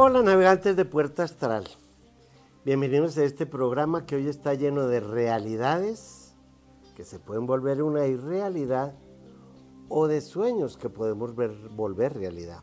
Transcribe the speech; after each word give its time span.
Hola 0.00 0.22
navegantes 0.22 0.76
de 0.76 0.84
Puerta 0.84 1.24
Astral. 1.24 1.66
Bienvenidos 2.64 3.18
a 3.18 3.24
este 3.24 3.46
programa 3.46 4.06
que 4.06 4.14
hoy 4.14 4.28
está 4.28 4.54
lleno 4.54 4.86
de 4.86 5.00
realidades 5.00 6.36
que 6.94 7.04
se 7.04 7.18
pueden 7.18 7.46
volver 7.46 7.82
una 7.82 8.06
irrealidad 8.06 8.94
o 9.88 10.06
de 10.06 10.20
sueños 10.20 10.76
que 10.76 10.88
podemos 10.88 11.34
ver, 11.34 11.50
volver 11.70 12.14
realidad. 12.14 12.62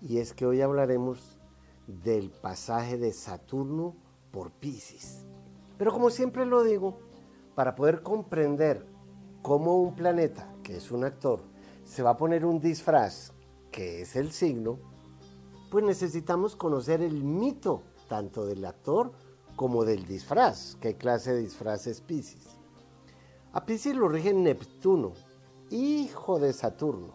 Y 0.00 0.16
es 0.16 0.32
que 0.32 0.46
hoy 0.46 0.62
hablaremos 0.62 1.38
del 1.86 2.30
pasaje 2.30 2.96
de 2.96 3.12
Saturno 3.12 3.94
por 4.30 4.50
Pisces. 4.50 5.26
Pero 5.76 5.92
como 5.92 6.08
siempre 6.08 6.46
lo 6.46 6.62
digo, 6.62 7.00
para 7.54 7.74
poder 7.74 8.00
comprender 8.00 8.86
cómo 9.42 9.76
un 9.76 9.94
planeta, 9.94 10.50
que 10.62 10.78
es 10.78 10.90
un 10.90 11.04
actor, 11.04 11.42
se 11.84 12.02
va 12.02 12.12
a 12.12 12.16
poner 12.16 12.46
un 12.46 12.60
disfraz, 12.60 13.34
que 13.70 14.00
es 14.00 14.16
el 14.16 14.32
signo, 14.32 14.78
pues 15.72 15.86
necesitamos 15.86 16.54
conocer 16.54 17.00
el 17.00 17.24
mito 17.24 17.80
tanto 18.06 18.44
del 18.44 18.62
actor 18.66 19.10
como 19.56 19.86
del 19.86 20.04
disfraz. 20.04 20.76
¿Qué 20.82 20.98
clase 20.98 21.32
de 21.32 21.40
disfraz 21.40 21.86
es 21.86 22.02
Pisces? 22.02 22.46
A 23.54 23.64
Pisces 23.64 23.96
lo 23.96 24.06
rige 24.06 24.34
Neptuno, 24.34 25.14
hijo 25.70 26.38
de 26.38 26.52
Saturno, 26.52 27.14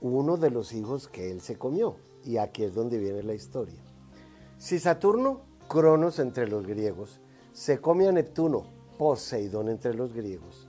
uno 0.00 0.36
de 0.36 0.50
los 0.50 0.72
hijos 0.72 1.08
que 1.08 1.32
él 1.32 1.40
se 1.40 1.58
comió. 1.58 1.96
Y 2.24 2.36
aquí 2.36 2.62
es 2.62 2.72
donde 2.72 2.98
viene 2.98 3.24
la 3.24 3.34
historia. 3.34 3.82
Si 4.56 4.78
Saturno, 4.78 5.40
Cronos 5.66 6.20
entre 6.20 6.46
los 6.46 6.64
griegos, 6.64 7.18
se 7.52 7.80
come 7.80 8.06
a 8.06 8.12
Neptuno, 8.12 8.62
Poseidón 8.96 9.68
entre 9.70 9.94
los 9.94 10.14
griegos, 10.14 10.68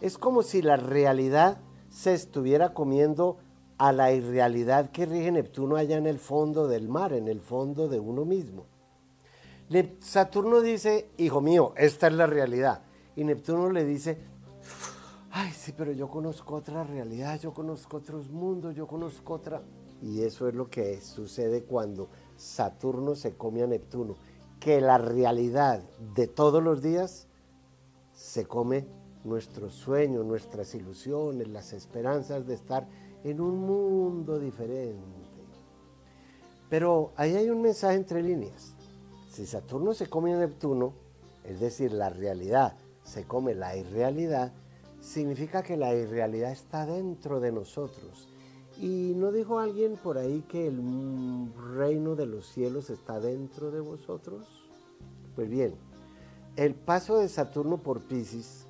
es 0.00 0.18
como 0.18 0.42
si 0.42 0.62
la 0.62 0.78
realidad 0.78 1.60
se 1.90 2.12
estuviera 2.12 2.74
comiendo 2.74 3.36
a 3.78 3.92
la 3.92 4.12
irrealidad 4.12 4.90
que 4.90 5.06
rige 5.06 5.30
Neptuno 5.30 5.76
allá 5.76 5.96
en 5.96 6.06
el 6.06 6.18
fondo 6.18 6.66
del 6.66 6.88
mar, 6.88 7.12
en 7.12 7.28
el 7.28 7.40
fondo 7.40 7.88
de 7.88 8.00
uno 8.00 8.24
mismo. 8.24 8.66
Saturno 10.00 10.60
dice, 10.60 11.10
hijo 11.16 11.40
mío, 11.40 11.72
esta 11.76 12.08
es 12.08 12.14
la 12.14 12.26
realidad. 12.26 12.82
Y 13.14 13.24
Neptuno 13.24 13.70
le 13.70 13.84
dice, 13.84 14.18
ay, 15.30 15.52
sí, 15.52 15.72
pero 15.76 15.92
yo 15.92 16.08
conozco 16.08 16.56
otra 16.56 16.84
realidad, 16.84 17.38
yo 17.40 17.52
conozco 17.52 17.98
otros 17.98 18.30
mundos, 18.30 18.74
yo 18.74 18.86
conozco 18.86 19.34
otra. 19.34 19.62
Y 20.02 20.22
eso 20.22 20.48
es 20.48 20.54
lo 20.54 20.68
que 20.68 21.00
sucede 21.00 21.64
cuando 21.64 22.08
Saturno 22.36 23.14
se 23.14 23.36
come 23.36 23.62
a 23.62 23.66
Neptuno, 23.66 24.16
que 24.58 24.80
la 24.80 24.98
realidad 24.98 25.82
de 26.14 26.26
todos 26.26 26.62
los 26.62 26.82
días 26.82 27.28
se 28.12 28.46
come 28.46 28.86
nuestros 29.24 29.74
sueños, 29.74 30.24
nuestras 30.24 30.74
ilusiones, 30.74 31.48
las 31.48 31.72
esperanzas 31.72 32.46
de 32.46 32.54
estar 32.54 32.88
en 33.30 33.40
un 33.40 33.58
mundo 33.58 34.38
diferente. 34.38 35.18
Pero 36.68 37.12
ahí 37.16 37.34
hay 37.34 37.50
un 37.50 37.62
mensaje 37.62 37.96
entre 37.96 38.22
líneas. 38.22 38.74
Si 39.30 39.46
Saturno 39.46 39.94
se 39.94 40.08
come 40.08 40.34
a 40.34 40.38
Neptuno, 40.38 40.92
es 41.44 41.60
decir, 41.60 41.92
la 41.92 42.10
realidad 42.10 42.76
se 43.04 43.24
come 43.24 43.54
la 43.54 43.76
irrealidad, 43.76 44.52
significa 45.00 45.62
que 45.62 45.76
la 45.76 45.94
irrealidad 45.94 46.52
está 46.52 46.84
dentro 46.84 47.40
de 47.40 47.52
nosotros. 47.52 48.28
¿Y 48.80 49.14
no 49.16 49.32
dijo 49.32 49.58
alguien 49.58 49.96
por 49.96 50.18
ahí 50.18 50.44
que 50.48 50.68
el 50.68 51.50
reino 51.74 52.14
de 52.14 52.26
los 52.26 52.46
cielos 52.46 52.90
está 52.90 53.18
dentro 53.18 53.70
de 53.70 53.80
vosotros? 53.80 54.46
Pues 55.34 55.48
bien, 55.48 55.74
el 56.56 56.74
paso 56.74 57.18
de 57.18 57.28
Saturno 57.28 57.78
por 57.78 58.02
Pisces, 58.02 58.66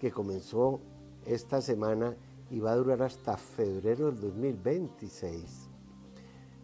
que 0.00 0.10
comenzó 0.10 0.80
esta 1.26 1.60
semana 1.60 2.16
y 2.52 2.60
va 2.60 2.72
a 2.72 2.76
durar 2.76 3.02
hasta 3.02 3.38
febrero 3.38 4.12
del 4.12 4.20
2026, 4.20 5.70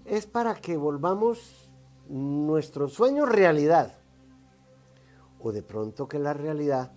es 0.04 0.26
para 0.26 0.54
que 0.54 0.76
volvamos 0.76 1.70
nuestro 2.10 2.88
sueño 2.88 3.24
realidad. 3.24 3.98
O 5.40 5.50
de 5.50 5.62
pronto 5.62 6.06
que 6.06 6.18
la 6.18 6.34
realidad 6.34 6.92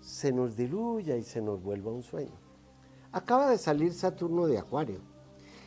se 0.00 0.32
nos 0.32 0.54
diluya 0.54 1.16
y 1.16 1.24
se 1.24 1.42
nos 1.42 1.60
vuelva 1.60 1.90
un 1.90 2.04
sueño. 2.04 2.38
Acaba 3.10 3.50
de 3.50 3.58
salir 3.58 3.92
Saturno 3.92 4.46
de 4.46 4.58
Acuario 4.58 5.00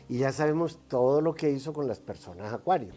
y 0.08 0.16
ya 0.18 0.32
sabemos 0.32 0.78
todo 0.88 1.20
lo 1.20 1.34
que 1.34 1.50
hizo 1.50 1.74
con 1.74 1.86
las 1.86 2.00
personas 2.00 2.52
Acuario. 2.54 2.94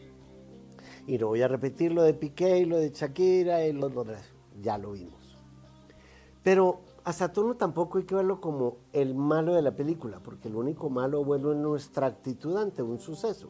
Y 1.08 1.18
no 1.18 1.28
voy 1.28 1.42
a 1.42 1.50
repetir 1.50 1.92
lo 1.92 2.04
de 2.04 2.14
Piqué 2.14 2.60
y 2.60 2.66
lo 2.66 2.78
de 2.78 2.92
Shakira 2.92 3.66
y 3.66 3.74
lo 3.74 3.90
de... 3.90 4.16
Ya 4.62 4.78
lo 4.78 4.92
vimos. 4.92 5.38
Pero 6.42 6.91
a 7.04 7.14
Saturno 7.14 7.56
tampoco 7.56 7.98
hay 7.98 8.04
que 8.04 8.16
verlo 8.16 8.40
como 8.40 8.78
el 8.94 9.16
malo 9.16 9.54
de 9.54 9.62
la 9.62 9.76
película, 9.76 10.20
porque 10.24 10.48
el 10.48 10.56
único 10.56 10.90
malo 10.90 11.24
bueno 11.24 11.52
es 11.52 11.58
nuestra 11.58 12.08
actitud 12.08 12.58
ante 12.58 12.84
un 12.84 13.00
suceso. 13.00 13.50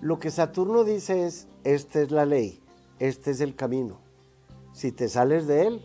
Lo 0.00 0.18
que 0.18 0.30
Saturno 0.30 0.84
dice 0.84 1.26
es, 1.26 1.48
esta 1.64 2.00
es 2.00 2.10
la 2.10 2.26
ley, 2.26 2.62
este 2.98 3.30
es 3.30 3.40
el 3.40 3.54
camino. 3.54 3.98
Si 4.72 4.92
te 4.92 5.08
sales 5.08 5.46
de 5.46 5.66
él, 5.66 5.84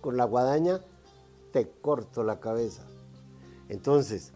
con 0.00 0.16
la 0.16 0.24
guadaña, 0.24 0.80
te 1.52 1.70
corto 1.80 2.22
la 2.22 2.38
cabeza. 2.38 2.86
Entonces, 3.68 4.32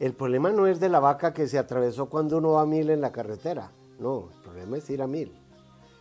el 0.00 0.14
problema 0.14 0.50
no 0.50 0.66
es 0.66 0.80
de 0.80 0.88
la 0.88 1.00
vaca 1.00 1.34
que 1.34 1.46
se 1.46 1.58
atravesó 1.58 2.06
cuando 2.06 2.38
uno 2.38 2.52
va 2.52 2.62
a 2.62 2.66
mil 2.66 2.90
en 2.90 3.00
la 3.00 3.12
carretera. 3.12 3.70
No, 4.00 4.30
el 4.34 4.42
problema 4.42 4.78
es 4.78 4.90
ir 4.90 5.02
a 5.02 5.06
mil. 5.06 5.32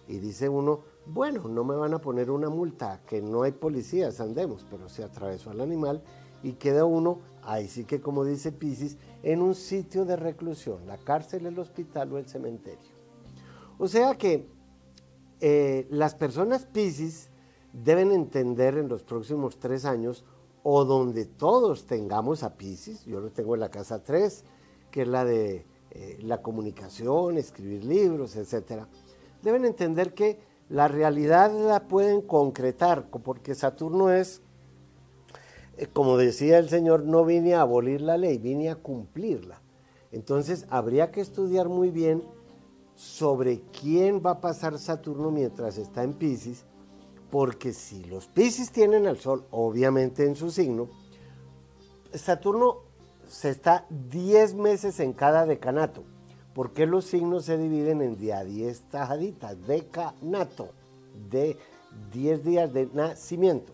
Y 0.07 0.17
dice 0.17 0.49
uno, 0.49 0.79
bueno, 1.05 1.47
no 1.47 1.63
me 1.63 1.75
van 1.75 1.93
a 1.93 1.99
poner 1.99 2.29
una 2.29 2.49
multa, 2.49 3.01
que 3.05 3.21
no 3.21 3.43
hay 3.43 3.51
policías, 3.51 4.21
andemos, 4.21 4.65
pero 4.69 4.87
se 4.87 5.03
atravesó 5.03 5.49
al 5.49 5.61
animal 5.61 6.01
y 6.43 6.53
queda 6.53 6.85
uno, 6.85 7.19
ahí 7.43 7.67
sí 7.67 7.85
que 7.85 8.01
como 8.01 8.23
dice 8.23 8.51
Pisces, 8.51 8.97
en 9.23 9.41
un 9.41 9.55
sitio 9.55 10.05
de 10.05 10.15
reclusión, 10.15 10.85
la 10.87 10.97
cárcel, 10.97 11.45
el 11.45 11.59
hospital 11.59 12.11
o 12.13 12.17
el 12.17 12.27
cementerio. 12.27 12.91
O 13.77 13.87
sea 13.87 14.15
que 14.15 14.47
eh, 15.39 15.87
las 15.89 16.15
personas 16.15 16.65
Pisces 16.65 17.29
deben 17.73 18.11
entender 18.11 18.77
en 18.77 18.87
los 18.87 19.03
próximos 19.03 19.57
tres 19.59 19.85
años, 19.85 20.25
o 20.63 20.85
donde 20.85 21.25
todos 21.25 21.85
tengamos 21.87 22.43
a 22.43 22.55
Pisces, 22.55 23.05
yo 23.05 23.19
lo 23.19 23.31
tengo 23.31 23.55
en 23.55 23.61
la 23.61 23.71
casa 23.71 24.03
3, 24.03 24.43
que 24.91 25.01
es 25.01 25.07
la 25.07 25.25
de 25.25 25.65
eh, 25.91 26.19
la 26.21 26.41
comunicación, 26.41 27.37
escribir 27.37 27.83
libros, 27.83 28.35
etc., 28.35 28.83
deben 29.41 29.65
entender 29.65 30.13
que 30.13 30.39
la 30.71 30.87
realidad 30.87 31.51
la 31.51 31.87
pueden 31.87 32.21
concretar, 32.21 33.09
porque 33.09 33.55
Saturno 33.55 34.09
es, 34.09 34.41
eh, 35.75 35.87
como 35.91 36.15
decía 36.15 36.59
el 36.59 36.69
Señor, 36.69 37.03
no 37.03 37.25
vine 37.25 37.55
a 37.55 37.61
abolir 37.61 37.99
la 37.99 38.17
ley, 38.17 38.37
vine 38.37 38.69
a 38.69 38.75
cumplirla. 38.75 39.61
Entonces 40.13 40.65
habría 40.69 41.11
que 41.11 41.19
estudiar 41.19 41.67
muy 41.67 41.91
bien 41.91 42.23
sobre 42.95 43.61
quién 43.81 44.21
va 44.25 44.31
a 44.31 44.41
pasar 44.41 44.79
Saturno 44.79 45.29
mientras 45.29 45.77
está 45.77 46.03
en 46.03 46.13
Pisces, 46.13 46.63
porque 47.29 47.73
si 47.73 48.05
los 48.05 48.27
Pisces 48.27 48.71
tienen 48.71 49.07
al 49.07 49.17
Sol, 49.17 49.45
obviamente 49.51 50.25
en 50.25 50.37
su 50.37 50.51
signo, 50.51 50.87
Saturno 52.13 52.77
se 53.27 53.49
está 53.49 53.85
10 53.89 54.55
meses 54.55 55.01
en 55.01 55.11
cada 55.11 55.45
decanato. 55.45 56.03
¿Por 56.53 56.73
qué 56.73 56.85
los 56.85 57.05
signos 57.05 57.45
se 57.45 57.57
dividen 57.57 58.01
en 58.01 58.17
día 58.17 58.43
10 58.43 58.81
tajaditas? 58.89 59.65
Decanato, 59.65 60.69
de 61.29 61.57
10 62.11 62.43
días 62.43 62.73
de 62.73 62.87
nacimiento. 62.93 63.73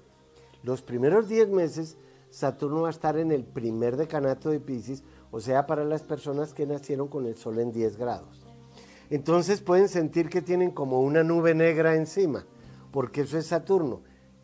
Los 0.64 0.82
primeros 0.84 1.28
10 1.28 1.50
meses, 1.50 1.98
Saturno 2.30 2.82
va 2.82 2.90
a 2.90 2.92
estar 2.92 3.18
en 3.18 3.32
el 3.32 3.44
primer 3.46 3.98
decanato 3.98 4.50
de 4.50 4.60
Pisces, 4.60 5.04
o 5.32 5.40
sea, 5.40 5.66
para 5.66 5.86
las 5.86 6.04
personas 6.04 6.54
que 6.54 6.68
nacieron 6.68 7.08
con 7.08 7.26
el 7.26 7.36
Sol 7.36 7.60
en 7.60 7.72
10 7.72 7.98
grados. 7.98 8.46
Entonces 9.10 9.62
pueden 9.62 9.90
sentir 9.90 10.30
que 10.30 10.42
tienen 10.42 10.72
como 10.72 11.02
una 11.02 11.24
nube 11.24 11.56
negra 11.56 11.96
encima, 11.96 12.46
porque 12.92 13.22
eso 13.22 13.38
es 13.38 13.48
Saturno. 13.48 14.02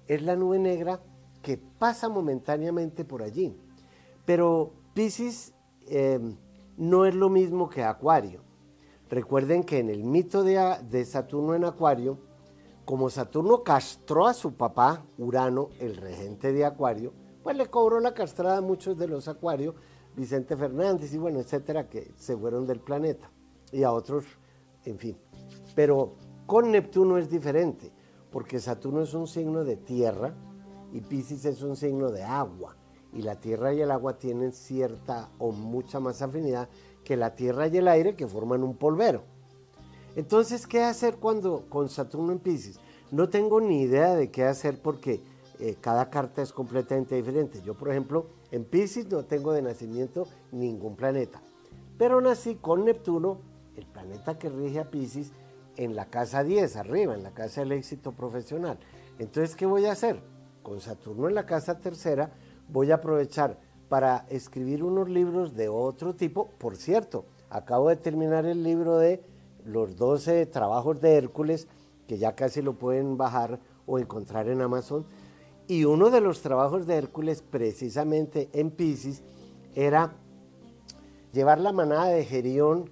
Es 0.07 0.23
la 0.23 0.35
nube 0.35 0.57
negra 0.57 1.01
que 1.41 1.57
pasa 1.57 2.09
momentáneamente 2.09 3.05
por 3.05 3.21
allí. 3.21 3.55
Pero 4.25 4.71
Pisces... 4.93 5.53
Eh, 5.87 6.19
no 6.77 7.05
es 7.05 7.15
lo 7.15 7.29
mismo 7.29 7.69
que 7.69 7.83
Acuario. 7.83 8.41
Recuerden 9.09 9.63
que 9.63 9.79
en 9.79 9.89
el 9.89 10.03
mito 10.03 10.43
de, 10.43 11.05
Saturno 11.05 11.53
en 11.53 11.65
Acuario, 11.65 12.17
como 12.85 13.09
Saturno 13.09 13.63
castró 13.63 14.27
a 14.27 14.33
su 14.33 14.55
papá, 14.55 15.05
Urano, 15.17 15.69
el 15.79 15.97
regente 15.97 16.51
de 16.51 16.65
Acuario, 16.65 17.13
pues 17.43 17.55
le 17.55 17.67
cobró 17.67 17.99
la 17.99 18.13
castrada 18.13 18.57
a 18.57 18.61
muchos 18.61 18.97
de 18.97 19.07
los 19.07 19.27
Acuarios, 19.27 19.75
Vicente 20.15 20.55
Fernández 20.55 21.13
y 21.13 21.17
bueno, 21.17 21.39
etcétera, 21.39 21.89
que 21.89 22.11
se 22.15 22.35
fueron 22.35 22.65
del 22.65 22.79
planeta, 22.79 23.29
y 23.71 23.83
a 23.83 23.91
otros, 23.91 24.25
en 24.85 24.97
fin. 24.97 25.17
Pero 25.75 26.15
con 26.45 26.71
Neptuno 26.71 27.17
es 27.17 27.29
diferente, 27.29 27.91
porque 28.31 28.59
Saturno 28.59 29.03
es 29.03 29.13
un 29.13 29.27
signo 29.27 29.63
de 29.63 29.77
tierra 29.77 30.33
y 30.91 31.01
Pisces 31.01 31.45
es 31.45 31.61
un 31.61 31.75
signo 31.75 32.09
de 32.09 32.23
agua 32.23 32.75
y 33.15 33.21
la 33.21 33.39
tierra 33.39 33.73
y 33.73 33.81
el 33.81 33.91
agua 33.91 34.17
tienen 34.17 34.53
cierta 34.53 35.29
o 35.39 35.51
mucha 35.51 35.99
más 35.99 36.21
afinidad 36.21 36.69
que 37.03 37.17
la 37.17 37.35
tierra 37.35 37.67
y 37.67 37.77
el 37.77 37.87
aire 37.87 38.15
que 38.15 38.27
forman 38.27 38.63
un 38.63 38.75
polvero. 38.75 39.23
Entonces, 40.15 40.67
¿qué 40.67 40.81
hacer 40.83 41.17
cuando 41.17 41.65
con 41.69 41.89
Saturno 41.89 42.31
en 42.31 42.39
Pisces? 42.39 42.79
No 43.11 43.29
tengo 43.29 43.59
ni 43.61 43.81
idea 43.81 44.15
de 44.15 44.31
qué 44.31 44.43
hacer 44.43 44.79
porque 44.81 45.21
eh, 45.59 45.75
cada 45.79 46.09
carta 46.09 46.41
es 46.41 46.51
completamente 46.51 47.15
diferente. 47.15 47.61
Yo, 47.63 47.75
por 47.75 47.89
ejemplo, 47.89 48.27
en 48.51 48.65
Pisces 48.65 49.09
no 49.09 49.25
tengo 49.25 49.53
de 49.53 49.61
nacimiento 49.61 50.27
ningún 50.51 50.95
planeta, 50.95 51.41
pero 51.97 52.21
nací 52.21 52.55
con 52.55 52.85
Neptuno 52.85 53.39
el 53.75 53.85
planeta 53.85 54.37
que 54.37 54.49
rige 54.49 54.79
a 54.79 54.89
Pisces, 54.89 55.31
en 55.75 55.95
la 55.95 56.05
casa 56.05 56.43
10, 56.43 56.75
arriba, 56.75 57.15
en 57.15 57.23
la 57.23 57.31
casa 57.31 57.61
del 57.61 57.71
éxito 57.71 58.11
profesional. 58.11 58.77
Entonces, 59.19 59.55
¿qué 59.55 59.65
voy 59.65 59.85
a 59.85 59.93
hacer? 59.93 60.21
Con 60.61 60.79
Saturno 60.79 61.27
en 61.27 61.35
la 61.35 61.45
casa 61.45 61.79
tercera, 61.79 62.31
voy 62.73 62.91
a 62.91 62.95
aprovechar 62.95 63.59
para 63.87 64.25
escribir 64.29 64.83
unos 64.83 65.07
libros 65.07 65.55
de 65.55 65.69
otro 65.69 66.15
tipo. 66.15 66.49
Por 66.57 66.75
cierto, 66.75 67.25
acabo 67.49 67.89
de 67.89 67.95
terminar 67.95 68.45
el 68.47 68.63
libro 68.63 68.97
de 68.97 69.23
los 69.63 69.95
12 69.95 70.47
trabajos 70.47 70.99
de 70.99 71.15
Hércules, 71.15 71.67
que 72.07 72.17
ya 72.17 72.35
casi 72.35 72.63
lo 72.63 72.73
pueden 72.73 73.15
bajar 73.15 73.59
o 73.85 73.99
encontrar 73.99 74.49
en 74.49 74.61
Amazon. 74.61 75.05
Y 75.67 75.85
uno 75.85 76.09
de 76.09 76.19
los 76.19 76.41
trabajos 76.41 76.87
de 76.87 76.95
Hércules, 76.95 77.43
precisamente 77.43 78.49
en 78.53 78.71
Pisces, 78.71 79.21
era 79.75 80.15
llevar 81.31 81.59
la 81.59 81.71
manada 81.71 82.07
de 82.07 82.25
Gerión, 82.25 82.89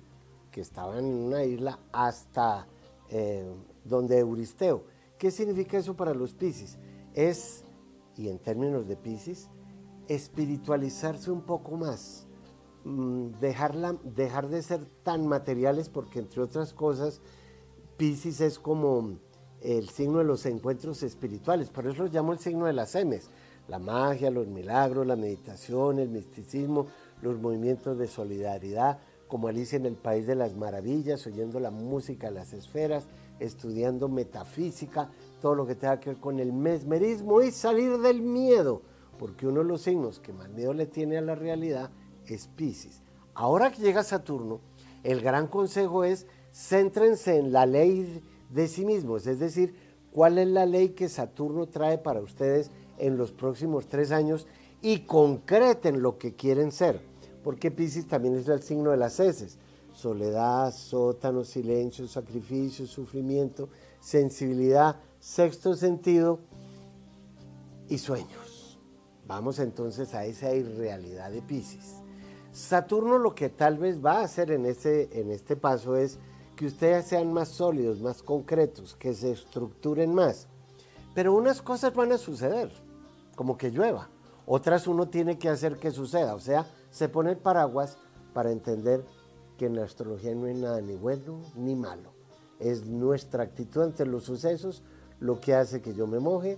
que 0.51 0.62
estaba 0.62 1.00
en 1.00 1.06
una 1.06 1.44
isla, 1.44 1.80
hasta 1.92 2.68
eh, 3.10 3.51
donde 3.84 4.19
Euristeo. 4.19 4.84
¿Qué 5.18 5.31
significa 5.31 5.80
eso 5.80 5.95
para 5.95 6.13
los 6.13 6.34
Pisces? 6.34 6.77
Es, 7.16 7.63
y 8.16 8.30
en 8.30 8.38
términos 8.38 8.88
de 8.88 8.95
Pisces, 8.95 9.50
espiritualizarse 10.16 11.31
un 11.31 11.42
poco 11.42 11.78
más, 11.78 12.28
mm, 12.84 13.28
dejar 13.40 14.50
de 14.50 14.62
ser 14.62 14.86
tan 15.04 15.25
materiales, 15.25 15.90
porque 15.90 16.19
entre 16.19 16.42
otras 16.42 16.74
cosas, 16.74 17.22
Pisces 17.98 18.42
es 18.42 18.60
como 18.60 19.18
el 19.62 19.90
signo 19.90 20.18
de 20.18 20.25
los 20.25 20.46
encuentros 20.46 21.04
espirituales, 21.04 21.69
por 21.69 21.88
eso 21.88 22.04
lo 22.04 22.10
llamo 22.10 22.34
el 22.34 22.40
signo 22.40 22.66
de 22.66 22.74
las 22.74 22.90
semes, 22.90 23.30
la 23.68 23.80
magia, 23.80 24.31
los 24.31 24.48
milagros, 24.48 25.08
la 25.08 25.16
meditación, 25.16 26.00
el 26.00 26.10
misticismo, 26.10 26.88
los 27.22 27.40
movimientos 27.40 27.98
de 27.98 28.08
solidaridad, 28.08 29.00
como 29.28 29.48
Alicia 29.48 29.78
en 29.78 29.86
el 29.86 29.96
País 29.96 30.28
de 30.28 30.36
las 30.36 30.56
Maravillas, 30.56 31.25
oyendo 31.25 31.60
la 31.62 31.72
música 31.72 32.28
de 32.28 32.34
las 32.34 32.52
esferas, 32.52 33.06
estudiando 33.40 34.10
metafísica, 34.10 35.10
todo 35.42 35.56
lo 35.56 35.66
que 35.66 35.75
tenga 35.75 36.02
que 36.02 36.10
ver 36.10 36.19
con 36.19 36.40
el 36.40 36.52
mesmerismo 36.52 37.42
y 37.42 37.52
salir 37.52 37.98
del 38.00 38.22
miedo, 38.22 38.81
porque 39.21 39.45
uno 39.45 39.59
de 39.59 39.68
los 39.68 39.83
signos 39.83 40.19
que 40.19 40.33
más 40.33 40.50
miedo 40.50 40.73
le 40.73 40.88
tiene 40.88 41.15
a 41.15 41.21
la 41.21 41.35
realidad 41.35 41.91
es 42.25 42.47
Pisces. 42.47 43.03
Ahora 43.35 43.71
que 43.71 43.83
llega 43.83 44.01
Saturno, 44.01 44.62
el 45.03 45.21
gran 45.21 45.45
consejo 45.45 46.03
es 46.03 46.25
céntrense 46.51 47.38
en 47.38 47.51
la 47.51 47.68
ley 47.68 48.23
de 48.50 48.68
sí 48.68 48.83
mismos, 48.83 49.27
es 49.27 49.38
decir, 49.38 49.75
cuál 50.12 50.39
es 50.39 50.47
la 50.47 50.65
ley 50.65 50.89
que 50.89 51.07
Saturno 51.07 51.68
trae 51.68 52.00
para 52.00 52.19
ustedes 52.19 52.71
en 52.97 53.15
los 53.15 53.31
próximos 53.31 53.85
tres 53.85 54.12
años 54.12 54.47
y 54.81 55.01
concreten 55.01 56.01
lo 56.01 56.17
que 56.17 56.33
quieren 56.33 56.71
ser, 56.71 57.00
porque 57.44 57.69
Pisces 57.69 58.07
también 58.07 58.35
es 58.35 58.47
el 58.47 58.63
signo 58.63 58.89
de 58.89 58.97
las 58.97 59.19
heces, 59.19 59.59
soledad, 59.94 60.74
sótano, 60.74 61.44
silencio, 61.44 62.07
sacrificio, 62.07 62.88
sufrimiento, 62.88 63.69
sensibilidad, 64.00 64.95
sexto 65.19 65.75
sentido 65.75 66.39
y 67.88 68.00
sueños. 68.00 68.40
Vamos 69.31 69.60
entonces 69.60 70.13
a 70.13 70.25
esa 70.25 70.54
irrealidad 70.54 71.31
de 71.31 71.42
Pisces. 71.42 71.95
Saturno 72.51 73.18
lo 73.18 73.33
que 73.33 73.48
tal 73.48 73.78
vez 73.78 74.04
va 74.04 74.19
a 74.19 74.24
hacer 74.25 74.51
en 74.51 74.66
este, 74.66 75.22
en 75.22 75.31
este 75.31 75.56
paso 75.56 75.95
es 75.95 76.19
que 76.57 76.66
ustedes 76.66 77.06
sean 77.06 77.31
más 77.31 77.48
sólidos, 77.48 78.01
más 78.01 78.24
concretos, 78.24 78.94
que 78.94 79.13
se 79.13 79.31
estructuren 79.31 80.13
más. 80.13 80.48
Pero 81.16 81.33
unas 81.33 81.62
cosas 81.62 81.94
van 81.94 82.12
a 82.12 82.18
suceder, 82.18 82.74
como 83.38 83.57
que 83.57 83.72
llueva. 83.72 84.10
Otras 84.45 84.86
uno 84.86 85.07
tiene 85.07 85.39
que 85.39 85.48
hacer 85.48 85.77
que 85.77 85.92
suceda. 85.92 86.36
O 86.36 86.42
sea, 86.42 86.66
se 86.89 87.07
pone 87.07 87.31
el 87.31 87.38
paraguas 87.38 87.98
para 88.34 88.51
entender 88.51 89.06
que 89.57 89.68
en 89.68 89.77
la 89.77 89.86
astrología 89.86 90.36
no 90.36 90.48
hay 90.48 90.56
nada 90.56 90.81
ni 90.81 90.98
bueno 90.98 91.39
ni 91.56 91.74
malo. 91.74 92.12
Es 92.60 92.86
nuestra 92.86 93.44
actitud 93.44 93.81
ante 93.81 94.06
los 94.06 94.25
sucesos 94.25 94.84
lo 95.22 95.39
que 95.39 95.56
hace 95.56 95.81
que 95.81 95.94
yo 95.94 96.06
me 96.06 96.19
moje 96.19 96.57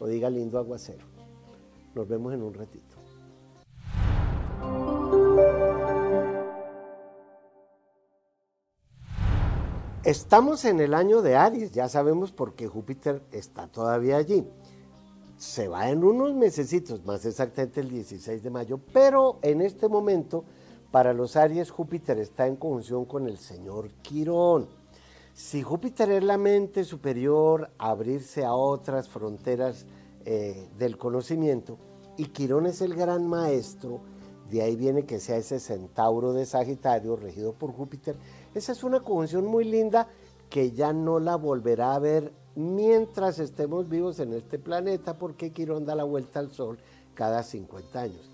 o 0.00 0.06
diga 0.06 0.30
lindo 0.30 0.58
aguacero. 0.58 1.15
Nos 1.96 2.06
vemos 2.06 2.34
en 2.34 2.42
un 2.42 2.52
ratito. 2.52 2.94
Estamos 10.04 10.66
en 10.66 10.80
el 10.80 10.92
año 10.92 11.22
de 11.22 11.36
Aries, 11.36 11.72
ya 11.72 11.88
sabemos 11.88 12.32
por 12.32 12.54
qué 12.54 12.68
Júpiter 12.68 13.22
está 13.32 13.68
todavía 13.68 14.18
allí. 14.18 14.46
Se 15.38 15.68
va 15.68 15.88
en 15.88 16.04
unos 16.04 16.34
mesecitos, 16.34 17.02
más 17.06 17.24
exactamente 17.24 17.80
el 17.80 17.88
16 17.88 18.42
de 18.42 18.50
mayo, 18.50 18.78
pero 18.92 19.38
en 19.40 19.62
este 19.62 19.88
momento 19.88 20.44
para 20.90 21.14
los 21.14 21.34
Aries 21.34 21.70
Júpiter 21.70 22.18
está 22.18 22.46
en 22.46 22.56
conjunción 22.56 23.06
con 23.06 23.26
el 23.26 23.38
señor 23.38 23.88
Quirón. 24.02 24.68
Si 25.32 25.62
Júpiter 25.62 26.10
es 26.10 26.24
la 26.24 26.36
mente 26.36 26.84
superior, 26.84 27.70
abrirse 27.78 28.44
a 28.44 28.52
otras 28.52 29.08
fronteras 29.08 29.86
eh, 30.26 30.68
del 30.76 30.98
conocimiento, 30.98 31.78
y 32.18 32.26
Quirón 32.26 32.66
es 32.66 32.82
el 32.82 32.94
gran 32.94 33.26
maestro, 33.26 34.00
de 34.50 34.60
ahí 34.60 34.76
viene 34.76 35.06
que 35.06 35.18
sea 35.18 35.36
ese 35.36 35.58
centauro 35.58 36.32
de 36.32 36.44
Sagitario 36.44 37.16
regido 37.16 37.52
por 37.52 37.72
Júpiter, 37.72 38.16
esa 38.54 38.72
es 38.72 38.84
una 38.84 39.00
conjunción 39.00 39.46
muy 39.46 39.64
linda 39.64 40.08
que 40.50 40.72
ya 40.72 40.92
no 40.92 41.18
la 41.18 41.36
volverá 41.36 41.94
a 41.94 41.98
ver 41.98 42.32
mientras 42.54 43.38
estemos 43.38 43.88
vivos 43.88 44.20
en 44.20 44.32
este 44.32 44.58
planeta 44.58 45.16
porque 45.16 45.52
Quirón 45.52 45.84
da 45.84 45.94
la 45.94 46.04
vuelta 46.04 46.40
al 46.40 46.50
Sol 46.50 46.78
cada 47.14 47.42
50 47.42 48.00
años. 48.00 48.30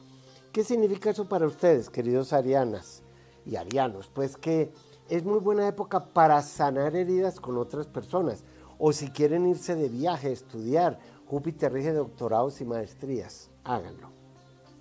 ¿Qué 0.52 0.64
significa 0.64 1.10
eso 1.10 1.28
para 1.28 1.46
ustedes, 1.46 1.88
queridos 1.88 2.32
arianas 2.32 3.02
y 3.46 3.56
arianos? 3.56 4.10
Pues 4.12 4.36
que 4.36 4.72
es 5.08 5.24
muy 5.24 5.40
buena 5.40 5.66
época 5.66 6.04
para 6.12 6.40
sanar 6.42 6.94
heridas 6.94 7.40
con 7.40 7.56
otras 7.56 7.86
personas 7.86 8.44
o 8.78 8.92
si 8.92 9.08
quieren 9.08 9.46
irse 9.46 9.74
de 9.76 9.88
viaje, 9.88 10.32
estudiar, 10.32 10.98
Júpiter 11.32 11.72
rige 11.72 11.94
doctorados 11.94 12.60
y 12.60 12.66
maestrías, 12.66 13.48
háganlo 13.64 14.10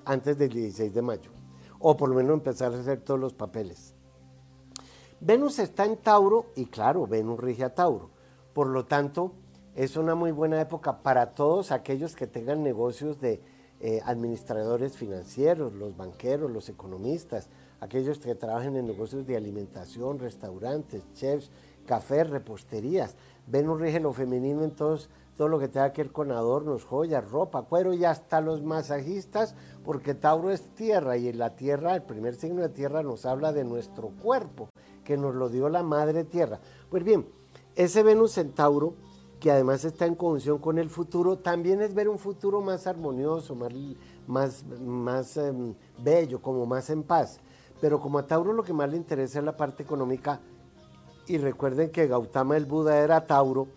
antes 0.03 0.37
del 0.37 0.49
16 0.49 0.93
de 0.93 1.01
mayo 1.01 1.31
o 1.79 1.95
por 1.95 2.09
lo 2.09 2.15
menos 2.15 2.33
empezar 2.33 2.73
a 2.73 2.79
hacer 2.79 2.99
todos 2.99 3.17
los 3.17 3.31
papeles. 3.31 3.93
Venus 5.21 5.59
está 5.59 5.85
en 5.85 5.95
Tauro 5.95 6.47
y 6.57 6.65
claro, 6.65 7.07
Venus 7.07 7.39
rige 7.39 7.63
a 7.63 7.73
Tauro. 7.73 8.09
Por 8.53 8.67
lo 8.67 8.83
tanto, 8.83 9.31
es 9.75 9.95
una 9.95 10.13
muy 10.13 10.31
buena 10.31 10.59
época 10.59 11.01
para 11.01 11.27
todos 11.35 11.71
aquellos 11.71 12.17
que 12.17 12.27
tengan 12.27 12.63
negocios 12.63 13.21
de 13.21 13.39
eh, 13.79 14.01
administradores 14.03 14.97
financieros, 14.97 15.71
los 15.71 15.95
banqueros, 15.95 16.51
los 16.51 16.67
economistas, 16.67 17.47
aquellos 17.79 18.19
que 18.19 18.35
trabajen 18.35 18.75
en 18.75 18.87
negocios 18.87 19.25
de 19.25 19.37
alimentación, 19.37 20.19
restaurantes, 20.19 21.01
chefs, 21.13 21.49
cafés, 21.85 22.29
reposterías. 22.29 23.15
Venus 23.47 23.79
rige 23.79 24.01
lo 24.01 24.11
femenino 24.11 24.65
en 24.65 24.71
todos, 24.71 25.09
todo 25.35 25.47
lo 25.47 25.59
que 25.59 25.67
tenga 25.67 25.93
que 25.93 26.03
ver 26.03 26.11
con 26.11 26.31
adornos, 26.31 26.85
joyas, 26.85 27.29
ropa, 27.29 27.63
cuero 27.63 27.93
y 27.93 28.05
hasta 28.05 28.41
los 28.41 28.61
masajistas, 28.61 29.55
porque 29.83 30.13
Tauro 30.13 30.51
es 30.51 30.73
tierra 30.75 31.17
y 31.17 31.27
en 31.29 31.39
la 31.39 31.55
tierra, 31.55 31.95
el 31.95 32.03
primer 32.03 32.35
signo 32.35 32.61
de 32.61 32.69
tierra 32.69 33.01
nos 33.01 33.25
habla 33.25 33.53
de 33.53 33.63
nuestro 33.63 34.09
cuerpo 34.09 34.69
que 35.03 35.17
nos 35.17 35.33
lo 35.35 35.49
dio 35.49 35.69
la 35.69 35.83
madre 35.83 36.23
tierra. 36.23 36.59
Pues 36.89 37.03
bien, 37.03 37.27
ese 37.75 38.03
Venus 38.03 38.33
Centauro, 38.33 38.95
que 39.39 39.51
además 39.51 39.83
está 39.85 40.05
en 40.05 40.15
conjunción 40.15 40.59
con 40.59 40.77
el 40.77 40.89
futuro, 40.89 41.39
también 41.39 41.81
es 41.81 41.93
ver 41.93 42.09
un 42.09 42.19
futuro 42.19 42.61
más 42.61 42.85
armonioso, 42.85 43.55
más, 43.55 43.71
más, 44.27 44.63
más 44.79 45.37
em, 45.37 45.73
bello, 46.03 46.41
como 46.41 46.65
más 46.65 46.89
en 46.89 47.03
paz. 47.03 47.39
Pero 47.79 47.99
como 47.99 48.19
a 48.19 48.27
Tauro 48.27 48.53
lo 48.53 48.63
que 48.63 48.73
más 48.73 48.89
le 48.91 48.97
interesa 48.97 49.39
es 49.39 49.45
la 49.45 49.57
parte 49.57 49.81
económica, 49.81 50.39
y 51.27 51.37
recuerden 51.37 51.91
que 51.91 52.07
Gautama 52.07 52.57
el 52.57 52.65
Buda 52.65 52.99
era 52.99 53.25
Tauro, 53.25 53.67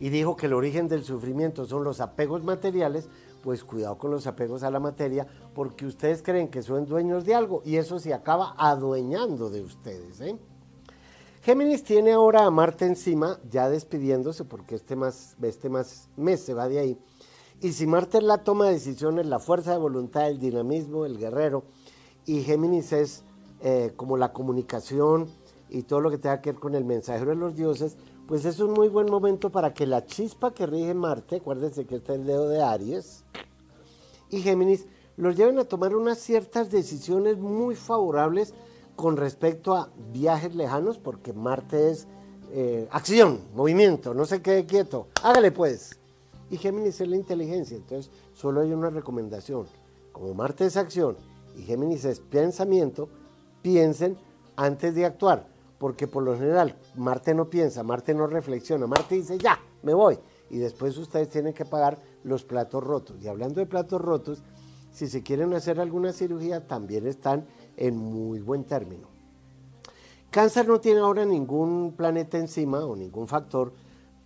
y 0.00 0.10
dijo 0.10 0.36
que 0.36 0.46
el 0.46 0.54
origen 0.54 0.88
del 0.88 1.04
sufrimiento 1.04 1.64
son 1.66 1.84
los 1.84 2.00
apegos 2.00 2.44
materiales, 2.44 3.08
pues 3.42 3.64
cuidado 3.64 3.98
con 3.98 4.10
los 4.10 4.26
apegos 4.26 4.62
a 4.62 4.70
la 4.70 4.80
materia, 4.80 5.26
porque 5.54 5.86
ustedes 5.86 6.22
creen 6.22 6.48
que 6.48 6.62
son 6.62 6.86
dueños 6.86 7.24
de 7.24 7.34
algo 7.34 7.62
y 7.64 7.76
eso 7.76 7.98
se 7.98 8.14
acaba 8.14 8.54
adueñando 8.58 9.50
de 9.50 9.62
ustedes. 9.62 10.20
¿eh? 10.20 10.36
Géminis 11.42 11.82
tiene 11.82 12.12
ahora 12.12 12.44
a 12.44 12.50
Marte 12.50 12.84
encima, 12.84 13.38
ya 13.50 13.68
despidiéndose, 13.68 14.44
porque 14.44 14.74
este, 14.74 14.96
más, 14.96 15.36
este 15.40 15.68
más 15.68 16.08
mes 16.16 16.40
se 16.40 16.54
va 16.54 16.68
de 16.68 16.78
ahí. 16.78 16.98
Y 17.60 17.72
si 17.72 17.86
Marte 17.86 18.18
es 18.18 18.24
la 18.24 18.44
toma 18.44 18.66
de 18.66 18.74
decisiones, 18.74 19.26
la 19.26 19.38
fuerza 19.38 19.72
de 19.72 19.78
voluntad, 19.78 20.28
el 20.28 20.38
dinamismo, 20.38 21.06
el 21.06 21.18
guerrero, 21.18 21.64
y 22.24 22.42
Géminis 22.42 22.92
es 22.92 23.24
eh, 23.62 23.92
como 23.96 24.16
la 24.16 24.32
comunicación 24.32 25.28
y 25.70 25.82
todo 25.82 26.00
lo 26.00 26.10
que 26.10 26.18
tenga 26.18 26.40
que 26.40 26.52
ver 26.52 26.60
con 26.60 26.74
el 26.74 26.84
mensajero 26.84 27.30
de 27.30 27.36
los 27.36 27.56
dioses, 27.56 27.96
pues 28.28 28.44
es 28.44 28.60
un 28.60 28.72
muy 28.72 28.88
buen 28.88 29.10
momento 29.10 29.48
para 29.48 29.72
que 29.72 29.86
la 29.86 30.04
chispa 30.04 30.52
que 30.52 30.66
rige 30.66 30.92
Marte, 30.92 31.36
acuérdense 31.36 31.86
que 31.86 31.96
está 31.96 32.12
el 32.12 32.26
dedo 32.26 32.46
de 32.50 32.62
Aries, 32.62 33.24
y 34.28 34.42
Géminis, 34.42 34.84
los 35.16 35.34
lleven 35.34 35.58
a 35.58 35.64
tomar 35.64 35.96
unas 35.96 36.18
ciertas 36.18 36.70
decisiones 36.70 37.38
muy 37.38 37.74
favorables 37.74 38.52
con 38.96 39.16
respecto 39.16 39.74
a 39.74 39.88
viajes 40.12 40.54
lejanos, 40.54 40.98
porque 40.98 41.32
Marte 41.32 41.90
es 41.90 42.06
eh, 42.52 42.86
acción, 42.90 43.40
movimiento, 43.54 44.12
no 44.12 44.26
se 44.26 44.42
quede 44.42 44.66
quieto, 44.66 45.06
hágale 45.22 45.50
pues. 45.50 45.98
Y 46.50 46.58
Géminis 46.58 47.00
es 47.00 47.08
la 47.08 47.16
inteligencia, 47.16 47.78
entonces 47.78 48.12
solo 48.34 48.60
hay 48.60 48.74
una 48.74 48.90
recomendación. 48.90 49.66
Como 50.12 50.34
Marte 50.34 50.66
es 50.66 50.76
acción 50.76 51.16
y 51.56 51.62
Géminis 51.62 52.04
es 52.04 52.20
pensamiento, 52.20 53.08
piensen 53.62 54.18
antes 54.54 54.94
de 54.94 55.06
actuar 55.06 55.57
porque 55.78 56.08
por 56.08 56.22
lo 56.22 56.36
general 56.36 56.76
Marte 56.96 57.34
no 57.34 57.48
piensa, 57.48 57.82
Marte 57.82 58.14
no 58.14 58.26
reflexiona, 58.26 58.86
Marte 58.86 59.14
dice, 59.14 59.38
ya, 59.38 59.58
me 59.82 59.94
voy. 59.94 60.18
Y 60.50 60.58
después 60.58 60.96
ustedes 60.96 61.28
tienen 61.28 61.52
que 61.52 61.64
pagar 61.64 61.98
los 62.24 62.44
platos 62.44 62.82
rotos. 62.82 63.16
Y 63.22 63.28
hablando 63.28 63.60
de 63.60 63.66
platos 63.66 64.00
rotos, 64.00 64.42
si 64.92 65.06
se 65.06 65.22
quieren 65.22 65.52
hacer 65.54 65.78
alguna 65.80 66.12
cirugía, 66.12 66.66
también 66.66 67.06
están 67.06 67.46
en 67.76 67.96
muy 67.96 68.40
buen 68.40 68.64
término. 68.64 69.08
Cáncer 70.30 70.68
no 70.68 70.80
tiene 70.80 71.00
ahora 71.00 71.24
ningún 71.24 71.94
planeta 71.96 72.38
encima 72.38 72.84
o 72.84 72.96
ningún 72.96 73.26
factor, 73.26 73.72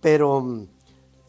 pero 0.01 0.41
mm, 0.41 0.67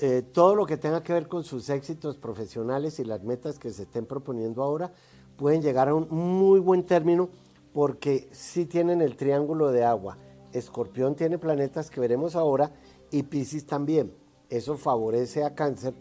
eh, 0.00 0.22
todo 0.32 0.56
lo 0.56 0.66
que 0.66 0.76
tenga 0.76 1.02
que 1.02 1.12
ver 1.12 1.28
con 1.28 1.44
sus 1.44 1.68
éxitos 1.68 2.16
profesionales 2.16 2.98
y 2.98 3.04
las 3.04 3.22
metas 3.22 3.58
que 3.58 3.70
se 3.70 3.82
estén 3.82 4.06
proponiendo 4.06 4.62
ahora 4.62 4.92
pueden 5.36 5.62
llegar 5.62 5.88
a 5.88 5.94
un 5.94 6.08
muy 6.10 6.58
buen 6.58 6.84
término 6.84 7.28
porque 7.74 8.28
sí 8.32 8.64
tienen 8.64 9.02
el 9.02 9.16
triángulo 9.16 9.70
de 9.72 9.84
agua. 9.84 10.16
Escorpión 10.52 11.16
tiene 11.16 11.36
planetas 11.36 11.90
que 11.90 12.00
veremos 12.00 12.36
ahora 12.36 12.72
y 13.10 13.24
Pisces 13.24 13.66
también. 13.66 14.14
Eso 14.48 14.78
favorece 14.78 15.44
a 15.44 15.54
cáncer. 15.54 15.92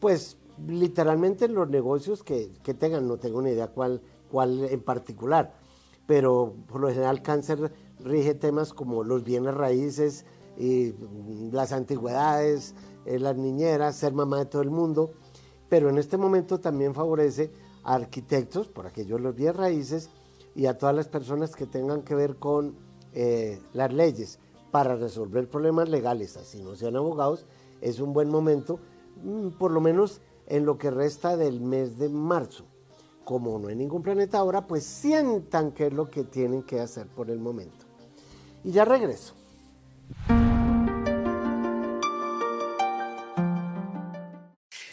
pues 0.00 0.38
literalmente 0.66 1.44
en 1.44 1.54
los 1.54 1.68
negocios 1.68 2.24
que, 2.24 2.50
tengan, 2.78 3.06
no 3.06 3.18
tengo 3.18 3.42
ni 3.42 3.50
idea 3.50 3.68
cuál, 3.68 4.00
cuál 4.30 4.64
en 4.64 4.80
particular, 4.80 5.54
pero 6.06 6.54
por 6.66 6.80
lo 6.80 6.88
general 6.88 7.20
cáncer 7.20 7.70
rige 8.00 8.34
temas 8.34 8.72
como 8.72 9.04
los 9.04 9.22
bienes 9.22 9.54
raíces, 9.54 10.24
y 10.58 10.94
las 11.52 11.72
antigüedades, 11.72 12.74
eh, 13.04 13.18
las 13.18 13.36
niñeras, 13.36 13.96
ser 13.96 14.12
mamá 14.12 14.38
de 14.38 14.46
todo 14.46 14.62
el 14.62 14.70
mundo, 14.70 15.12
pero 15.68 15.90
en 15.90 15.98
este 15.98 16.16
momento 16.16 16.60
también 16.60 16.94
favorece 16.94 17.50
a 17.82 17.94
arquitectos, 17.94 18.68
por 18.68 18.86
aquellos 18.86 19.20
los 19.20 19.34
bienes 19.34 19.56
raíces, 19.56 20.10
y 20.56 20.66
a 20.66 20.78
todas 20.78 20.96
las 20.96 21.06
personas 21.06 21.54
que 21.54 21.66
tengan 21.66 22.02
que 22.02 22.14
ver 22.14 22.36
con 22.36 22.74
eh, 23.12 23.60
las 23.74 23.92
leyes 23.92 24.38
para 24.70 24.96
resolver 24.96 25.48
problemas 25.48 25.88
legales, 25.88 26.36
así 26.36 26.62
no 26.62 26.74
sean 26.74 26.96
abogados, 26.96 27.46
es 27.82 28.00
un 28.00 28.14
buen 28.14 28.30
momento, 28.30 28.80
mm, 29.22 29.50
por 29.58 29.70
lo 29.70 29.80
menos 29.82 30.22
en 30.46 30.64
lo 30.64 30.78
que 30.78 30.90
resta 30.90 31.36
del 31.36 31.60
mes 31.60 31.98
de 31.98 32.08
marzo. 32.08 32.64
Como 33.24 33.58
no 33.58 33.68
hay 33.68 33.76
ningún 33.76 34.02
planeta 34.02 34.38
ahora, 34.38 34.66
pues 34.66 34.84
sientan 34.84 35.72
que 35.72 35.88
es 35.88 35.92
lo 35.92 36.08
que 36.08 36.24
tienen 36.24 36.62
que 36.62 36.80
hacer 36.80 37.06
por 37.06 37.30
el 37.30 37.38
momento. 37.38 37.84
Y 38.64 38.70
ya 38.70 38.84
regreso. 38.84 39.34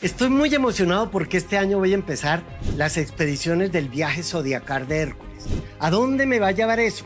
Estoy 0.04 0.30
muy 0.30 0.54
emocionado 0.54 1.10
porque 1.10 1.38
este 1.38 1.58
año 1.58 1.78
voy 1.78 1.94
a 1.94 1.96
empezar 1.96 2.44
las 2.76 2.98
expediciones 2.98 3.72
del 3.72 3.88
viaje 3.88 4.22
zodiacal 4.22 4.86
de 4.86 4.98
Hércules. 4.98 5.46
¿A 5.80 5.90
dónde 5.92 6.26
me 6.26 6.40
va 6.40 6.48
a 6.48 6.52
llevar 6.52 6.82
eso? 6.82 7.06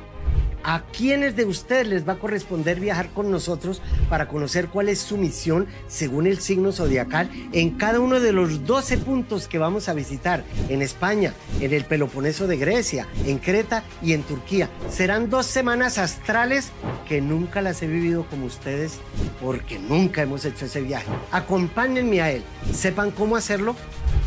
¿A 0.70 0.82
quiénes 0.82 1.38
de 1.38 1.46
ustedes 1.46 1.88
les 1.88 2.06
va 2.06 2.14
a 2.14 2.20
corresponder 2.20 2.82
viajar 2.82 3.08
con 3.12 3.32
nosotros 3.32 3.82
para 4.10 4.28
conocer 4.28 4.68
cuál 4.68 4.90
es 4.90 5.00
su 5.00 5.16
misión 5.16 5.66
según 5.88 6.28
el 6.28 6.42
signo 6.42 6.74
zodiacal 6.74 7.30
en 7.54 7.78
cada 7.78 8.02
uno 8.02 8.20
de 8.20 8.34
los 8.34 8.66
12 8.66 8.98
puntos 8.98 9.48
que 9.48 9.60
vamos 9.60 9.88
a 9.88 9.94
visitar 9.94 10.44
en 10.68 10.82
España, 10.82 11.34
en 11.62 11.72
el 11.72 11.86
Peloponeso 11.86 12.48
de 12.48 12.58
Grecia, 12.58 13.08
en 13.26 13.38
Creta 13.38 13.86
y 14.04 14.12
en 14.12 14.24
Turquía? 14.24 14.70
Serán 14.90 15.30
dos 15.30 15.46
semanas 15.46 15.98
astrales 15.98 16.74
que 17.08 17.22
nunca 17.22 17.62
las 17.62 17.82
he 17.82 17.88
vivido 17.88 18.26
como 18.30 18.46
ustedes 18.46 19.00
porque 19.42 19.80
nunca 19.80 20.22
hemos 20.22 20.44
hecho 20.44 20.66
ese 20.66 20.82
viaje. 20.82 21.08
Acompáñenme 21.32 22.22
a 22.22 22.32
él, 22.32 22.44
sepan 22.74 23.12
cómo 23.12 23.38
hacerlo 23.38 23.74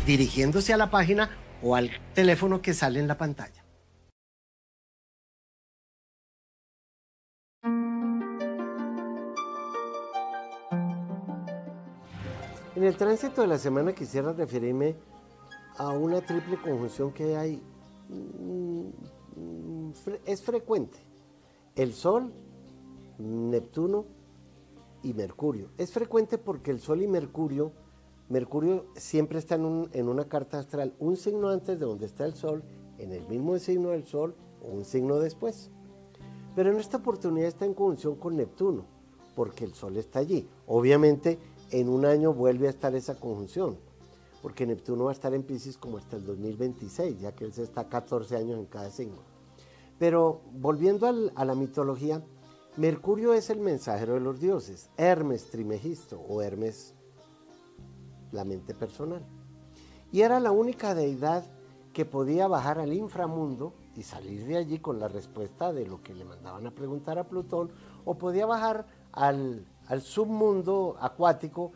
dirigiéndose 0.07 0.73
a 0.73 0.77
la 0.77 0.89
página 0.89 1.29
o 1.61 1.75
al 1.75 1.91
teléfono 2.15 2.63
que 2.63 2.73
sale 2.73 2.99
en 2.99 3.07
la 3.07 3.19
pantalla. 3.19 3.60
En 12.81 12.87
el 12.87 12.97
tránsito 12.97 13.41
de 13.41 13.47
la 13.47 13.59
semana 13.59 13.93
quisiera 13.93 14.33
referirme 14.33 14.95
a 15.77 15.89
una 15.89 16.19
triple 16.19 16.59
conjunción 16.59 17.13
que 17.13 17.37
hay, 17.37 17.61
mm, 18.09 19.91
es 20.25 20.41
frecuente. 20.41 20.97
El 21.75 21.93
Sol, 21.93 22.33
Neptuno 23.19 24.05
y 25.03 25.13
Mercurio. 25.13 25.69
Es 25.77 25.91
frecuente 25.91 26.39
porque 26.39 26.71
el 26.71 26.79
Sol 26.79 27.03
y 27.03 27.07
Mercurio, 27.07 27.71
Mercurio 28.29 28.87
siempre 28.95 29.37
está 29.37 29.53
en, 29.53 29.87
en 29.93 30.07
una 30.07 30.27
carta 30.27 30.57
astral, 30.57 30.95
un 30.97 31.17
signo 31.17 31.49
antes 31.49 31.79
de 31.79 31.85
donde 31.85 32.07
está 32.07 32.25
el 32.25 32.33
Sol, 32.33 32.63
en 32.97 33.11
el 33.11 33.27
mismo 33.27 33.59
signo 33.59 33.89
del 33.89 34.07
Sol 34.07 34.33
o 34.59 34.71
un 34.71 34.85
signo 34.85 35.19
después. 35.19 35.69
Pero 36.55 36.71
en 36.71 36.79
esta 36.79 36.97
oportunidad 36.97 37.47
está 37.47 37.63
en 37.63 37.75
conjunción 37.75 38.15
con 38.15 38.37
Neptuno, 38.37 38.85
porque 39.35 39.65
el 39.65 39.75
Sol 39.75 39.97
está 39.97 40.17
allí. 40.17 40.49
Obviamente 40.65 41.37
en 41.71 41.89
un 41.89 42.05
año 42.05 42.33
vuelve 42.33 42.67
a 42.67 42.69
estar 42.69 42.93
esa 42.95 43.15
conjunción, 43.15 43.77
porque 44.41 44.65
Neptuno 44.65 45.05
va 45.05 45.11
a 45.11 45.13
estar 45.13 45.33
en 45.33 45.43
Pisces 45.43 45.77
como 45.77 45.97
hasta 45.97 46.17
el 46.17 46.25
2026, 46.25 47.19
ya 47.19 47.31
que 47.33 47.45
él 47.45 47.53
se 47.53 47.63
está 47.63 47.87
14 47.87 48.35
años 48.35 48.59
en 48.59 48.65
cada 48.65 48.89
signo. 48.89 49.19
Pero 49.97 50.41
volviendo 50.53 51.07
a 51.07 51.45
la 51.45 51.55
mitología, 51.55 52.21
Mercurio 52.77 53.33
es 53.33 53.49
el 53.49 53.59
mensajero 53.59 54.13
de 54.13 54.21
los 54.21 54.39
dioses, 54.39 54.89
Hermes 54.97 55.49
Trimegisto 55.49 56.19
o 56.19 56.41
Hermes 56.41 56.93
la 58.31 58.45
mente 58.45 58.73
personal. 58.73 59.23
Y 60.11 60.21
era 60.21 60.39
la 60.39 60.51
única 60.51 60.95
deidad 60.95 61.43
que 61.93 62.05
podía 62.05 62.47
bajar 62.47 62.79
al 62.79 62.93
inframundo 62.93 63.73
y 63.95 64.03
salir 64.03 64.45
de 64.45 64.57
allí 64.57 64.79
con 64.79 64.99
la 64.99 65.09
respuesta 65.09 65.73
de 65.73 65.85
lo 65.85 66.01
que 66.01 66.13
le 66.13 66.23
mandaban 66.23 66.65
a 66.65 66.71
preguntar 66.71 67.19
a 67.19 67.25
Plutón, 67.25 67.71
o 68.05 68.17
podía 68.17 68.45
bajar 68.45 68.87
al 69.11 69.65
al 69.91 70.01
submundo 70.01 70.95
acuático 71.01 71.73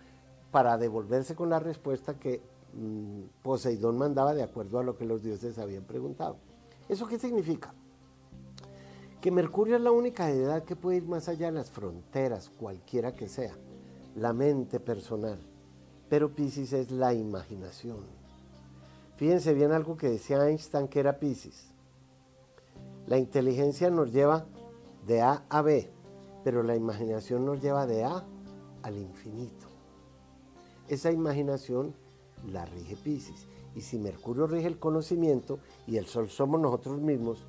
para 0.49 0.77
devolverse 0.77 1.35
con 1.35 1.49
la 1.49 1.59
respuesta 1.59 2.17
que 2.17 2.41
mm, 2.73 3.23
Poseidón 3.43 3.97
mandaba 3.97 4.33
de 4.33 4.41
acuerdo 4.41 4.79
a 4.79 4.83
lo 4.83 4.95
que 4.95 5.03
los 5.03 5.21
dioses 5.21 5.59
habían 5.59 5.83
preguntado. 5.83 6.37
¿Eso 6.87 7.07
qué 7.07 7.19
significa? 7.19 7.73
Que 9.19 9.31
Mercurio 9.31 9.75
es 9.75 9.81
la 9.81 9.91
única 9.91 10.27
deidad 10.27 10.63
que 10.63 10.77
puede 10.77 10.99
ir 10.99 11.03
más 11.03 11.27
allá 11.27 11.47
de 11.47 11.57
las 11.57 11.69
fronteras, 11.69 12.49
cualquiera 12.57 13.13
que 13.13 13.27
sea, 13.27 13.53
la 14.15 14.31
mente 14.31 14.79
personal. 14.79 15.37
Pero 16.07 16.33
Pisces 16.33 16.71
es 16.71 16.91
la 16.91 17.13
imaginación. 17.13 17.97
Fíjense 19.17 19.53
bien 19.53 19.73
algo 19.73 19.97
que 19.97 20.09
decía 20.09 20.47
Einstein 20.47 20.87
que 20.87 21.01
era 21.01 21.19
Pisces. 21.19 21.67
La 23.07 23.17
inteligencia 23.17 23.89
nos 23.89 24.13
lleva 24.13 24.45
de 25.05 25.21
A 25.21 25.43
a 25.49 25.61
B, 25.61 25.91
pero 26.45 26.61
la 26.61 26.75
imaginación 26.75 27.43
nos 27.43 27.59
lleva 27.59 27.87
de 27.87 28.03
A 28.03 28.23
al 28.83 28.97
infinito. 28.99 29.65
Esa 30.87 31.11
imaginación 31.11 31.95
la 32.45 32.65
rige 32.65 32.95
Pisces. 32.95 33.47
Y 33.73 33.81
si 33.81 33.97
Mercurio 33.97 34.45
rige 34.45 34.67
el 34.67 34.77
conocimiento 34.77 35.57
y 35.87 35.97
el 35.97 36.05
Sol 36.05 36.29
somos 36.29 36.61
nosotros 36.61 37.01
mismos, 37.01 37.43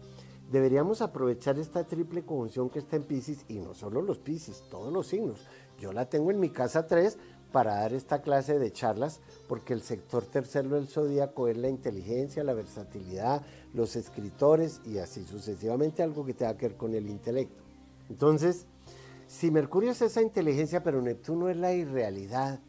deberíamos 0.51 1.03
aprovechar 1.03 1.59
esta 1.59 1.85
triple 1.85 2.25
conjunción 2.25 2.71
que 2.71 2.79
está 2.79 2.97
en 2.97 3.03
Pisces 3.03 3.45
y 3.49 3.59
no 3.59 3.75
solo 3.75 4.01
los 4.01 4.17
Pisces, 4.17 4.65
todos 4.71 4.91
los 4.91 5.09
signos. 5.09 5.47
Yo 5.79 5.93
la 5.93 6.09
tengo 6.09 6.31
en 6.31 6.41
mi 6.41 6.49
casa 6.49 6.87
3 6.87 7.19
para 7.53 7.75
dar 7.75 7.93
esta 7.93 8.23
clase 8.23 8.59
de 8.59 8.73
charlas 8.73 9.21
porque 9.47 9.75
el 9.75 9.83
sector 9.83 10.25
tercero 10.25 10.71
del 10.71 10.89
zodíaco 10.89 11.49
es 11.49 11.59
la 11.59 11.69
inteligencia, 11.69 12.43
la 12.45 12.55
versatilidad, 12.55 13.43
los 13.75 13.95
escritores 13.95 14.81
y 14.87 14.97
así 14.97 15.23
sucesivamente 15.23 16.03
algo 16.03 16.25
que 16.25 16.33
tenga 16.33 16.57
que 16.57 16.69
ver 16.69 16.79
con 16.79 16.95
el 16.95 17.11
intelecto. 17.11 17.63
Entonces, 18.09 18.67
si 19.27 19.51
Mercurio 19.51 19.91
es 19.91 20.03
esa 20.03 20.23
inteligencia, 20.23 20.83
pero 20.83 21.03
Neptuno 21.03 21.49
es 21.49 21.57
la 21.57 21.73
irrealidad, 21.73 22.61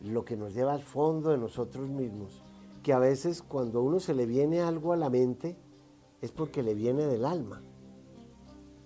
lo 0.00 0.24
que 0.24 0.36
nos 0.36 0.54
lleva 0.54 0.72
al 0.72 0.82
fondo 0.82 1.30
de 1.30 1.38
nosotros 1.38 1.88
mismos, 1.88 2.42
que 2.82 2.92
a 2.92 2.98
veces 2.98 3.42
cuando 3.42 3.78
a 3.78 3.82
uno 3.82 4.00
se 4.00 4.14
le 4.14 4.26
viene 4.26 4.60
algo 4.60 4.92
a 4.92 4.96
la 4.96 5.08
mente, 5.08 5.56
es 6.20 6.32
porque 6.32 6.62
le 6.62 6.74
viene 6.74 7.06
del 7.06 7.24
alma. 7.24 7.62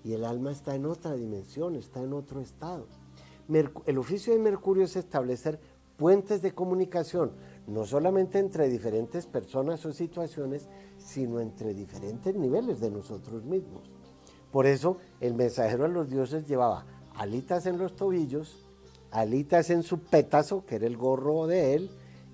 Y 0.03 0.13
el 0.13 0.25
alma 0.25 0.53
está 0.53 0.75
en 0.75 0.85
otra 0.85 1.15
dimensión, 1.15 1.77
está 1.77 2.03
en 2.03 2.13
otro 2.13 2.41
estado. 2.41 2.87
el 3.49 3.99
oficio 3.99 4.35
de 4.35 4.39
Mercurio 4.39 4.85
es 4.85 4.97
establecer 4.97 5.59
puentes 5.97 6.43
de 6.43 6.53
comunicación, 6.53 7.33
no 7.67 7.85
solamente 7.85 8.39
entre 8.39 8.69
diferentes 8.69 9.27
personas 9.27 9.85
o 9.87 9.93
situaciones, 9.93 10.69
sino 10.99 11.41
entre 11.41 11.73
diferentes 11.73 12.35
niveles 12.35 12.81
de 12.81 12.91
nosotros 12.91 13.45
mismos. 13.45 13.91
Por 14.51 14.67
eso 14.67 14.99
el 15.21 15.35
mensajero 15.35 15.85
de 15.85 15.91
los 15.91 16.09
dioses 16.09 16.47
llevaba 16.47 16.85
alitas 17.17 17.67
en 17.67 17.79
los 17.79 17.97
tobillos, 17.97 18.67
alitas 19.11 19.71
en 19.71 19.83
su 19.83 20.01
pétaso, 20.01 20.65
que 20.67 20.77
era 20.77 20.87
el 20.87 20.97
gorro 20.97 21.47
de 21.47 21.75
él, 21.75 21.91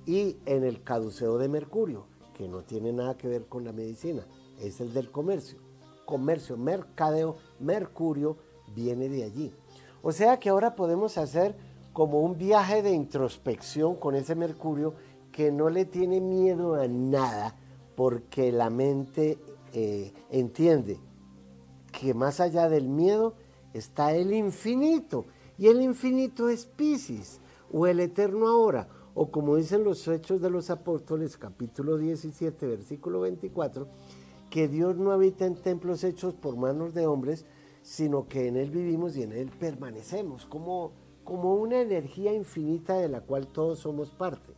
y 0.07 0.37
en 0.47 0.65
el 0.65 0.83
caduceo 0.83 1.39
de 1.39 1.49
Mercurio, 1.49 2.07
que 2.35 2.49
no 2.49 2.63
tiene 2.63 2.93
nada 2.93 3.17
que 3.17 3.29
ver 3.29 3.47
con 3.47 3.65
la 3.65 3.73
medicina, 3.73 4.27
es 4.59 4.81
el 4.81 4.93
del 4.93 5.11
comercio. 5.11 5.59
Comercio, 6.05 6.57
mercadeo, 6.57 7.37
Mercurio 7.61 8.37
viene 8.75 9.09
de 9.09 9.25
allí. 9.25 9.53
O 10.03 10.13
sea 10.13 10.39
que 10.39 10.49
ahora 10.49 10.75
podemos 10.75 11.19
hacer 11.19 11.55
como 11.93 12.21
un 12.21 12.39
viaje 12.39 12.83
de 12.83 12.93
introspección 12.93 13.97
con 13.97 14.15
ese 14.15 14.35
Mercurio 14.35 14.95
que 15.31 15.53
no 15.53 15.71
le 15.71 15.85
tiene 15.85 16.21
miedo 16.21 16.75
a 16.75 16.89
nada 16.89 17.55
porque 17.95 18.51
la 18.51 18.71
mente 18.71 19.39
eh, 19.73 20.13
entiende 20.31 20.99
que 21.93 22.15
más 22.15 22.41
allá 22.41 22.69
del 22.69 22.89
miedo 22.89 23.35
está 23.75 24.15
el 24.15 24.33
infinito. 24.33 25.27
Y 25.59 25.67
el 25.69 25.83
infinito 25.83 26.49
es 26.49 26.67
Pisces, 26.67 27.41
o 27.73 27.87
el 27.87 28.01
eterno 28.01 28.49
ahora, 28.49 28.89
o 29.15 29.31
como 29.31 29.57
dicen 29.57 29.85
los 29.85 30.07
Hechos 30.09 30.41
de 30.41 30.51
los 30.51 30.71
Apóstoles, 30.71 31.37
capítulo 31.37 31.99
17, 31.99 32.67
versículo 32.67 33.21
24, 33.21 33.89
que 34.49 34.69
Dios 34.69 34.97
no 34.97 35.13
habita 35.13 35.47
en 35.47 35.55
templos 35.55 36.03
hechos 36.05 36.35
por 36.35 36.57
manos 36.57 36.95
de 36.95 37.07
hombres, 37.07 37.47
sino 37.83 38.27
que 38.29 38.49
en 38.49 38.57
Él 38.57 38.71
vivimos 38.71 39.17
y 39.17 39.23
en 39.23 39.33
Él 39.33 39.51
permanecemos, 39.51 40.47
como, 40.47 40.93
como 41.25 41.55
una 41.55 41.81
energía 41.81 42.33
infinita 42.33 42.95
de 42.95 43.09
la 43.09 43.21
cual 43.21 43.49
todos 43.49 43.81
somos 43.81 44.11
parte. 44.11 44.55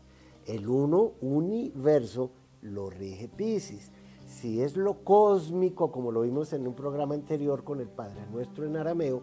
El 0.46 0.68
uno 0.68 1.12
universo 1.20 2.30
lo 2.62 2.90
rige 2.90 3.28
Pisces. 3.28 3.92
Si 4.32 4.62
es 4.62 4.76
lo 4.76 5.04
cósmico, 5.04 5.92
como 5.92 6.10
lo 6.10 6.22
vimos 6.22 6.52
en 6.52 6.66
un 6.66 6.74
programa 6.74 7.14
anterior 7.14 7.62
con 7.64 7.80
el 7.80 7.88
Padre 7.88 8.26
Nuestro 8.32 8.64
en 8.64 8.76
arameo, 8.76 9.22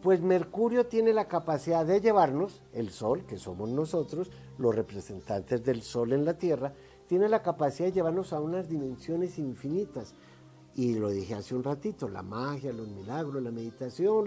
pues 0.00 0.22
Mercurio 0.22 0.86
tiene 0.86 1.12
la 1.12 1.26
capacidad 1.26 1.84
de 1.84 2.00
llevarnos, 2.00 2.62
el 2.72 2.90
Sol, 2.90 3.26
que 3.26 3.38
somos 3.38 3.68
nosotros, 3.70 4.30
los 4.56 4.74
representantes 4.74 5.64
del 5.64 5.82
Sol 5.82 6.12
en 6.12 6.24
la 6.24 6.38
Tierra, 6.38 6.72
tiene 7.06 7.28
la 7.28 7.42
capacidad 7.42 7.88
de 7.88 7.94
llevarnos 7.94 8.32
a 8.32 8.40
unas 8.40 8.68
dimensiones 8.68 9.38
infinitas. 9.38 10.14
Y 10.76 10.94
lo 10.94 11.10
dije 11.10 11.34
hace 11.34 11.54
un 11.54 11.64
ratito, 11.64 12.08
la 12.08 12.22
magia, 12.22 12.72
los 12.72 12.88
milagros, 12.88 13.42
la 13.42 13.50
meditación. 13.50 14.24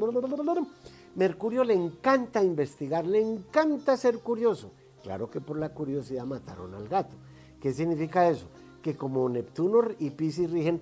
Mercurio 1.16 1.64
le 1.64 1.76
encanta 1.76 2.44
investigar, 2.44 3.08
le 3.08 3.22
encanta 3.22 3.96
ser 3.96 4.20
curioso. 4.20 4.72
Claro 5.02 5.30
que 5.30 5.40
por 5.40 5.58
la 5.58 5.70
curiosidad 5.70 6.26
mataron 6.26 6.76
al 6.76 6.88
gato. 6.90 7.16
¿Qué 7.62 7.74
significa 7.74 8.30
eso? 8.30 8.48
Que 8.81 8.95
como 8.95 9.27
Neptuno 9.27 9.81
y 10.00 10.09
Pisces 10.12 10.51
rigen 10.51 10.81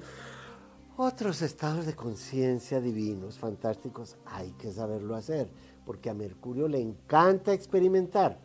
otros 0.97 1.41
estados 1.43 1.85
de 1.85 1.95
conciencia 1.95 2.81
divinos, 2.81 3.37
fantásticos, 3.37 4.17
hay 4.25 4.51
que 4.53 4.71
saberlo 4.71 5.15
hacer, 5.15 5.47
porque 5.85 6.09
a 6.09 6.15
Mercurio 6.15 6.67
le 6.67 6.81
encanta 6.81 7.53
experimentar, 7.53 8.39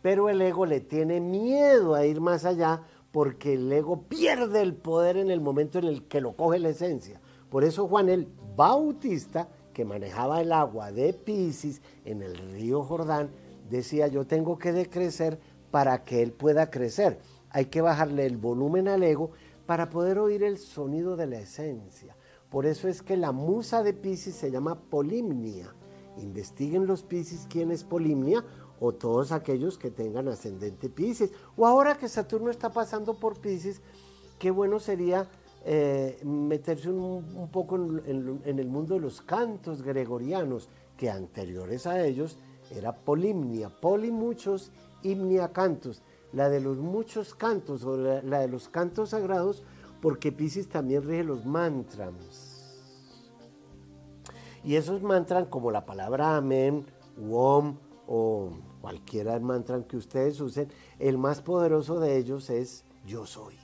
pero 0.00 0.30
el 0.30 0.40
ego 0.40 0.64
le 0.64 0.80
tiene 0.80 1.20
miedo 1.20 1.94
a 1.94 2.06
ir 2.06 2.20
más 2.20 2.46
allá 2.46 2.82
porque 3.12 3.54
el 3.54 3.70
ego 3.72 4.02
pierde 4.02 4.62
el 4.62 4.74
poder 4.74 5.16
en 5.16 5.30
el 5.30 5.40
momento 5.40 5.78
en 5.78 5.84
el 5.84 6.04
que 6.04 6.20
lo 6.20 6.32
coge 6.36 6.58
la 6.58 6.70
esencia. 6.70 7.20
Por 7.50 7.64
eso 7.64 7.86
Juan 7.86 8.08
el 8.08 8.28
Bautista, 8.56 9.48
que 9.74 9.84
manejaba 9.84 10.40
el 10.40 10.52
agua 10.52 10.92
de 10.92 11.12
Pisces 11.12 11.82
en 12.04 12.22
el 12.22 12.36
río 12.52 12.82
Jordán, 12.82 13.30
decía 13.68 14.08
yo 14.08 14.26
tengo 14.26 14.58
que 14.58 14.72
decrecer 14.72 15.38
para 15.70 16.04
que 16.04 16.22
él 16.22 16.32
pueda 16.32 16.70
crecer. 16.70 17.18
Hay 17.50 17.66
que 17.66 17.80
bajarle 17.80 18.26
el 18.26 18.36
volumen 18.36 18.88
al 18.88 19.02
ego 19.02 19.32
para 19.66 19.90
poder 19.90 20.18
oír 20.18 20.42
el 20.42 20.58
sonido 20.58 21.16
de 21.16 21.26
la 21.26 21.38
esencia. 21.38 22.16
Por 22.48 22.66
eso 22.66 22.88
es 22.88 23.02
que 23.02 23.16
la 23.16 23.32
musa 23.32 23.82
de 23.82 23.92
Pisces 23.92 24.34
se 24.34 24.50
llama 24.50 24.80
Polimnia. 24.90 25.74
Investiguen 26.18 26.86
los 26.86 27.02
Pisces 27.02 27.46
quién 27.48 27.70
es 27.70 27.84
Polimnia 27.84 28.44
o 28.80 28.92
todos 28.92 29.30
aquellos 29.30 29.78
que 29.78 29.90
tengan 29.90 30.28
ascendente 30.28 30.88
Pisces. 30.88 31.32
O 31.56 31.66
ahora 31.66 31.96
que 31.96 32.08
Saturno 32.08 32.50
está 32.50 32.70
pasando 32.70 33.14
por 33.14 33.40
Pisces, 33.40 33.80
qué 34.38 34.50
bueno 34.50 34.80
sería 34.80 35.28
eh, 35.64 36.20
meterse 36.24 36.88
un, 36.88 37.48
poco 37.52 37.76
en, 37.76 38.40
en, 38.44 38.58
el 38.58 38.68
mundo 38.68 38.94
de 38.94 39.00
los 39.00 39.20
cantos 39.20 39.82
gregorianos, 39.82 40.68
que 40.96 41.10
anteriores 41.10 41.86
a 41.86 42.04
ellos 42.04 42.38
era 42.70 42.94
Polimnia, 42.94 43.68
poli 43.68 44.10
muchos, 44.10 44.72
himnia 45.02 45.52
cantos 45.52 46.02
la 46.32 46.48
de 46.48 46.60
los 46.60 46.78
muchos 46.78 47.34
cantos 47.34 47.84
o 47.84 47.96
la, 47.96 48.40
de 48.40 48.48
los 48.48 48.68
cantos 48.68 49.10
sagrados, 49.10 49.62
porque 50.00 50.32
Pisces 50.32 50.68
también 50.68 51.02
rige 51.02 51.24
los 51.24 51.44
mantras. 51.44 52.14
Y 54.62 54.76
esos 54.76 55.02
mantras, 55.02 55.48
como 55.48 55.70
la 55.70 55.84
palabra 55.84 56.36
amén, 56.36 56.86
om 57.30 57.76
o 58.06 58.50
cualquiera 58.80 59.38
mantra 59.40 59.82
que 59.86 59.96
ustedes 59.96 60.40
usen, 60.40 60.68
el 60.98 61.18
más 61.18 61.40
poderoso 61.42 62.00
de 62.00 62.16
ellos 62.16 62.50
es 62.50 62.84
yo 63.06 63.26
soy. 63.26 63.54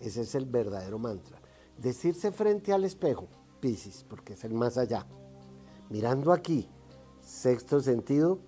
Ese 0.00 0.22
es 0.22 0.34
el 0.34 0.46
verdadero 0.46 0.98
mantra. 0.98 1.40
Decirse 1.78 2.32
frente 2.32 2.72
al 2.72 2.84
espejo, 2.84 3.28
Pisces, 3.60 4.04
porque 4.08 4.34
es 4.34 4.44
el 4.44 4.54
más 4.54 4.76
allá. 4.76 5.06
Mirando 5.88 6.32
aquí, 6.32 6.68
sexto 7.20 7.80
sentido, 7.80 8.38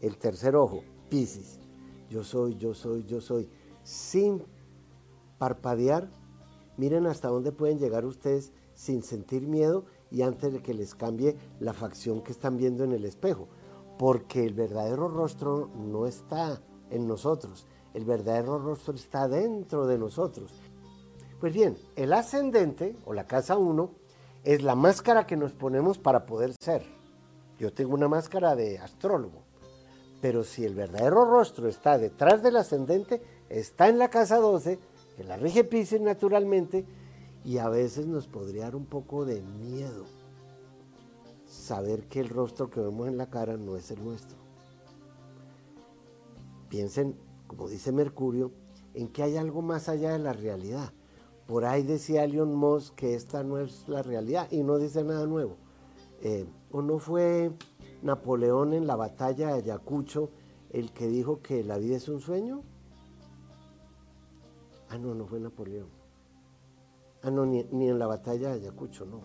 el 0.00 0.16
tercer 0.18 0.56
ojo, 0.56 0.82
Pisces 1.08 1.61
yo 2.12 2.22
soy, 2.22 2.56
yo 2.58 2.74
soy, 2.74 3.04
yo 3.04 3.22
soy, 3.22 3.48
sin 3.82 4.42
parpadear. 5.38 6.10
Miren 6.76 7.06
hasta 7.06 7.28
dónde 7.28 7.52
pueden 7.52 7.78
llegar 7.78 8.04
ustedes 8.04 8.52
sin 8.74 9.02
sentir 9.02 9.46
miedo 9.46 9.86
y 10.10 10.22
antes 10.22 10.52
de 10.52 10.62
que 10.62 10.74
les 10.74 10.94
cambie 10.94 11.36
la 11.58 11.72
facción 11.72 12.22
que 12.22 12.32
están 12.32 12.58
viendo 12.58 12.84
en 12.84 12.92
el 12.92 13.06
espejo. 13.06 13.48
Porque 13.98 14.44
el 14.44 14.52
verdadero 14.52 15.08
rostro 15.08 15.70
no 15.74 16.06
está 16.06 16.60
en 16.90 17.08
nosotros, 17.08 17.66
el 17.94 18.04
verdadero 18.04 18.58
rostro 18.58 18.94
está 18.94 19.26
dentro 19.26 19.86
de 19.86 19.96
nosotros. 19.96 20.52
Pues 21.40 21.54
bien, 21.54 21.78
el 21.96 22.12
ascendente 22.12 22.94
o 23.06 23.14
la 23.14 23.26
casa 23.26 23.56
1 23.56 23.90
es 24.44 24.62
la 24.62 24.74
máscara 24.74 25.26
que 25.26 25.36
nos 25.36 25.52
ponemos 25.52 25.98
para 25.98 26.26
poder 26.26 26.52
ser. 26.60 26.84
Yo 27.58 27.72
tengo 27.72 27.94
una 27.94 28.08
máscara 28.08 28.54
de 28.54 28.78
astrólogo. 28.78 29.51
Pero 30.22 30.44
si 30.44 30.64
el 30.64 30.74
verdadero 30.74 31.26
rostro 31.26 31.68
está 31.68 31.98
detrás 31.98 32.42
del 32.42 32.56
ascendente, 32.56 33.20
está 33.50 33.88
en 33.88 33.98
la 33.98 34.08
casa 34.08 34.38
12, 34.38 34.78
que 35.16 35.24
la 35.24 35.36
rige 35.36 35.64
Pisces 35.64 36.00
naturalmente, 36.00 36.86
y 37.44 37.58
a 37.58 37.68
veces 37.68 38.06
nos 38.06 38.28
podría 38.28 38.62
dar 38.62 38.76
un 38.76 38.86
poco 38.86 39.26
de 39.26 39.42
miedo 39.42 40.06
saber 41.44 42.04
que 42.04 42.20
el 42.20 42.28
rostro 42.28 42.70
que 42.70 42.80
vemos 42.80 43.08
en 43.08 43.18
la 43.18 43.28
cara 43.28 43.56
no 43.56 43.76
es 43.76 43.90
el 43.90 44.02
nuestro. 44.02 44.38
Piensen, 46.68 47.16
como 47.46 47.68
dice 47.68 47.92
Mercurio, 47.92 48.52
en 48.94 49.08
que 49.08 49.22
hay 49.22 49.36
algo 49.36 49.60
más 49.60 49.88
allá 49.88 50.12
de 50.12 50.18
la 50.18 50.32
realidad. 50.32 50.92
Por 51.46 51.64
ahí 51.64 51.82
decía 51.82 52.26
Leon 52.26 52.54
Moss 52.54 52.92
que 52.92 53.14
esta 53.14 53.42
no 53.42 53.58
es 53.58 53.88
la 53.88 54.02
realidad 54.02 54.48
y 54.50 54.62
no 54.62 54.78
dice 54.78 55.02
nada 55.02 55.26
nuevo. 55.26 55.56
Eh, 56.22 56.46
¿O 56.70 56.80
no 56.80 56.98
fue 56.98 57.50
Napoleón 58.02 58.74
en 58.74 58.86
la 58.86 58.96
batalla 58.96 59.48
de 59.48 59.54
Ayacucho 59.54 60.30
el 60.70 60.92
que 60.92 61.06
dijo 61.06 61.40
que 61.42 61.62
la 61.62 61.78
vida 61.78 61.96
es 61.96 62.08
un 62.08 62.20
sueño? 62.20 62.62
Ah, 64.88 64.98
no, 64.98 65.14
no 65.14 65.26
fue 65.26 65.40
Napoleón. 65.40 65.88
Ah, 67.22 67.30
no, 67.30 67.46
ni, 67.46 67.60
en 67.60 67.98
la 67.98 68.06
batalla 68.06 68.48
de 68.48 68.60
Ayacucho, 68.60 69.06
no. 69.06 69.20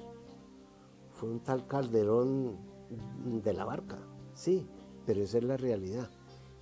Fue 1.13 1.29
un 1.29 1.39
tal 1.39 1.67
Calderón 1.67 2.57
de 3.43 3.53
la 3.53 3.65
barca, 3.65 3.97
sí, 4.33 4.67
pero 5.05 5.21
esa 5.21 5.39
es 5.39 5.43
la 5.43 5.57
realidad. 5.57 6.09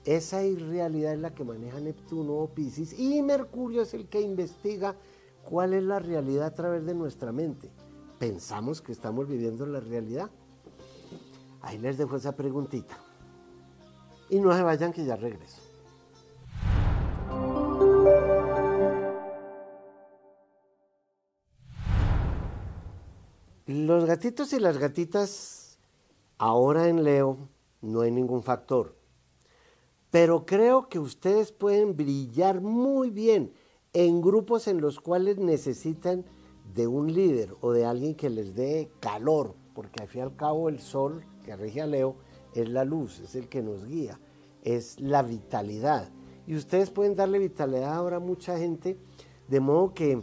Esa 0.06 0.44
irrealidad 0.46 1.14
es 1.14 1.20
la 1.20 1.34
que 1.34 1.44
maneja 1.44 1.80
Neptuno 1.80 2.34
o 2.36 2.54
Pisces 2.54 2.98
y 2.98 3.22
Mercurio 3.22 3.82
es 3.82 3.94
el 3.94 4.08
que 4.08 4.22
investiga 4.22 4.96
cuál 5.44 5.74
es 5.74 5.84
la 5.84 6.00
realidad 6.00 6.46
a 6.46 6.54
través 6.54 6.86
de 6.86 6.94
nuestra 6.94 7.32
mente. 7.32 7.72
Pensamos 8.20 8.82
que 8.82 8.92
estamos 8.92 9.28
viviendo 9.28 9.66
la 9.66 9.80
realidad, 9.80 10.30
Ahí 11.66 11.80
les 11.80 11.98
dejo 11.98 12.16
esa 12.16 12.36
preguntita. 12.36 12.96
Y 14.30 14.40
no 14.40 14.56
se 14.56 14.62
vayan 14.62 14.94
que 14.94 15.04
ya 15.04 15.16
regreso. 15.16 15.62
Los 23.66 24.06
gatitos 24.06 24.54
y 24.54 24.60
las 24.60 24.78
gatitas, 24.78 25.80
ahora 26.38 26.88
en 26.88 27.04
Leo, 27.04 27.50
no 27.82 28.02
hay 28.02 28.12
ningún 28.12 28.44
factor. 28.44 28.96
Pero 30.12 30.46
creo 30.46 30.88
que 30.88 31.00
ustedes 31.00 31.52
pueden 31.52 31.98
brillar 31.98 32.62
muy 32.62 33.10
bien 33.10 33.54
en 33.94 34.22
grupos 34.22 34.68
en 34.68 34.82
los 34.82 35.00
cuales 35.00 35.40
necesitan 35.40 36.26
de 36.76 36.86
un 36.86 37.12
líder 37.12 37.56
o 37.62 37.72
de 37.72 37.86
alguien 37.86 38.14
que 38.14 38.30
les 38.30 38.54
dé 38.54 38.92
calor, 39.00 39.56
porque 39.74 40.04
al 40.04 40.08
fin 40.08 40.20
y 40.20 40.24
al 40.26 40.36
cabo 40.36 40.70
el 40.70 40.80
sol 40.80 41.26
que 41.46 41.56
rige 41.56 41.82
a 41.82 41.86
Leo 41.86 42.16
es 42.54 42.68
la 42.68 42.84
luz, 42.84 43.20
es 43.20 43.36
el 43.36 43.48
que 43.48 43.62
nos 43.62 43.86
guía, 43.86 44.20
es 44.64 45.00
la 45.00 45.22
vitalidad. 45.22 46.10
Y 46.48 46.56
ustedes 46.56 46.90
pueden 46.90 47.16
darle 47.16 47.38
vitalidad 47.40 47.94
ahora 47.94 48.18
a 48.18 48.20
mucha 48.20 48.58
gente, 48.58 48.98
de 49.48 49.60
modo 49.60 49.94
que 49.94 50.22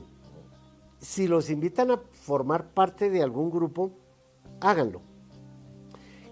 si 0.99 1.29
los 1.29 1.49
invitan 1.51 1.93
a 1.93 2.01
formar 2.11 2.75
parte 2.75 3.09
de 3.09 3.23
algún 3.23 3.51
grupo, 3.51 3.93
háganlo. 4.61 5.01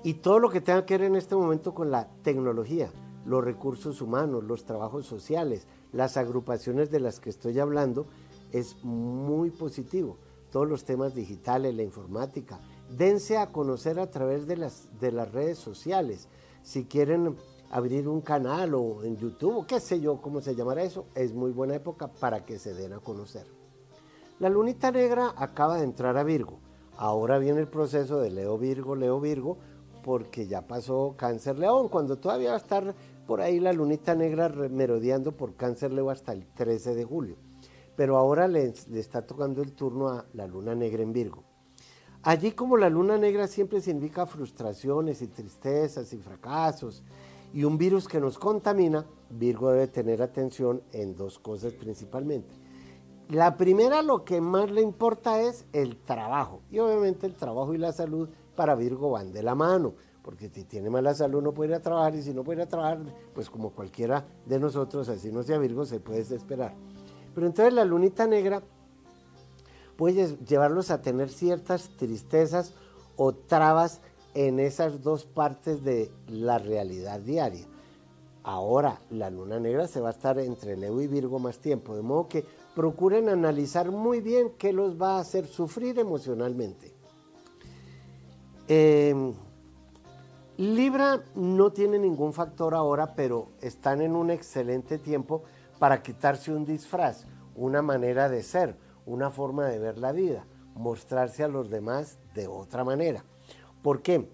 Y 0.03 0.14
todo 0.14 0.38
lo 0.38 0.50
que 0.50 0.61
tenga 0.61 0.87
que 0.87 0.98
ver 0.98 1.07
en 1.07 1.16
este 1.16 1.37
momento 1.37 1.74
con 1.74 1.90
la 1.90 2.09
tecnología, 2.22 2.90
los 3.26 3.44
recursos 3.44 4.00
humanos, 4.00 4.44
los 4.44 4.64
trabajos 4.64 5.07
sociales, 5.07 5.66
las 5.92 6.16
agrupaciones 6.16 6.90
de 6.90 7.00
las 7.00 7.20
que 7.20 7.31
estoy 7.31 7.59
hablando, 7.59 8.07
es 8.53 8.83
muy 8.83 9.50
positivo. 9.50 10.16
Todos 10.50 10.68
los 10.68 10.85
temas 10.85 11.14
digitales, 11.14 11.74
la 11.74 11.83
informática, 11.83 12.61
dense 12.96 13.37
a 13.38 13.53
conocer 13.53 13.98
a 13.98 14.11
través 14.11 14.46
de 14.46 14.57
las, 14.57 14.88
de 15.00 15.12
las 15.12 15.31
redes 15.33 15.59
sociales. 15.59 16.29
Si 16.62 16.85
quieren 16.85 17.37
abrir 17.70 18.09
un 18.09 18.20
canal 18.20 18.74
o 18.74 19.05
en 19.05 19.16
YouTube 19.16 19.57
o 19.57 19.66
qué 19.66 19.81
sé 19.81 20.00
yo 20.00 20.20
cómo 20.20 20.40
se 20.40 20.55
llamará 20.55 20.83
eso, 20.83 21.07
es 21.14 21.33
muy 21.33 21.53
buena 21.53 21.76
época 21.76 22.09
para 22.09 22.44
que 22.44 22.59
se 22.59 22.74
den 22.74 22.92
a 22.92 22.98
conocer. 22.98 23.46
La 24.38 24.48
lunita 24.48 24.90
negra 24.90 25.35
acaba 25.37 25.79
de 25.79 25.85
entrar 25.85 26.16
a 26.16 26.24
Virgo. 26.24 26.59
Ahora 26.96 27.38
viene 27.38 27.61
el 27.61 27.68
proceso 27.68 28.20
de 28.20 28.31
Leo 28.31 28.59
Virgo, 28.59 28.96
Leo 28.96 29.20
Virgo, 29.20 29.59
porque 30.03 30.46
ya 30.46 30.66
pasó 30.66 31.14
Cáncer 31.16 31.59
León, 31.59 31.88
cuando 31.88 32.18
todavía 32.18 32.50
va 32.50 32.55
a 32.55 32.59
estar 32.59 32.94
por 33.26 33.40
ahí 33.40 33.61
la 33.61 33.72
lunita 33.72 34.14
negra 34.14 34.48
merodeando 34.48 35.33
por 35.33 35.55
Cáncer 35.55 35.92
Leo 35.92 36.11
hasta 36.11 36.33
el 36.33 36.46
13 36.46 36.94
de 36.94 37.05
julio. 37.05 37.37
Pero 37.96 38.16
ahora 38.16 38.48
le, 38.48 38.72
le 38.88 38.98
está 38.98 39.26
tocando 39.26 39.62
el 39.62 39.72
turno 39.72 40.09
a 40.09 40.24
la 40.33 40.46
luna 40.46 40.74
negra 40.74 41.03
en 41.03 41.12
Virgo. 41.12 41.50
Allí 42.22 42.52
como 42.52 42.76
la 42.76 42.90
luna 42.90 43.16
negra 43.16 43.46
siempre 43.46 43.80
significa 43.80 44.26
frustraciones 44.26 45.22
y 45.22 45.28
tristezas 45.28 46.12
y 46.12 46.18
fracasos 46.18 47.02
y 47.54 47.64
un 47.64 47.78
virus 47.78 48.06
que 48.06 48.20
nos 48.20 48.38
contamina, 48.38 49.06
Virgo 49.30 49.70
debe 49.70 49.87
tener 49.87 50.20
atención 50.20 50.83
en 50.92 51.16
dos 51.16 51.38
cosas 51.38 51.72
principalmente. 51.72 52.54
La 53.30 53.56
primera, 53.56 54.02
lo 54.02 54.24
que 54.24 54.40
más 54.40 54.70
le 54.70 54.83
importa 54.83 55.40
es 55.40 55.64
el 55.72 55.96
trabajo. 55.96 56.61
Y 56.70 56.78
obviamente 56.78 57.26
el 57.26 57.35
trabajo 57.35 57.72
y 57.72 57.78
la 57.78 57.92
salud 57.92 58.28
para 58.54 58.74
Virgo 58.74 59.12
van 59.12 59.33
de 59.33 59.42
la 59.42 59.54
mano, 59.54 59.94
porque 60.22 60.50
si 60.50 60.64
tiene 60.64 60.90
mala 60.90 61.14
salud 61.14 61.42
no 61.42 61.52
puede 61.52 61.80
trabajar 61.80 62.14
y 62.16 62.22
si 62.22 62.35
no 62.35 62.44
puede 62.44 62.66
trabajar, 62.66 62.98
pues 63.33 63.48
como 63.48 63.70
cualquiera 63.70 64.26
de 64.44 64.59
nosotros, 64.59 65.09
así 65.09 65.33
no 65.33 65.42
sea 65.42 65.59
Virgo, 65.59 65.87
se 65.87 66.00
puede 66.00 66.18
desesperar. 66.18 66.74
Pero 67.35 67.46
entonces 67.46 67.72
la 67.72 67.85
lunita 67.87 68.26
negra 68.26 68.62
puede 70.01 70.39
llevarlos 70.47 70.91
a 70.91 71.03
tener 71.03 71.29
ciertas 71.29 71.91
tristezas 71.99 72.73
o 73.17 73.35
trabas 73.35 74.01
en 74.33 74.59
esas 74.59 75.03
dos 75.03 75.27
partes 75.27 75.85
de 75.85 76.11
la 76.27 76.57
realidad 76.57 77.21
diaria. 77.21 77.67
Ahora, 78.43 79.03
la 79.11 79.29
luna 79.29 79.61
negra 79.61 79.87
se 79.89 80.01
va 80.01 80.09
a 80.09 80.13
estar 80.13 80.39
entre 80.39 80.79
Leo 80.79 81.03
y 81.03 81.07
Virgo 81.07 81.39
más 81.39 81.59
tiempo, 81.59 81.95
de 81.95 82.01
modo 82.01 82.29
que 82.29 82.47
procuren 82.75 83.29
analizar 83.29 83.91
muy 83.91 84.23
bien 84.23 84.53
qué 84.57 84.73
los 84.73 84.99
va 84.99 85.19
a 85.19 85.21
hacer 85.21 85.47
sufrir 85.47 85.99
emocionalmente. 85.99 86.95
Em, 88.69 89.35
Libra 90.57 91.23
no 91.35 91.73
tiene 91.73 91.99
ningún 91.99 92.33
factor 92.33 92.75
ahora, 92.75 93.15
pero 93.15 93.49
están 93.61 94.01
en 94.01 94.17
un 94.17 94.31
excelente 94.31 94.97
tiempo 94.97 95.43
para 95.79 96.03
quitarse 96.03 96.55
un 96.55 96.65
disfraz, 96.65 97.27
una 97.55 97.83
manera 97.83 98.31
de 98.31 98.43
ser, 98.43 98.89
una 99.07 99.31
forma 99.31 99.67
de 99.67 99.79
ver 99.79 99.99
la 99.99 100.13
vida, 100.13 100.47
mostrarse 100.75 101.43
a 101.43 101.49
los 101.49 101.71
demás 101.71 102.19
de 102.35 102.47
otra 102.47 102.85
manera. 102.85 103.25
¿Por 103.83 104.03
qué? 104.03 104.29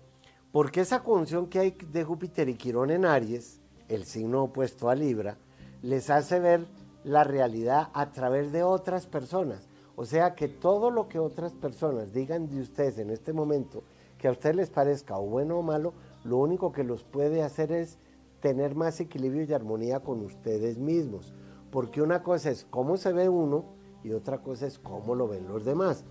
Porque 0.53 0.81
esa 0.81 1.03
conjunción 1.03 1.49
que 1.49 1.59
hay 1.59 1.71
de 1.71 2.05
Júpiter 2.05 2.49
y 2.49 2.55
Quirón 2.55 2.91
en 2.91 3.05
Aries, 3.05 3.61
el 3.89 4.05
signo 4.05 4.45
opuesto 4.45 4.89
a 4.89 4.95
Libra, 4.95 5.37
les 5.83 6.11
hace 6.11 6.41
ver 6.41 6.67
la 7.05 7.25
realidad 7.25 7.91
a 7.93 8.11
través 8.11 8.53
de 8.53 8.63
otras 8.63 9.07
personas. 9.07 9.69
O 9.95 10.05
sea 10.05 10.35
que 10.35 10.49
todo 10.49 10.91
lo 10.91 11.09
que 11.09 11.19
otras 11.19 11.53
personas 11.53 12.13
digan 12.13 12.49
de 12.49 12.61
ustedes 12.61 12.99
en 12.99 13.11
este 13.11 13.33
momento, 13.33 13.83
que 14.19 14.29
a 14.29 14.33
ustedes 14.33 14.57
les 14.57 14.71
parezca 14.71 15.19
o 15.19 15.27
bueno 15.27 15.59
o 15.59 15.63
malo, 15.63 15.93
lo 16.25 16.39
único 16.39 16.73
que 16.73 16.85
los 16.85 17.05
puede 17.05 17.43
hacer 17.43 17.71
es 17.71 17.99
tener 18.41 18.75
más 18.75 18.99
equilibrio 19.01 19.45
y 19.45 19.53
armonía 19.53 20.01
con 20.01 20.21
ustedes 20.25 20.79
mismos. 20.79 21.33
Porque 21.71 22.03
una 22.03 22.23
cosa 22.23 22.51
es 22.51 22.67
cómo 22.69 22.97
se 22.97 23.13
ve 23.13 23.29
uno 23.29 23.76
y 24.07 24.12
otra 24.12 24.38
cosa 24.38 24.69
es 24.69 24.79
cómo 24.79 25.16
lo 25.16 25.27
ven 25.27 25.49
los 25.49 25.64
demás. 25.64 26.05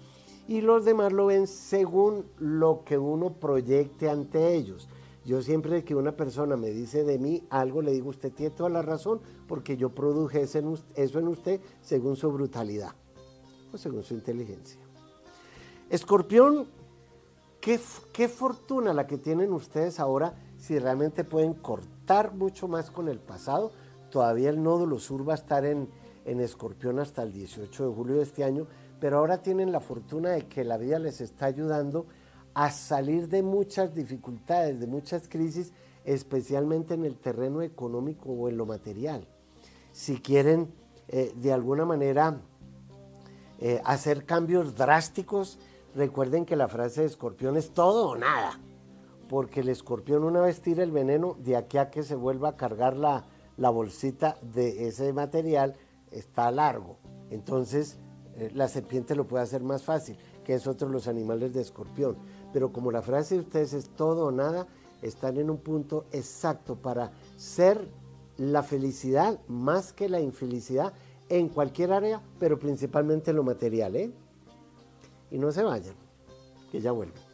Y 0.49 0.59
los 0.59 0.83
demás 0.83 1.13
lo 1.13 1.27
ven 1.27 1.47
según 1.47 2.25
lo 2.37 2.83
que 2.83 2.97
uno 2.97 3.31
proyecte 3.33 4.09
ante 4.09 4.53
ellos. 4.53 4.89
Yo 5.23 5.41
siempre 5.41 5.85
que 5.85 5.95
una 5.95 6.11
persona 6.11 6.57
me 6.57 6.71
dice 6.71 7.03
de 7.05 7.17
mí 7.17 7.43
algo, 7.49 7.81
le 7.81 7.93
digo, 7.93 8.09
usted 8.09 8.33
tiene 8.33 8.53
toda 8.53 8.69
la 8.69 8.81
razón, 8.81 9.21
porque 9.47 9.77
yo 9.77 9.89
produje 9.89 10.41
eso 10.41 10.59
en 10.59 11.27
usted 11.27 11.61
según 11.81 12.17
su 12.17 12.29
brutalidad 12.31 12.91
o 13.73 13.77
según 13.77 14.03
su 14.03 14.13
inteligencia. 14.13 14.79
Escorpión, 15.89 16.67
qué, 17.61 17.79
qué 18.11 18.27
fortuna 18.27 18.93
la 18.93 19.07
que 19.07 19.17
tienen 19.17 19.53
ustedes 19.53 20.01
ahora 20.01 20.35
si 20.57 20.77
realmente 20.77 21.23
pueden 21.23 21.53
cortar 21.53 22.33
mucho 22.35 22.67
más 22.67 22.91
con 22.91 23.07
el 23.07 23.19
pasado. 23.19 23.71
Todavía 24.11 24.49
el 24.49 24.61
nódulo 24.61 24.99
sur 24.99 25.27
va 25.27 25.33
a 25.33 25.37
estar 25.37 25.65
en, 25.65 25.87
en 26.25 26.41
Escorpión 26.41 26.99
hasta 26.99 27.23
el 27.23 27.31
18 27.31 27.89
de 27.89 27.95
julio 27.95 28.15
de 28.17 28.23
este 28.23 28.43
año, 28.43 28.67
pero 28.99 29.19
ahora 29.19 29.41
tienen 29.41 29.71
la 29.71 29.79
fortuna 29.79 30.31
de 30.31 30.47
que 30.47 30.63
la 30.63 30.77
vida 30.77 30.99
les 30.99 31.21
está 31.21 31.45
ayudando 31.45 32.07
a 32.53 32.71
salir 32.71 33.29
de 33.29 33.43
muchas 33.43 33.93
dificultades, 33.93 34.79
de 34.79 34.87
muchas 34.87 35.27
crisis, 35.27 35.71
especialmente 36.03 36.93
en 36.93 37.05
el 37.05 37.17
terreno 37.17 37.61
económico 37.61 38.29
o 38.29 38.49
en 38.49 38.57
lo 38.57 38.65
material. 38.65 39.27
Si 39.91 40.19
quieren 40.19 40.73
eh, 41.07 41.33
de 41.35 41.53
alguna 41.53 41.85
manera 41.85 42.41
eh, 43.59 43.81
hacer 43.85 44.25
cambios 44.25 44.75
drásticos, 44.75 45.59
recuerden 45.95 46.45
que 46.45 46.55
la 46.55 46.67
frase 46.67 47.01
de 47.01 47.07
escorpión 47.07 47.57
es 47.57 47.71
todo 47.71 48.09
o 48.09 48.17
nada, 48.17 48.59
porque 49.29 49.59
el 49.59 49.69
escorpión 49.69 50.23
una 50.23 50.41
vez 50.41 50.61
tira 50.61 50.83
el 50.83 50.91
veneno, 50.91 51.35
de 51.39 51.57
aquí 51.57 51.77
a 51.77 51.89
que 51.89 52.03
se 52.03 52.15
vuelva 52.15 52.49
a 52.49 52.57
cargar 52.57 52.95
la, 52.95 53.25
la 53.57 53.69
bolsita 53.69 54.37
de 54.41 54.87
ese 54.87 55.11
material, 55.13 55.75
está 56.17 56.49
largo. 56.51 56.97
Entonces, 57.29 57.97
eh, 58.35 58.51
la 58.53 58.67
serpiente 58.67 59.15
lo 59.15 59.27
puede 59.27 59.43
hacer 59.43 59.63
más 59.63 59.83
fácil, 59.83 60.17
que 60.43 60.53
es 60.53 60.67
otro 60.67 60.87
de 60.87 60.93
los 60.93 61.07
animales 61.07 61.53
de 61.53 61.61
escorpión 61.61 62.17
pero 62.55 62.71
como 62.71 62.89
la 62.89 63.01
frase 63.01 63.35
de 63.35 63.41
ustedes 63.41 63.73
es 63.73 63.89
todo 63.89 64.27
o 64.27 64.31
nada, 64.31 64.65
están 65.01 65.35
en 65.35 65.49
un 65.49 65.57
punto 65.57 66.05
exacto 66.13 66.77
para 66.77 67.11
ser 67.35 67.85
la 68.37 68.63
felicidad 68.63 69.41
más 69.49 69.91
que 69.91 70.07
la 70.07 70.21
infelicidad 70.21 70.93
en 71.27 71.49
cualquier 71.49 71.91
área, 71.91 72.21
pero 72.39 72.57
principalmente 72.57 73.31
en 73.31 73.35
lo 73.35 73.43
material. 73.43 73.97
¿eh? 73.97 74.09
Y 75.31 75.37
no 75.37 75.51
se 75.51 75.63
vayan, 75.63 75.95
que 76.71 76.79
ya 76.79 76.93
vuelvo. 76.93 77.24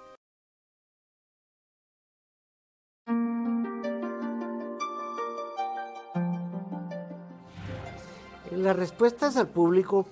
En 8.54 8.62
las 8.62 8.76
respuestas 8.76 9.36
al 9.36 9.48
público 9.48 10.06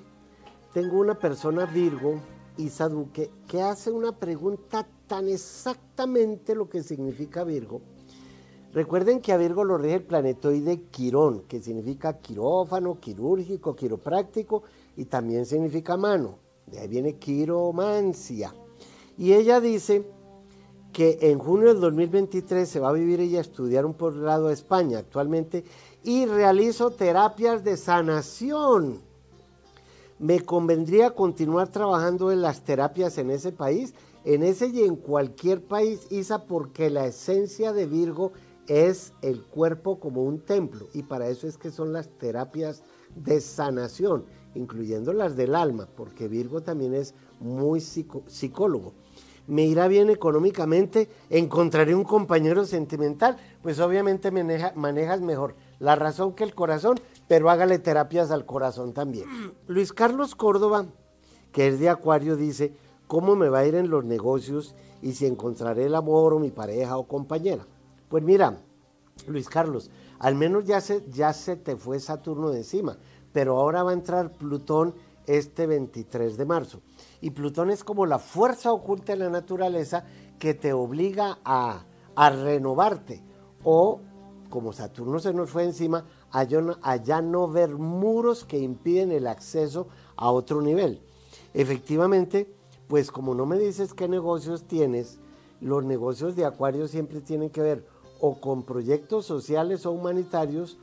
tengo 0.75 0.99
una 0.99 1.17
persona 1.17 1.65
Virgo, 1.65 2.19
Isa 2.57 2.89
Duque, 2.89 3.31
que 3.47 3.63
hace 3.63 3.93
una 3.93 4.19
pregunta 4.19 4.85
tan 5.07 5.29
exactamente 5.29 6.57
lo 6.57 6.69
que 6.69 6.83
significa 6.83 7.45
Virgo. 7.45 7.83
Recuerden 8.73 9.21
que 9.21 9.33
a 9.33 9.37
Virgo 9.37 9.63
lo 9.63 9.79
rige 9.79 9.95
el 9.95 10.03
planetoide 10.03 10.87
Quirón, 10.91 11.43
que 11.43 11.63
significa 11.63 12.19
quirófano, 12.19 12.99
quirúrgico, 12.99 13.77
quiropráctico 13.77 14.65
y 14.97 15.05
también 15.05 15.47
significa 15.47 15.97
mano. 15.97 16.41
De 16.67 16.81
ahí 16.81 16.89
viene 16.89 17.19
quiromancia. 17.19 18.53
Y 19.17 19.35
ella 19.35 19.61
dice 19.61 20.05
que 20.93 21.17
en 21.23 21.39
junio 21.39 21.69
del 21.69 21.81
2023 21.81 22.69
se 22.69 22.81
va 22.81 22.89
a 22.89 22.93
vivir 22.93 23.21
ella 23.21 23.39
a 23.39 23.43
estudiar 23.43 23.87
un 23.87 23.95
posgrado 23.95 24.49
a 24.49 24.53
España 24.53 24.99
actualmente 24.99 25.63
y 26.05 26.27
realizo 26.27 26.91
terapias 26.91 27.65
de 27.65 27.77
sanación. 27.77 29.01
Me 30.19 30.41
convendría 30.41 31.11
continuar 31.11 31.69
trabajando 31.69 32.31
en 32.31 32.43
las 32.43 32.63
terapias 32.63 33.19
en 33.19 33.31
ese 33.31 33.53
país, 33.53 33.95
en 34.25 34.43
ese 34.43 34.69
y 34.69 34.83
en 34.83 34.97
cualquier 34.97 35.63
país, 35.63 36.07
Isa, 36.11 36.45
porque 36.45 36.91
la 36.91 37.07
esencia 37.07 37.73
de 37.73 37.87
Virgo 37.87 38.33
es 38.69 39.13
el 39.23 39.43
cuerpo 39.43 39.99
como 39.99 40.23
un 40.23 40.39
templo 40.39 40.87
y 40.95 41.03
para 41.03 41.29
eso 41.29 41.49
es 41.49 41.59
que 41.59 41.73
son 41.73 41.93
las 41.93 42.09
terapias 42.09 42.83
de 43.17 43.41
sanación, 43.41 44.25
incluyendo 44.55 45.13
las 45.13 45.37
del 45.37 45.55
alma, 45.55 45.89
porque 45.97 46.29
Virgo 46.29 46.61
también 46.61 46.95
es 46.95 47.15
muy 47.41 47.81
psicólogo. 47.81 48.93
Me 49.49 49.65
irá 49.65 49.89
bien 49.89 50.09
económicamente, 50.09 51.09
encontraré 51.29 51.97
un 51.97 52.05
compañero 52.05 52.65
sentimental, 52.65 53.37
pues 53.61 53.81
obviamente 53.81 54.31
manejas 54.31 55.21
mejor 55.21 55.57
la 55.83 55.97
razón 55.97 56.35
que 56.35 56.45
el 56.45 56.55
corazón, 56.55 56.95
pero 57.27 57.51
hágale 57.51 57.81
terapias 57.81 58.31
al 58.31 58.47
corazón 58.47 58.93
también. 58.93 59.27
Luis 59.67 59.93
Carlos 59.93 60.37
Córdoba, 60.37 60.87
que 61.51 61.67
es 61.67 61.81
de 61.81 61.89
Acuario, 61.89 62.37
dice, 62.37 62.73
¿cómo 63.09 63.35
me 63.35 63.49
va 63.49 63.59
a 63.59 63.67
ir 63.67 63.75
en 63.75 63.91
los 63.91 64.05
negocios 64.05 64.77
y 65.03 65.15
si 65.15 65.27
encontraré 65.27 65.87
el 65.87 65.97
amor 65.97 66.35
o 66.35 66.39
mi 66.39 66.53
pareja 66.53 66.97
o 66.97 67.09
compañera? 67.09 67.67
Pues 68.09 68.23
mira, 68.23 68.61
Luis 69.27 69.49
Carlos, 69.49 69.91
al 70.21 70.37
menos 70.37 70.67
ya 70.67 70.81
se, 70.81 71.05
ya 71.11 71.33
se 71.33 71.57
te 71.57 71.75
fue 71.75 71.99
Saturno 71.99 72.51
de 72.51 72.59
encima, 72.59 72.97
pero 73.33 73.59
ahora 73.59 73.83
va 73.83 73.91
a 73.91 73.95
entrar 73.95 74.31
Plutón 74.31 74.95
este 75.27 75.67
23 75.67 76.37
de 76.37 76.45
marzo. 76.45 76.81
Y 77.21 77.31
Plutón 77.31 77.71
es 77.71 77.83
como 77.83 78.07
la 78.07 78.21
fuerza 78.21 78.71
oculta 78.71 79.15
de 79.15 79.19
la 79.19 79.31
naturaleza 79.31 80.05
que 80.39 80.55
te 80.55 80.73
obliga 80.73 81.41
a, 81.45 81.85
renovarte 82.15 83.21
o, 83.65 84.01
como 84.53 84.75
Saturno 84.75 85.19
se 85.19 85.33
nos 85.33 85.49
fue 85.49 85.65
encima, 85.65 86.05
a 86.31 86.45
ya 86.45 87.23
no 87.23 87.49
ver 87.49 87.71
muros 87.71 88.45
que 88.45 88.59
impiden 88.59 89.11
el 89.11 89.27
acceso 89.27 89.89
a 90.15 90.31
otro 90.31 90.61
nivel. 90.61 91.01
Efectivamente, 91.55 92.55
pues 92.87 93.11
como 93.11 93.35
no 93.35 93.47
me 93.47 93.59
dices 93.59 93.95
qué 93.95 94.09
negocios 94.09 94.65
tienes, 94.65 95.19
los 95.63 95.85
negocios 95.85 96.37
de 96.37 96.45
Acuario 96.45 96.87
siempre 96.87 97.23
tienen 97.23 97.49
que 97.49 97.63
ver 97.63 97.87
o 98.21 98.41
con 98.41 98.63
proyectos 98.65 99.25
sociales 99.25 99.87
o 99.87 99.91
humanitarios 99.93 100.77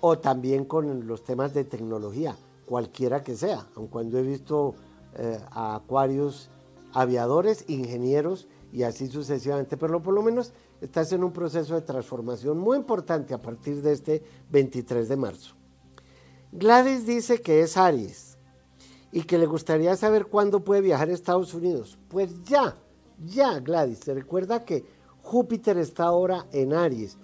o 0.00 0.18
también 0.18 0.64
con 0.64 1.06
los 1.06 1.22
temas 1.22 1.54
de 1.54 1.62
tecnología, 1.62 2.36
cualquiera 2.66 3.22
que 3.22 3.36
sea, 3.36 3.64
aun 3.76 3.86
cuando 3.86 4.18
he 4.18 4.22
visto 4.22 4.74
eh, 5.16 5.38
a 5.52 5.76
acuarios 5.76 6.50
aviadores, 6.92 7.64
ingenieros 7.68 8.48
y 8.72 8.82
así 8.82 9.06
sucesivamente, 9.06 9.76
pero 9.76 10.02
por 10.02 10.14
lo 10.14 10.22
menos 10.22 10.52
estás 10.80 11.12
en 11.12 11.24
un 11.24 11.32
proceso 11.32 11.74
de 11.74 11.80
transformación 11.80 12.58
muy 12.58 12.76
importante 12.76 13.34
a 13.34 13.40
partir 13.40 13.82
de 13.82 13.92
este 13.92 14.22
23 14.50 15.08
de 15.08 15.16
marzo. 15.16 15.54
Gladys 16.52 17.06
dice 17.06 17.40
que 17.40 17.62
es 17.62 17.76
Aries 17.76 18.36
y 19.10 19.22
que 19.22 19.38
le 19.38 19.46
gustaría 19.46 19.96
saber 19.96 20.26
cuándo 20.26 20.60
puede 20.60 20.80
viajar 20.80 21.08
a 21.08 21.12
Estados 21.12 21.54
Unidos. 21.54 21.98
Pues 22.08 22.42
ya, 22.44 22.76
ya 23.24 23.58
Gladys, 23.60 24.00
se 24.00 24.14
recuerda 24.14 24.64
que 24.64 24.84
Júpiter 25.22 25.78
está 25.78 26.04
ahora 26.04 26.46
en 26.52 26.72
Aries 26.72 27.16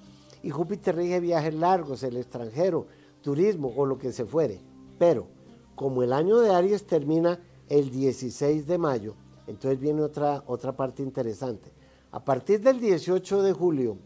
y 0.42 0.50
Júpiter 0.50 0.96
rige 0.96 1.20
viajes 1.20 1.54
largos, 1.54 2.02
el 2.02 2.16
extranjero, 2.16 2.86
turismo 3.22 3.72
o 3.76 3.86
lo 3.86 3.98
que 3.98 4.12
se 4.12 4.24
fuere. 4.24 4.60
Pero 4.98 5.26
como 5.74 6.02
el 6.02 6.12
año 6.12 6.38
de 6.38 6.50
Aries 6.50 6.86
termina 6.86 7.40
el 7.68 7.90
16 7.90 8.66
de 8.66 8.78
mayo, 8.78 9.14
entonces 9.46 9.80
viene 9.80 10.02
otra, 10.02 10.42
otra 10.46 10.72
parte 10.72 11.02
interesante. 11.02 11.72
A 12.12 12.24
partir 12.24 12.60
del 12.60 12.80
18 12.80 13.42
de 13.42 13.52
julio 13.52 13.96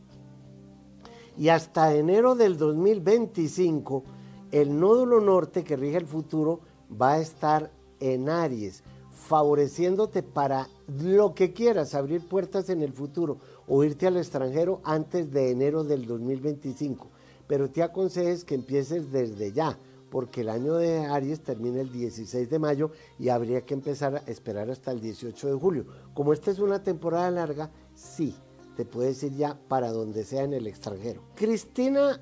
y 1.38 1.48
hasta 1.48 1.94
enero 1.94 2.34
del 2.34 2.58
2025, 2.58 4.04
el 4.52 4.78
nódulo 4.78 5.20
norte 5.20 5.64
que 5.64 5.76
rige 5.76 5.96
el 5.96 6.06
futuro 6.06 6.60
va 7.00 7.14
a 7.14 7.20
estar 7.20 7.72
en 8.00 8.28
Aries, 8.28 8.84
favoreciéndote 9.10 10.22
para 10.22 10.68
lo 10.86 11.34
que 11.34 11.54
quieras, 11.54 11.94
abrir 11.94 12.28
puertas 12.28 12.68
en 12.68 12.82
el 12.82 12.92
futuro 12.92 13.38
o 13.66 13.82
irte 13.84 14.06
al 14.06 14.18
extranjero 14.18 14.82
antes 14.84 15.32
de 15.32 15.50
enero 15.50 15.82
del 15.82 16.06
2025. 16.06 17.08
Pero 17.46 17.70
te 17.70 17.82
aconsejes 17.82 18.44
que 18.44 18.54
empieces 18.54 19.10
desde 19.10 19.52
ya, 19.52 19.78
porque 20.14 20.42
el 20.42 20.48
año 20.48 20.74
de 20.74 21.06
Aries 21.06 21.40
termina 21.40 21.80
el 21.80 21.90
16 21.90 22.48
de 22.48 22.60
mayo 22.60 22.92
y 23.18 23.30
habría 23.30 23.62
que 23.62 23.74
empezar 23.74 24.14
a 24.14 24.30
esperar 24.30 24.70
hasta 24.70 24.92
el 24.92 25.00
18 25.00 25.48
de 25.48 25.54
julio. 25.54 25.86
Como 26.14 26.32
esta 26.32 26.52
es 26.52 26.60
una 26.60 26.84
temporada 26.84 27.28
larga, 27.32 27.72
sí, 27.96 28.32
te 28.76 28.84
puedes 28.84 29.20
ir 29.24 29.34
ya 29.34 29.58
para 29.66 29.90
donde 29.90 30.22
sea 30.22 30.44
en 30.44 30.52
el 30.52 30.68
extranjero. 30.68 31.20
Cristina, 31.34 32.20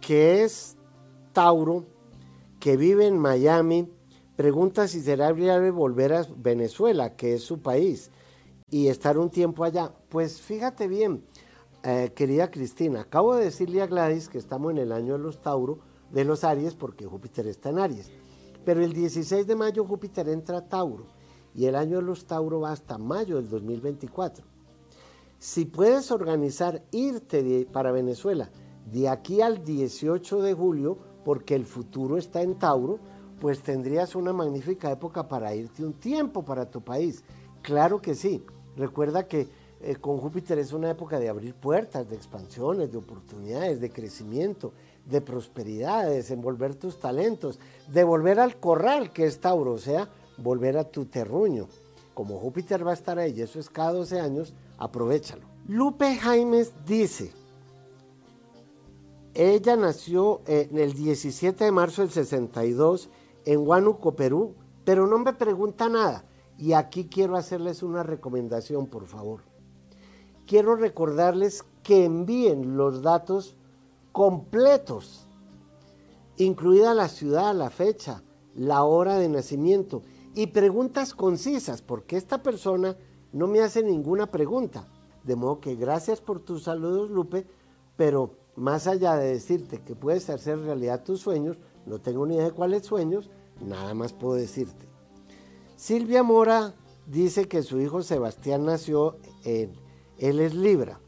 que 0.00 0.44
es 0.44 0.78
Tauro, 1.34 1.84
que 2.58 2.78
vive 2.78 3.06
en 3.06 3.18
Miami, 3.18 3.86
pregunta 4.34 4.88
si 4.88 5.02
será 5.02 5.30
viable 5.32 5.72
volver 5.72 6.14
a 6.14 6.26
Venezuela, 6.38 7.16
que 7.16 7.34
es 7.34 7.42
su 7.42 7.60
país 7.60 8.10
y 8.70 8.88
estar 8.88 9.18
un 9.18 9.28
tiempo 9.28 9.64
allá. 9.64 9.92
Pues 10.08 10.40
fíjate 10.40 10.88
bien, 10.88 11.22
eh, 11.82 12.12
querida 12.14 12.50
Cristina, 12.50 13.02
acabo 13.02 13.36
de 13.36 13.44
decirle 13.44 13.82
a 13.82 13.86
Gladys 13.86 14.30
que 14.30 14.38
estamos 14.38 14.72
en 14.72 14.78
el 14.78 14.90
año 14.90 15.12
de 15.12 15.18
los 15.18 15.42
Tauro, 15.42 15.92
de 16.14 16.24
los 16.24 16.44
Aries, 16.44 16.74
porque 16.74 17.06
Júpiter 17.06 17.46
está 17.48 17.70
en 17.70 17.80
Aries. 17.80 18.10
Pero 18.64 18.82
el 18.82 18.92
16 18.92 19.46
de 19.46 19.56
mayo 19.56 19.84
Júpiter 19.84 20.28
entra 20.28 20.58
a 20.58 20.68
Tauro 20.68 21.06
y 21.54 21.66
el 21.66 21.74
año 21.74 21.96
de 21.96 22.02
los 22.04 22.24
Tauro 22.24 22.60
va 22.60 22.72
hasta 22.72 22.96
mayo 22.96 23.36
del 23.36 23.48
2024. 23.48 24.44
Si 25.38 25.66
puedes 25.66 26.10
organizar 26.10 26.82
irte 26.92 27.68
para 27.70 27.92
Venezuela 27.92 28.48
de 28.90 29.08
aquí 29.08 29.40
al 29.40 29.64
18 29.64 30.40
de 30.40 30.54
julio, 30.54 30.98
porque 31.24 31.54
el 31.54 31.64
futuro 31.64 32.16
está 32.16 32.42
en 32.42 32.58
Tauro, 32.58 32.98
pues 33.40 33.60
tendrías 33.60 34.14
una 34.14 34.32
magnífica 34.32 34.90
época 34.90 35.28
para 35.28 35.54
irte 35.54 35.84
un 35.84 35.94
tiempo 35.94 36.44
para 36.44 36.70
tu 36.70 36.80
país. 36.80 37.24
Claro 37.60 38.00
que 38.00 38.14
sí. 38.14 38.42
Recuerda 38.76 39.26
que 39.26 39.48
eh, 39.80 39.96
con 39.96 40.18
Júpiter 40.18 40.58
es 40.58 40.72
una 40.72 40.90
época 40.90 41.18
de 41.18 41.28
abrir 41.28 41.54
puertas, 41.54 42.08
de 42.08 42.16
expansiones, 42.16 42.90
de 42.90 42.98
oportunidades, 42.98 43.80
de 43.80 43.90
crecimiento, 43.90 44.72
de 45.06 45.20
prosperidad, 45.20 46.06
de 46.06 46.16
desenvolver 46.16 46.74
tus 46.74 46.98
talentos, 46.98 47.58
de 47.88 48.04
volver 48.04 48.40
al 48.40 48.56
corral 48.58 49.12
que 49.12 49.26
es 49.26 49.40
Tauro, 49.40 49.72
o 49.72 49.78
sea, 49.78 50.08
volver 50.38 50.78
a 50.78 50.84
tu 50.84 51.06
terruño. 51.06 51.68
Como 52.14 52.38
Júpiter 52.38 52.86
va 52.86 52.92
a 52.92 52.94
estar 52.94 53.18
ahí, 53.18 53.40
eso 53.40 53.58
es 53.58 53.68
cada 53.68 53.92
12 53.92 54.20
años, 54.20 54.54
aprovechalo. 54.78 55.46
Lupe 55.66 56.16
Jaimes 56.16 56.72
dice, 56.86 57.32
ella 59.34 59.76
nació 59.76 60.42
en 60.46 60.78
el 60.78 60.94
17 60.94 61.64
de 61.64 61.72
marzo 61.72 62.02
del 62.02 62.10
62 62.12 63.10
en 63.44 63.66
Huánuco, 63.66 64.14
Perú, 64.14 64.54
pero 64.84 65.06
no 65.06 65.18
me 65.18 65.32
pregunta 65.32 65.88
nada. 65.88 66.24
Y 66.56 66.72
aquí 66.74 67.08
quiero 67.08 67.36
hacerles 67.36 67.82
una 67.82 68.04
recomendación, 68.04 68.86
por 68.86 69.06
favor. 69.06 69.40
Quiero 70.46 70.76
recordarles 70.76 71.64
que 71.82 72.04
envíen 72.04 72.76
los 72.76 73.02
datos 73.02 73.56
completos, 74.14 75.26
incluida 76.36 76.94
la 76.94 77.08
ciudad, 77.08 77.52
la 77.52 77.68
fecha, 77.68 78.22
la 78.54 78.84
hora 78.84 79.18
de 79.18 79.28
nacimiento 79.28 80.02
y 80.36 80.46
preguntas 80.46 81.14
concisas, 81.14 81.82
porque 81.82 82.16
esta 82.16 82.40
persona 82.40 82.96
no 83.32 83.48
me 83.48 83.60
hace 83.60 83.82
ninguna 83.82 84.30
pregunta. 84.30 84.86
De 85.24 85.34
modo 85.34 85.58
que 85.58 85.74
gracias 85.74 86.20
por 86.20 86.38
tus 86.38 86.62
saludos, 86.62 87.10
Lupe, 87.10 87.44
pero 87.96 88.36
más 88.54 88.86
allá 88.86 89.16
de 89.16 89.32
decirte 89.32 89.82
que 89.82 89.96
puedes 89.96 90.30
hacer 90.30 90.60
realidad 90.60 91.02
tus 91.02 91.18
sueños, 91.18 91.58
no 91.84 92.00
tengo 92.00 92.24
ni 92.24 92.36
idea 92.36 92.44
de 92.44 92.52
cuáles 92.52 92.86
sueños, 92.86 93.30
nada 93.60 93.94
más 93.94 94.12
puedo 94.12 94.34
decirte 94.34 94.86
Silvia 95.74 96.22
Mora 96.22 96.74
dice 97.06 97.48
que 97.48 97.64
su 97.64 97.80
hijo 97.80 98.02
Sebastián 98.02 98.64
nació 98.64 99.16
en, 99.44 99.72
él 100.18 100.38
es 100.38 100.54
Libra. 100.54 101.00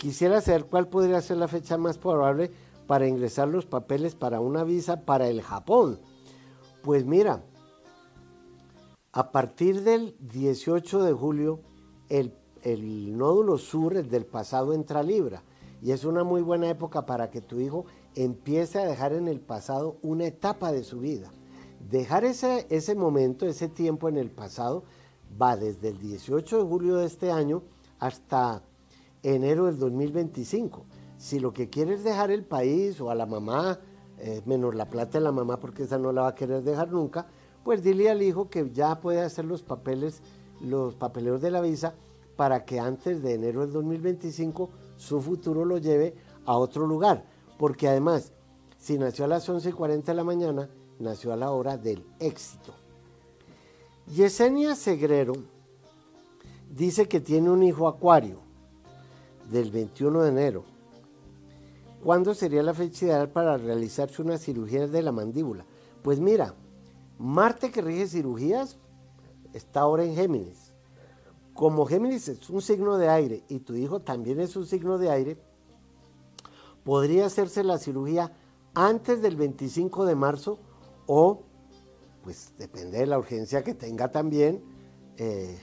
Quisiera 0.00 0.40
saber 0.40 0.64
cuál 0.64 0.88
podría 0.88 1.20
ser 1.20 1.36
la 1.36 1.46
fecha 1.46 1.76
más 1.76 1.98
probable 1.98 2.50
para 2.86 3.06
ingresar 3.06 3.48
los 3.48 3.66
papeles 3.66 4.14
para 4.14 4.40
una 4.40 4.64
visa 4.64 5.04
para 5.04 5.28
el 5.28 5.42
Japón. 5.42 5.98
Pues 6.82 7.04
mira, 7.04 7.42
a 9.12 9.30
partir 9.30 9.82
del 9.82 10.16
18 10.20 11.02
de 11.02 11.12
julio, 11.12 11.60
el, 12.08 12.32
el 12.62 13.18
nódulo 13.18 13.58
sur 13.58 14.02
del 14.02 14.24
pasado 14.24 14.72
entra 14.72 15.02
Libra 15.02 15.42
y 15.82 15.90
es 15.90 16.06
una 16.06 16.24
muy 16.24 16.40
buena 16.40 16.70
época 16.70 17.04
para 17.04 17.30
que 17.30 17.42
tu 17.42 17.60
hijo 17.60 17.84
empiece 18.14 18.78
a 18.78 18.86
dejar 18.86 19.12
en 19.12 19.28
el 19.28 19.38
pasado 19.38 19.98
una 20.00 20.24
etapa 20.24 20.72
de 20.72 20.82
su 20.82 21.00
vida. 21.00 21.30
Dejar 21.90 22.24
ese, 22.24 22.66
ese 22.70 22.94
momento, 22.94 23.44
ese 23.44 23.68
tiempo 23.68 24.08
en 24.08 24.16
el 24.16 24.30
pasado, 24.30 24.82
va 25.40 25.58
desde 25.58 25.88
el 25.88 25.98
18 25.98 26.56
de 26.56 26.64
julio 26.64 26.96
de 26.96 27.04
este 27.04 27.30
año 27.30 27.62
hasta 27.98 28.62
enero 29.22 29.66
del 29.66 29.78
2025. 29.78 30.84
Si 31.18 31.38
lo 31.38 31.52
que 31.52 31.68
quieres 31.68 31.98
es 31.98 32.04
dejar 32.04 32.30
el 32.30 32.44
país 32.44 33.00
o 33.00 33.10
a 33.10 33.14
la 33.14 33.26
mamá, 33.26 33.78
eh, 34.18 34.42
menos 34.46 34.74
la 34.74 34.88
plata 34.88 35.18
de 35.18 35.24
la 35.24 35.32
mamá, 35.32 35.58
porque 35.58 35.82
esa 35.82 35.98
no 35.98 36.12
la 36.12 36.22
va 36.22 36.28
a 36.28 36.34
querer 36.34 36.62
dejar 36.62 36.90
nunca, 36.90 37.26
pues 37.62 37.82
dile 37.82 38.10
al 38.10 38.22
hijo 38.22 38.48
que 38.48 38.70
ya 38.70 39.00
puede 39.00 39.20
hacer 39.20 39.44
los 39.44 39.62
papeles, 39.62 40.22
los 40.60 40.94
papeleos 40.94 41.40
de 41.40 41.50
la 41.50 41.60
visa, 41.60 41.94
para 42.36 42.64
que 42.64 42.80
antes 42.80 43.22
de 43.22 43.34
enero 43.34 43.60
del 43.60 43.72
2025 43.72 44.70
su 44.96 45.20
futuro 45.20 45.64
lo 45.64 45.78
lleve 45.78 46.14
a 46.46 46.56
otro 46.56 46.86
lugar. 46.86 47.24
Porque 47.58 47.88
además, 47.88 48.32
si 48.78 48.98
nació 48.98 49.26
a 49.26 49.28
las 49.28 49.48
11.40 49.48 50.04
de 50.04 50.14
la 50.14 50.24
mañana, 50.24 50.70
nació 50.98 51.32
a 51.32 51.36
la 51.36 51.50
hora 51.50 51.76
del 51.76 52.04
éxito. 52.18 52.72
Yesenia 54.06 54.74
Segrero 54.74 55.34
dice 56.70 57.08
que 57.08 57.20
tiene 57.20 57.50
un 57.50 57.62
hijo 57.62 57.86
acuario 57.86 58.49
del 59.50 59.70
21 59.70 60.22
de 60.22 60.28
enero. 60.28 60.64
¿Cuándo 62.02 62.34
sería 62.34 62.62
la 62.62 62.74
fecha 62.74 63.06
ideal 63.06 63.28
para 63.28 63.56
realizarse 63.58 64.22
una 64.22 64.38
cirugía 64.38 64.86
de 64.86 65.02
la 65.02 65.12
mandíbula? 65.12 65.64
Pues 66.02 66.18
mira, 66.18 66.54
Marte 67.20 67.70
que 67.70 67.82
rige 67.82 68.06
cirugías 68.06 68.78
está 69.52 69.80
ahora 69.80 70.04
en 70.04 70.14
Géminis. 70.14 70.72
Como 71.52 71.84
Géminis 71.84 72.28
es 72.28 72.48
un 72.48 72.62
signo 72.62 72.96
de 72.96 73.10
aire 73.10 73.44
y 73.46 73.58
tu 73.58 73.74
hijo 73.74 74.00
también 74.00 74.40
es 74.40 74.56
un 74.56 74.64
signo 74.64 74.96
de 74.96 75.10
aire, 75.10 75.36
podría 76.82 77.26
hacerse 77.26 77.62
la 77.62 77.76
cirugía 77.76 78.32
antes 78.72 79.20
del 79.20 79.36
25 79.36 80.06
de 80.06 80.14
marzo 80.14 80.58
o, 81.06 81.42
pues 82.24 82.54
depende 82.56 82.96
de 82.96 83.06
la 83.06 83.18
urgencia 83.18 83.62
que 83.62 83.74
tenga 83.74 84.10
también, 84.10 84.64
eh, 85.18 85.58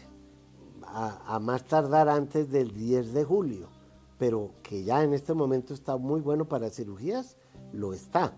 a, 0.86 1.40
más 1.40 1.66
tardar 1.66 2.08
antes 2.08 2.52
del 2.52 2.72
10 2.72 3.14
de 3.14 3.24
julio, 3.24 3.70
pero 4.18 4.52
que 4.64 4.84
ya 4.84 5.04
en 5.04 5.14
este 5.14 5.34
momento 5.34 5.74
está 5.74 5.98
muy 5.98 6.22
bueno 6.22 6.46
para 6.46 6.70
cirugías, 6.70 7.38
lo 7.72 7.94
está. 7.94 8.34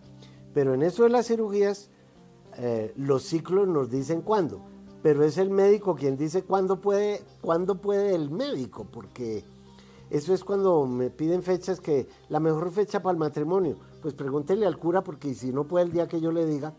Pero 0.54 0.74
en 0.74 0.84
eso 0.84 1.04
de 1.04 1.10
las 1.10 1.28
cirugías, 1.28 1.90
eh, 2.58 2.94
los 2.96 3.24
ciclos 3.24 3.68
nos 3.68 3.90
dicen 3.90 4.22
cuándo, 4.22 4.62
pero 5.02 5.24
es 5.24 5.38
el 5.38 5.50
médico 5.50 5.96
quien 5.96 6.18
dice 6.18 6.44
cuándo 6.44 6.82
puede, 6.82 7.22
cuándo 7.42 7.76
puede 7.76 8.16
el 8.16 8.30
médico, 8.30 8.86
porque 8.92 9.44
eso 10.10 10.34
es 10.34 10.44
cuando 10.44 10.86
me 10.86 11.10
piden 11.10 11.44
fechas 11.44 11.80
que 11.80 12.08
la 12.30 12.40
mejor 12.40 12.72
fecha 12.72 13.02
para 13.02 13.14
el 13.14 13.20
matrimonio, 13.20 13.78
pues 14.02 14.14
pregúntele 14.14 14.66
al 14.66 14.78
cura 14.78 15.04
porque 15.04 15.34
si 15.34 15.54
no 15.54 15.66
puede 15.66 15.86
el 15.86 15.92
día 15.92 16.08
que 16.08 16.20
yo 16.20 16.32
le 16.32 16.46
diga, 16.46 16.74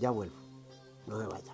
ya 0.00 0.10
vuelvo, 0.10 0.36
no 1.06 1.18
me 1.18 1.26
vaya. 1.26 1.51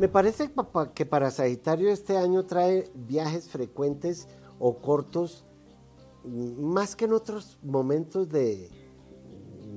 Me 0.00 0.08
parece 0.08 0.50
que 0.94 1.04
para 1.04 1.30
Sagitario 1.30 1.90
este 1.90 2.16
año 2.16 2.46
trae 2.46 2.90
viajes 2.94 3.50
frecuentes 3.50 4.28
o 4.58 4.78
cortos, 4.78 5.44
más 6.24 6.96
que 6.96 7.04
en 7.04 7.12
otros 7.12 7.58
momentos 7.62 8.30
de, 8.30 8.70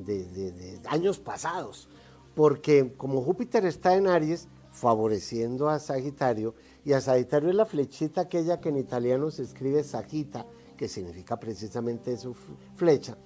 de, 0.05 0.79
años 0.87 1.19
pasados, 1.19 1.89
porque 2.35 2.93
como 2.95 3.21
Júpiter 3.21 3.65
está 3.65 3.97
en 3.97 4.07
Aries, 4.07 4.47
favoreciendo 4.71 5.67
a 5.67 5.77
Sagitario, 5.79 6.55
y 6.85 6.93
a 6.93 7.01
Sagitario 7.01 7.49
es 7.49 7.55
la 7.55 7.65
flechita 7.65 8.21
aquella 8.21 8.61
que 8.61 8.69
en 8.69 8.77
italiano 8.77 9.29
se 9.29 9.43
escribe 9.43 9.83
Sagita, 9.83 10.45
que 10.77 10.87
significa 10.87 11.37
precisamente 11.37 12.15
su 12.15 12.33
flecha. 12.77 13.17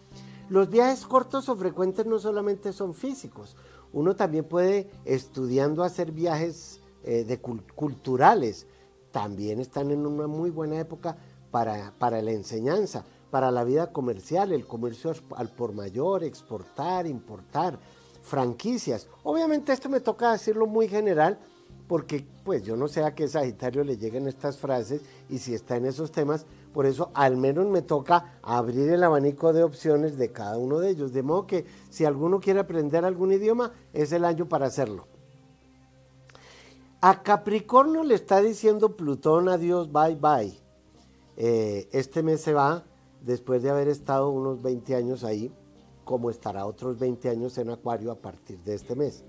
Los 0.50 0.72
viajes 0.72 1.06
cortos 1.06 1.48
o 1.48 1.56
frecuentes 1.56 2.08
no 2.08 2.18
solamente 2.18 2.74
son 2.74 2.96
físicos, 2.96 3.56
uno 3.94 4.16
también 4.16 4.46
puede, 4.46 4.90
estudiando, 5.06 5.84
hacer 5.84 6.12
viajes 6.12 6.82
eh, 7.08 7.24
de 7.24 7.39
culturales, 7.39 8.67
también 9.12 9.62
están 9.62 9.91
en 9.91 10.06
una 10.06 10.28
muy 10.28 10.50
buena 10.50 10.78
época 10.78 11.15
para, 11.52 11.93
para 11.98 12.22
la 12.22 12.32
enseñanza, 12.32 13.06
para 13.32 13.50
la 13.50 13.63
vida 13.63 13.93
comercial, 13.93 14.52
el 14.52 14.67
comercio 14.67 15.13
al 15.38 15.48
por 15.48 15.74
mayor, 15.74 16.26
exportar, 16.26 17.08
importar, 17.08 17.80
franquicias. 18.22 19.08
Obviamente 19.24 19.72
esto 19.72 19.88
me 19.88 20.02
toca 20.02 20.34
decirlo 20.34 20.67
muy 20.67 20.89
general 20.89 21.39
porque 21.88 22.28
pues 22.43 22.63
yo 22.63 22.76
no 22.76 22.89
sé 22.89 23.06
a 23.06 23.15
qué 23.15 23.30
Sagitario 23.30 23.86
le 23.86 23.96
lleguen 23.96 24.28
estas 24.28 24.58
frases 24.58 25.02
y 25.30 25.38
si 25.38 25.54
está 25.54 25.78
en 25.78 25.86
esos 25.86 26.12
temas, 26.12 26.46
por 26.74 26.86
eso 26.86 27.10
al 27.13 27.38
menos 27.38 27.67
me 27.67 27.82
toca 27.82 28.38
abrir 28.43 28.89
el 28.89 29.02
abanico 29.02 29.54
de 29.54 29.63
opciones 29.63 30.17
de 30.17 30.34
cada 30.34 30.58
uno 30.58 30.80
de 30.80 30.89
ellos, 30.89 31.13
de 31.13 31.24
modo 31.24 31.48
que 31.48 31.65
si 31.89 32.04
alguno 32.04 32.41
quiere 32.41 32.60
aprender 32.60 33.06
algún 33.06 33.32
idioma, 33.32 33.72
es 33.93 34.12
el 34.12 34.26
año 34.26 34.50
para 34.50 34.65
hacerlo. 34.65 35.08
A 37.00 37.22
Capricornio 37.22 38.04
le 38.04 38.16
está 38.16 38.42
diciendo 38.42 38.98
Plutón 38.98 39.50
adiós, 39.50 39.92
bye 39.92 40.16
bye. 40.16 40.60
Eh, 41.36 41.88
este 41.92 42.24
mes 42.24 42.42
se 42.42 42.54
va 42.54 42.86
después 43.22 43.62
de 43.62 43.70
haber 43.70 43.88
estado 43.88 44.32
unos 44.32 44.64
20 44.64 44.96
años 44.96 45.24
ahí, 45.24 45.54
como 46.04 46.32
estará 46.32 46.66
otros 46.66 46.98
20 46.98 47.30
años 47.30 47.56
en 47.60 47.70
Acuario 47.70 48.12
a 48.12 48.16
partir 48.16 48.58
de 48.64 48.74
este 48.74 48.96
mes. 48.96 49.24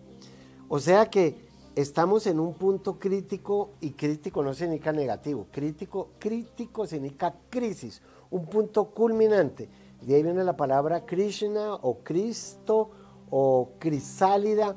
O 0.71 0.79
sea 0.79 1.11
que 1.11 1.47
estamos 1.75 2.27
en 2.27 2.41
un 2.41 2.55
punto 2.55 2.99
crítico 2.99 3.73
y 3.83 3.91
crítico 3.91 4.43
no 4.43 4.55
significa 4.55 4.91
negativo, 4.91 5.47
crítico, 5.53 6.13
crítico 6.19 6.87
significa 6.87 7.35
crisis, 7.51 8.01
un 8.31 8.47
punto 8.47 8.87
culminante. 8.87 9.69
De 10.01 10.15
ahí 10.15 10.23
viene 10.23 10.43
la 10.43 10.57
palabra 10.57 11.05
Krishna 11.05 11.75
o 11.75 11.99
Cristo 11.99 12.89
o 13.29 13.73
crisálida 13.79 14.75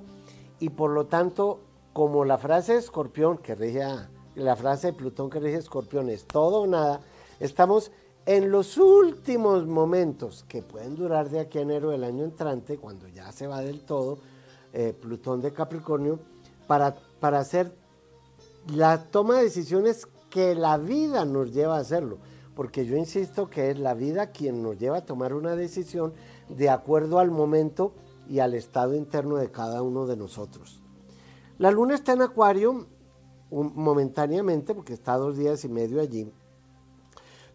y 0.60 0.68
por 0.68 0.92
lo 0.92 1.06
tanto 1.06 1.71
como 1.94 2.26
la 2.26 2.38
frase 2.38 2.74
de 2.74 2.80
escorpión 2.80 3.38
que 3.38 3.56
rige 3.56 3.84
la 4.36 4.56
frase 4.56 4.88
de 4.88 4.94
Plutón 4.94 5.30
que 5.30 5.40
rige 5.40 5.58
escorpión 5.58 6.10
es 6.10 6.26
todo 6.26 6.62
o 6.62 6.68
nada, 6.68 7.02
estamos 7.40 7.92
en 8.26 8.52
los 8.52 8.78
últimos 8.78 9.66
momentos 9.66 10.46
que 10.48 10.62
pueden 10.62 10.96
durar 10.96 11.30
de 11.30 11.40
aquí 11.40 11.58
a 11.58 11.62
enero 11.62 11.90
del 11.90 12.04
año 12.04 12.24
entrante, 12.24 12.78
cuando 12.78 13.08
ya 13.08 13.32
se 13.32 13.48
va 13.48 13.62
del 13.62 13.82
todo 13.82 14.20
eh, 14.74 14.94
Plutón 15.00 15.42
de 15.42 15.52
Capricornio, 15.52 16.20
para, 16.68 16.96
para 17.20 17.40
hacer 17.40 17.74
la 18.68 19.04
toma 19.06 19.38
de 19.38 19.46
decisiones 19.46 20.08
que 20.30 20.56
la 20.56 20.78
vida 20.78 21.26
nos 21.26 21.52
lleva 21.52 21.78
a 21.78 21.82
hacerlo. 21.82 22.20
Porque 22.56 22.86
yo 22.86 22.96
insisto 22.96 23.50
que 23.50 23.72
es 23.72 23.80
la 23.80 23.94
vida 23.94 24.32
quien 24.32 24.62
nos 24.62 24.78
lleva 24.78 24.98
a 24.98 25.06
tomar 25.06 25.34
una 25.34 25.56
decisión 25.56 26.14
de 26.48 26.70
acuerdo 26.70 27.20
al 27.20 27.32
momento 27.32 27.94
y 28.30 28.40
al 28.40 28.54
estado 28.54 28.96
interno 28.96 29.38
de 29.38 29.52
cada 29.52 29.82
uno 29.82 30.06
de 30.06 30.16
nosotros. 30.16 30.81
La 31.62 31.70
luna 31.70 31.94
está 31.94 32.14
en 32.14 32.24
Acuario 32.24 32.88
momentáneamente, 33.52 34.74
porque 34.74 34.94
está 34.94 35.16
dos 35.16 35.38
días 35.38 35.64
y 35.64 35.70
medio 35.70 36.02
allí, 36.02 36.28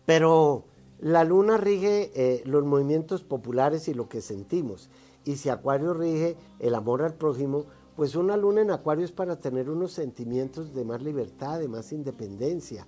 pero 0.04 0.62
la 1.00 1.24
luna 1.24 1.56
rige 1.56 2.12
eh, 2.14 2.44
los 2.46 2.64
movimientos 2.64 3.24
populares 3.24 3.88
y 3.88 3.94
lo 3.94 4.08
que 4.08 4.20
sentimos. 4.20 4.90
Y 5.24 5.38
si 5.38 5.48
Acuario 5.48 5.92
rige 5.92 6.36
el 6.60 6.76
amor 6.76 7.02
al 7.02 7.14
prójimo, 7.14 7.64
pues 7.96 8.14
una 8.14 8.36
luna 8.36 8.60
en 8.60 8.70
Acuario 8.70 9.04
es 9.04 9.10
para 9.10 9.40
tener 9.40 9.68
unos 9.68 9.90
sentimientos 9.90 10.72
de 10.72 10.84
más 10.84 11.02
libertad, 11.02 11.58
de 11.58 11.66
más 11.66 11.90
independencia, 11.90 12.86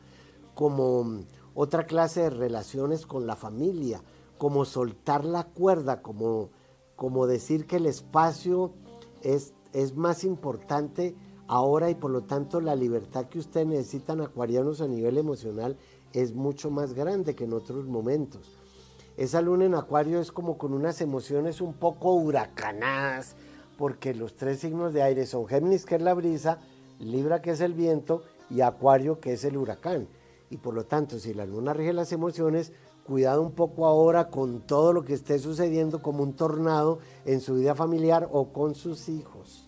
como 0.55 1.25
otra 1.53 1.85
clase 1.87 2.21
de 2.21 2.31
relaciones 2.31 3.07
con 3.07 3.27
la 3.27 3.35
familia, 3.35 4.05
como 4.39 4.65
soltar 4.65 5.25
la 5.25 5.49
cuerda, 5.49 6.01
como, 6.01 6.51
como 6.95 7.27
decir 7.27 7.67
que 7.67 7.79
el 7.79 7.87
espacio 7.87 8.73
es 9.21 9.53
es 9.73 9.97
más 9.97 10.25
importante 10.25 11.15
ahora 11.47 11.91
y 11.91 11.95
por 11.95 12.11
lo 12.11 12.23
tanto 12.23 12.61
la 12.61 12.77
libertad 12.77 13.27
que 13.27 13.39
ustedes 13.39 13.67
necesitan 13.67 14.21
acuarianos 14.21 14.81
a 14.81 14.89
nivel 14.89 15.19
emocional 15.19 15.77
es 16.13 16.35
mucho 16.35 16.71
más 16.71 16.95
grande 16.95 17.35
que 17.35 17.45
en 17.45 17.53
otros 17.53 17.87
momentos. 17.87 18.59
Esa 19.17 19.43
luna 19.43 19.65
en 19.65 19.75
acuario 19.75 20.21
es 20.21 20.31
como 20.31 20.59
con 20.59 20.73
unas 20.73 21.01
emociones 21.01 21.61
un 21.61 21.75
poco 21.75 22.15
huracanadas, 22.15 23.35
porque 23.77 24.15
los 24.15 24.37
tres 24.37 24.61
signos 24.61 24.93
de 24.93 25.03
aire 25.03 25.27
son 25.27 25.47
Géminis, 25.47 25.85
que 25.85 25.97
es 25.97 26.03
la 26.03 26.15
brisa, 26.15 26.59
Libra, 27.01 27.43
que 27.43 27.51
es 27.51 27.61
el 27.61 27.75
viento, 27.75 28.23
y 28.51 28.61
Acuario, 28.61 29.21
que 29.21 29.33
es 29.33 29.45
el 29.45 29.57
huracán. 29.57 30.09
Y 30.51 30.59
por 30.59 30.75
lo 30.75 30.85
tanto, 30.85 31.19
si 31.19 31.35
la 31.35 31.47
luna 31.47 31.75
rige 31.75 31.93
las 31.93 32.13
emociones, 32.13 32.73
cuidado 33.09 33.40
un 33.40 33.53
poco 33.53 33.87
ahora 33.87 34.29
con 34.29 34.61
todo 34.61 34.92
lo 34.92 35.03
que 35.03 35.14
esté 35.14 35.38
sucediendo 35.38 36.03
como 36.03 36.23
un 36.23 36.35
tornado 36.35 36.99
en 37.25 37.40
su 37.40 37.55
vida 37.55 37.75
familiar 37.75 38.29
o 38.31 38.53
con 38.53 38.75
sus 38.75 39.09
hijos. 39.09 39.64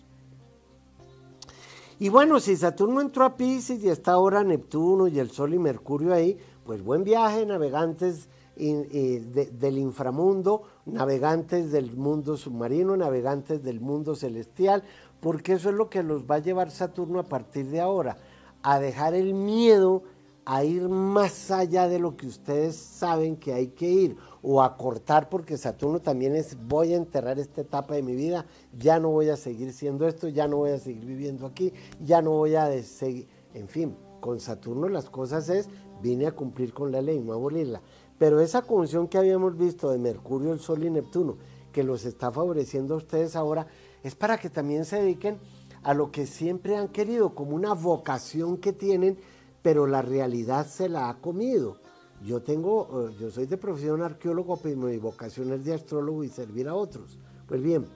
Y 1.97 2.09
bueno, 2.09 2.39
si 2.39 2.55
Saturno 2.55 3.01
entró 3.01 3.25
a 3.25 3.35
Pisces 3.35 3.83
y 3.83 3.89
está 3.89 4.11
ahora 4.11 4.43
Neptuno 4.43 5.07
y 5.07 5.17
el 5.17 5.31
Sol 5.31 5.55
y 5.55 5.59
Mercurio 5.59 6.13
ahí, 6.13 6.37
pues 6.63 6.83
buen 6.83 7.03
viaje, 7.03 7.43
navegantes 7.47 8.29
del 8.55 9.77
inframundo, 9.79 10.61
navegantes 10.85 11.71
del 11.71 11.97
mundo 11.97 12.37
submarino, 12.37 12.95
navegantes 12.95 13.63
del 13.63 13.79
mundo 13.79 14.13
celestial, 14.13 14.83
porque 15.19 15.53
eso 15.53 15.69
es 15.69 15.75
lo 15.75 15.89
que 15.89 16.03
los 16.03 16.29
va 16.29 16.35
a 16.35 16.39
llevar 16.39 16.69
Saturno 16.69 17.19
a 17.19 17.23
partir 17.23 17.65
de 17.71 17.81
ahora, 17.81 18.17
a 18.61 18.79
dejar 18.79 19.15
el 19.15 19.33
miedo 19.33 20.03
a 20.45 20.63
ir 20.63 20.89
más 20.89 21.51
allá 21.51 21.87
de 21.87 21.99
lo 21.99 22.17
que 22.17 22.27
ustedes 22.27 22.75
saben 22.75 23.35
que 23.35 23.53
hay 23.53 23.67
que 23.67 23.89
ir 23.89 24.17
o 24.41 24.61
a 24.61 24.75
cortar 24.75 25.29
porque 25.29 25.57
Saturno 25.57 25.99
también 25.99 26.35
es 26.35 26.57
voy 26.67 26.93
a 26.93 26.97
enterrar 26.97 27.39
esta 27.39 27.61
etapa 27.61 27.95
de 27.95 28.01
mi 28.01 28.15
vida, 28.15 28.45
ya 28.77 28.99
no 28.99 29.09
voy 29.09 29.29
a 29.29 29.37
seguir 29.37 29.71
siendo 29.73 30.07
esto, 30.07 30.27
ya 30.27 30.47
no 30.47 30.57
voy 30.57 30.71
a 30.71 30.79
seguir 30.79 31.05
viviendo 31.05 31.45
aquí, 31.45 31.73
ya 32.03 32.21
no 32.21 32.31
voy 32.31 32.55
a 32.55 32.81
seguir, 32.83 33.27
en 33.53 33.67
fin, 33.67 33.95
con 34.19 34.39
Saturno 34.39 34.87
las 34.89 35.09
cosas 35.09 35.49
es 35.49 35.69
vine 36.01 36.27
a 36.27 36.31
cumplir 36.31 36.73
con 36.73 36.91
la 36.91 37.01
ley, 37.01 37.19
no 37.19 37.33
a 37.33 37.35
abolirla. 37.35 37.81
Pero 38.17 38.39
esa 38.39 38.61
conjunción 38.61 39.07
que 39.07 39.17
habíamos 39.17 39.57
visto 39.57 39.89
de 39.89 39.97
Mercurio, 39.97 40.53
el 40.53 40.59
Sol 40.59 40.83
y 40.83 40.89
Neptuno, 40.89 41.37
que 41.71 41.83
los 41.83 42.05
está 42.05 42.31
favoreciendo 42.31 42.93
a 42.93 42.97
ustedes 42.97 43.35
ahora, 43.35 43.67
es 44.03 44.15
para 44.15 44.37
que 44.37 44.49
también 44.49 44.85
se 44.85 44.97
dediquen 45.01 45.39
a 45.83 45.93
lo 45.93 46.11
que 46.11 46.27
siempre 46.27 46.75
han 46.75 46.89
querido, 46.89 47.33
como 47.33 47.55
una 47.55 47.73
vocación 47.73 48.57
que 48.57 48.73
tienen 48.73 49.17
pero 49.61 49.87
la 49.87 50.01
realidad 50.01 50.65
se 50.65 50.89
la 50.89 51.09
ha 51.09 51.15
comido. 51.15 51.77
Yo 52.23 52.41
tengo, 52.41 53.09
eh, 53.09 53.15
yo 53.19 53.31
soy 53.31 53.45
de 53.45 53.57
profesión 53.57 54.01
arqueólogo, 54.01 54.57
pero 54.57 54.77
mi 54.77 54.97
vocación 54.97 55.51
es 55.53 55.65
de 55.65 55.73
astrólogo 55.73 56.23
y 56.23 56.29
servir 56.29 56.67
a 56.67 56.75
otros. 56.75 57.17
Pues 57.47 57.61
bien, 57.61 57.87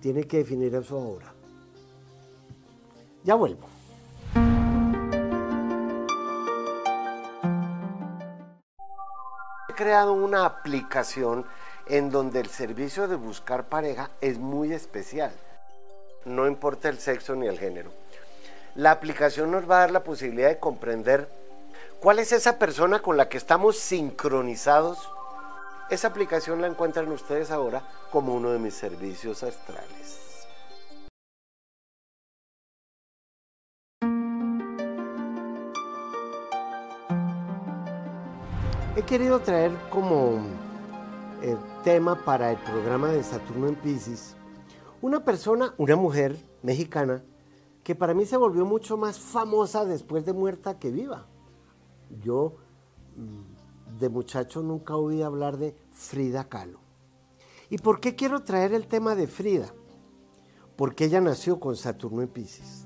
tiene 0.00 0.24
que 0.24 0.38
definir 0.38 0.74
eso 0.74 0.98
ahora. 0.98 1.32
Ya 3.24 3.34
vuelvo. 3.34 3.66
He 9.68 9.74
creado 9.74 10.12
una 10.12 10.44
aplicación 10.44 11.44
en 11.86 12.10
donde 12.10 12.40
el 12.40 12.48
servicio 12.48 13.06
de 13.06 13.16
buscar 13.16 13.68
pareja 13.68 14.10
es 14.20 14.38
muy 14.38 14.72
especial. 14.72 15.32
No 16.24 16.48
importa 16.48 16.88
el 16.88 16.98
sexo 16.98 17.36
ni 17.36 17.46
el 17.46 17.58
género 17.58 17.97
la 18.74 18.90
aplicación 18.90 19.50
nos 19.50 19.68
va 19.68 19.76
a 19.76 19.80
dar 19.80 19.90
la 19.90 20.04
posibilidad 20.04 20.48
de 20.48 20.58
comprender 20.58 21.28
cuál 22.00 22.18
es 22.18 22.32
esa 22.32 22.58
persona 22.58 23.00
con 23.00 23.16
la 23.16 23.28
que 23.28 23.38
estamos 23.38 23.78
sincronizados. 23.78 24.98
Esa 25.90 26.08
aplicación 26.08 26.60
la 26.60 26.66
encuentran 26.66 27.10
ustedes 27.10 27.50
ahora 27.50 27.82
como 28.10 28.34
uno 28.34 28.50
de 28.50 28.58
mis 28.58 28.74
servicios 28.74 29.42
astrales. 29.42 30.18
querido 39.08 39.40
traer 39.40 39.72
como 39.88 40.38
eh, 41.40 41.56
tema 41.82 42.14
para 42.26 42.50
el 42.50 42.58
programa 42.58 43.08
de 43.08 43.22
Saturno 43.22 43.66
en 43.66 43.74
Pisces 43.74 44.36
una 45.00 45.24
persona, 45.24 45.72
una 45.78 45.96
mujer 45.96 46.36
mexicana, 46.62 47.22
que 47.88 47.94
para 47.94 48.12
mí 48.12 48.26
se 48.26 48.36
volvió 48.36 48.66
mucho 48.66 48.98
más 48.98 49.18
famosa 49.18 49.86
después 49.86 50.26
de 50.26 50.34
muerta 50.34 50.78
que 50.78 50.90
viva. 50.90 51.26
Yo 52.22 52.56
mm, 53.16 53.98
de 53.98 54.10
muchacho 54.10 54.62
nunca 54.62 54.94
oí 54.94 55.22
hablar 55.22 55.56
de 55.56 55.74
Frida 55.92 56.50
Kahlo. 56.50 56.80
¿Y 57.70 57.78
por 57.78 57.98
qué 57.98 58.14
quiero 58.14 58.42
traer 58.42 58.74
el 58.74 58.88
tema 58.88 59.14
de 59.14 59.26
Frida? 59.26 59.72
Porque 60.76 61.06
ella 61.06 61.22
nació 61.22 61.58
con 61.60 61.76
Saturno 61.76 62.20
en 62.20 62.28
Pisces. 62.28 62.84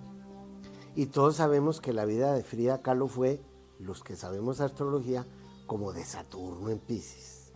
Y 0.95 1.07
todos 1.07 1.35
sabemos 1.35 1.81
que 1.81 1.93
la 1.93 2.05
vida 2.05 2.33
de 2.33 2.45
Frida 2.45 2.81
Kahlo 2.81 3.09
fue, 3.09 3.43
los 3.81 4.05
que 4.05 4.15
sabemos 4.15 4.61
astrología, 4.61 5.27
como 5.67 5.93
de 5.93 6.05
Saturno 6.05 6.71
en 6.71 6.79
Pisces. 6.79 7.53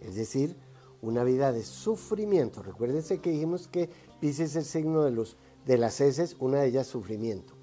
Es 0.00 0.16
decir, 0.16 0.56
una 1.02 1.22
vida 1.22 1.52
de 1.52 1.62
sufrimiento. 1.62 2.64
Recuérdense 2.64 3.20
que 3.20 3.30
dijimos 3.30 3.68
que 3.68 3.90
Pisces 4.18 4.50
es 4.50 4.56
el 4.56 4.64
signo 4.64 5.04
de, 5.04 5.12
los, 5.12 5.36
de 5.66 5.78
las 5.78 6.00
heces, 6.00 6.36
una 6.38 6.60
de 6.60 6.68
ellas 6.68 6.86
sufrimiento. 6.86 7.54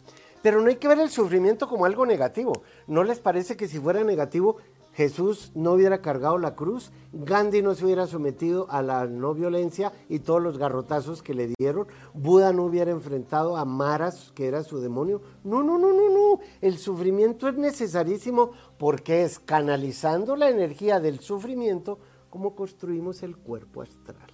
Pero 0.41 0.61
no 0.61 0.69
hay 0.69 0.77
que 0.77 0.87
ver 0.87 0.99
el 0.99 1.09
sufrimiento 1.09 1.67
como 1.67 1.85
algo 1.85 2.05
negativo. 2.05 2.63
¿No 2.87 3.03
les 3.03 3.19
parece 3.19 3.55
que 3.55 3.67
si 3.67 3.79
fuera 3.79 4.03
negativo 4.03 4.57
Jesús 4.93 5.51
no 5.55 5.73
hubiera 5.73 6.01
cargado 6.01 6.37
la 6.37 6.55
cruz, 6.55 6.91
Gandhi 7.13 7.61
no 7.61 7.75
se 7.75 7.85
hubiera 7.85 8.07
sometido 8.07 8.69
a 8.69 8.81
la 8.81 9.05
no 9.05 9.33
violencia 9.33 9.93
y 10.09 10.19
todos 10.19 10.41
los 10.41 10.57
garrotazos 10.57 11.23
que 11.23 11.33
le 11.33 11.53
dieron, 11.57 11.87
Buda 12.13 12.51
no 12.51 12.65
hubiera 12.65 12.91
enfrentado 12.91 13.55
a 13.55 13.63
Maras, 13.63 14.33
que 14.35 14.47
era 14.47 14.63
su 14.63 14.81
demonio. 14.81 15.21
No, 15.43 15.63
no, 15.63 15.77
no, 15.77 15.93
no, 15.93 16.09
no. 16.09 16.39
El 16.59 16.77
sufrimiento 16.77 17.47
es 17.47 17.55
necesarísimo 17.55 18.51
porque 18.77 19.23
es 19.23 19.39
canalizando 19.39 20.35
la 20.35 20.49
energía 20.49 20.99
del 20.99 21.19
sufrimiento 21.19 21.99
como 22.29 22.55
construimos 22.55 23.23
el 23.23 23.37
cuerpo 23.37 23.81
astral. 23.81 24.31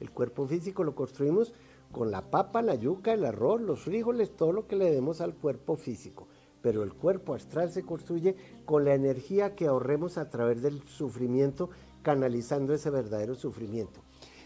El 0.00 0.10
cuerpo 0.10 0.46
físico 0.46 0.84
lo 0.84 0.94
construimos 0.94 1.54
con 1.96 2.10
la 2.10 2.30
papa, 2.30 2.60
la 2.60 2.74
yuca, 2.74 3.14
el 3.14 3.24
arroz, 3.24 3.62
los 3.62 3.80
frijoles, 3.80 4.36
todo 4.36 4.52
lo 4.52 4.66
que 4.66 4.76
le 4.76 4.90
demos 4.90 5.22
al 5.22 5.34
cuerpo 5.34 5.76
físico 5.76 6.28
pero 6.66 6.82
el 6.82 6.94
cuerpo 6.94 7.34
astral 7.34 7.70
se 7.70 7.84
construye 7.84 8.34
con 8.64 8.84
la 8.84 8.92
energía 8.92 9.54
que 9.54 9.68
ahorremos 9.68 10.18
a 10.18 10.30
través 10.30 10.62
del 10.62 10.82
sufrimiento, 10.88 11.70
canalizando 12.02 12.74
ese 12.74 12.90
verdadero 12.90 13.36
sufrimiento. 13.36 14.00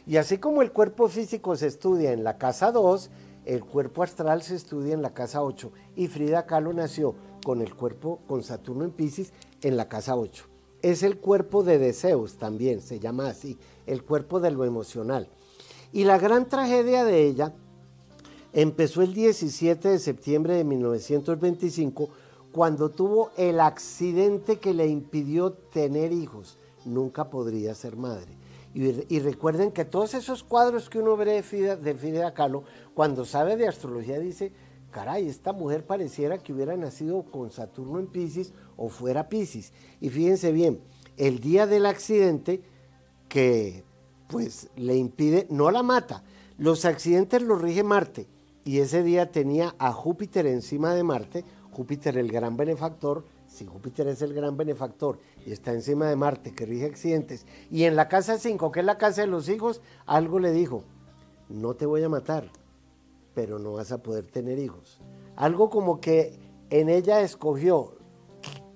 Y 0.07 0.19
así 0.19 0.37
como 0.37 0.61
el 0.61 0.71
cuerpo 0.71 1.09
físico 1.09 1.57
se 1.57 1.69
estudia 1.69 2.13
en 2.13 2.23
la 2.23 2.37
casa 2.37 2.73
2, 2.73 3.11
el 3.47 3.65
cuerpo 3.65 4.03
astral 4.03 4.43
se 4.43 4.55
estudia 4.55 4.93
en 4.93 5.01
la 5.01 5.15
casa 5.15 5.43
8. 5.43 5.73
Y 5.97 6.09
Frida 6.09 6.45
Kahlo 6.45 6.75
nació 6.75 7.15
con 7.43 7.63
el 7.63 7.75
cuerpo, 7.75 8.21
con 8.27 8.43
Saturno 8.43 8.85
en 8.85 8.91
Pisces, 8.91 9.33
en 9.63 9.79
la 9.79 9.89
casa 9.89 10.15
8. 10.15 10.45
Es 10.83 11.03
el 11.03 11.17
cuerpo 11.17 11.63
de 11.63 11.79
deseos 11.79 12.37
también, 12.37 12.83
se 12.83 13.01
llama 13.01 13.29
así, 13.29 13.57
el 13.87 14.05
cuerpo 14.05 14.41
de 14.41 14.51
lo 14.51 14.67
emocional. 14.67 15.31
Y 15.93 16.05
la 16.05 16.19
gran 16.19 16.49
tragedia 16.49 17.05
de 17.05 17.27
ella 17.27 17.55
Empezó 18.53 19.03
el 19.03 19.15
17 19.15 19.91
de 19.91 19.99
septiembre 20.01 20.55
de 20.55 20.65
1925 20.65 22.09
cuando 22.51 22.91
tuvo 22.91 23.31
el 23.37 23.61
accidente 23.61 24.59
que 24.59 24.75
le 24.75 24.89
impidió 24.89 25.53
tener 25.53 26.13
hijos. 26.13 26.59
Nunca 26.85 27.31
podría 27.31 27.77
ser 27.77 27.97
madre. 27.97 28.37
Y, 28.73 29.19
recuerden 29.19 29.73
que 29.73 29.85
todos 29.85 30.15
esos 30.15 30.45
cuadros 30.45 30.89
que 30.89 30.99
uno 30.99 31.17
ve 31.17 31.43
de 31.43 31.95
Frida, 31.95 32.35
Kahlo, 32.35 32.65
cuando 32.95 33.25
sabe 33.25 33.57
de 33.57 33.67
astrología 33.67 34.19
dice, 34.19 34.53
caray, 34.93 35.29
esta 35.29 35.53
mujer 35.53 35.85
pareciera 35.85 36.39
que 36.39 36.53
hubiera 36.53 36.77
nacido 36.77 37.23
con 37.25 37.51
Saturno 37.51 37.99
en 37.99 38.07
Pisces 38.07 38.53
o 38.77 38.89
fuera 38.89 39.29
Pisces. 39.29 39.73
Y 40.01 40.09
fíjense 40.09 40.53
bien, 40.53 40.81
el 41.17 41.41
día 41.41 41.67
del 41.67 41.87
accidente 41.87 42.63
que 43.29 43.85
pues 44.31 44.69
le 44.77 44.97
impide, 44.97 45.47
no 45.51 45.71
la 45.71 45.83
mata, 45.83 46.23
los 46.57 46.85
accidentes 46.85 47.43
los 47.43 47.61
rige 47.61 47.83
Marte 47.83 48.27
y 48.65 48.79
ese 48.79 49.03
día 49.03 49.33
tenía 49.33 49.75
a 49.79 49.93
Júpiter 49.93 50.47
encima 50.47 50.95
de 50.95 51.03
Marte, 51.03 51.45
Júpiter 51.73 52.17
el 52.17 52.31
gran 52.31 52.57
benefactor, 52.57 53.25
si 53.47 53.67
Júpiter 53.67 54.07
es 54.07 54.23
el 54.23 54.33
gran 54.33 54.57
benefactor 54.57 55.19
y 55.45 55.53
está 55.53 55.73
encima 55.73 56.09
de 56.09 56.17
Marte 56.17 56.55
que 56.55 56.67
rige 56.67 56.87
accidentes, 56.87 57.47
y 57.71 57.85
en 57.85 57.97
la 57.97 58.09
casa 58.09 58.39
5, 58.39 58.71
que 58.71 58.81
es 58.81 58.87
la 58.87 58.99
casa 58.99 59.23
de 59.23 59.27
los 59.27 59.49
hijos, 59.49 59.81
algo 60.07 60.39
le 60.39 60.53
dijo, 60.53 60.85
no 61.49 61.75
te 61.75 61.87
voy 61.87 62.03
a 62.05 62.09
matar, 62.09 62.51
pero 63.35 63.59
no 63.59 63.73
vas 63.73 63.91
a 63.91 64.03
poder 64.03 64.27
tener 64.27 64.59
hijos. 64.59 65.01
Algo 65.35 65.71
como 65.71 66.01
que 66.01 66.39
en 66.71 66.89
ella 66.89 67.23
escogió, 67.23 67.95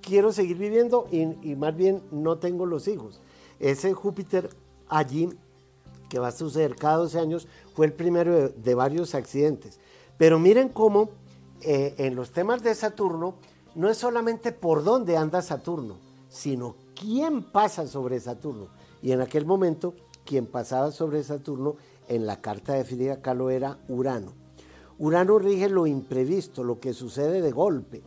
quiero 0.00 0.32
seguir 0.32 0.58
viviendo 0.58 1.06
y, 1.12 1.22
y 1.48 1.54
más 1.54 1.76
bien 1.76 2.02
no 2.10 2.38
tengo 2.38 2.66
los 2.66 2.88
hijos. 2.88 3.20
Ese 3.60 3.92
Júpiter 3.92 4.50
allí 4.88 5.28
que 6.08 6.18
va 6.18 6.28
a 6.28 6.32
suceder 6.32 6.76
cada 6.76 6.98
12 6.98 7.18
años, 7.18 7.48
fue 7.74 7.86
el 7.86 7.92
primero 7.92 8.48
de, 8.50 8.74
varios 8.74 9.14
accidentes. 9.14 9.78
Pero 10.16 10.38
miren 10.38 10.68
cómo 10.68 11.10
eh, 11.62 11.94
en 11.98 12.14
los 12.14 12.30
temas 12.30 12.62
de 12.62 12.74
Saturno 12.74 13.34
no 13.74 13.88
es 13.88 13.98
solamente 13.98 14.52
por 14.52 14.84
dónde 14.84 15.16
anda 15.16 15.42
Saturno, 15.42 15.96
sino 16.28 16.76
quién 16.94 17.42
pasa 17.42 17.86
sobre 17.86 18.20
Saturno. 18.20 18.68
Y 19.02 19.12
en 19.12 19.20
aquel 19.20 19.44
momento, 19.44 19.94
quien 20.24 20.46
pasaba 20.46 20.92
sobre 20.92 21.22
Saturno 21.22 21.76
en 22.08 22.26
la 22.26 22.40
carta 22.40 22.74
de 22.74 22.84
Frida 22.84 23.20
Kahlo 23.20 23.50
era 23.50 23.78
Urano. 23.88 24.32
Urano 24.98 25.38
rige 25.38 25.68
lo 25.68 25.86
imprevisto, 25.86 26.62
lo 26.62 26.78
que 26.78 26.92
sucede 26.92 27.42
de 27.42 27.50
golpe. 27.50 28.02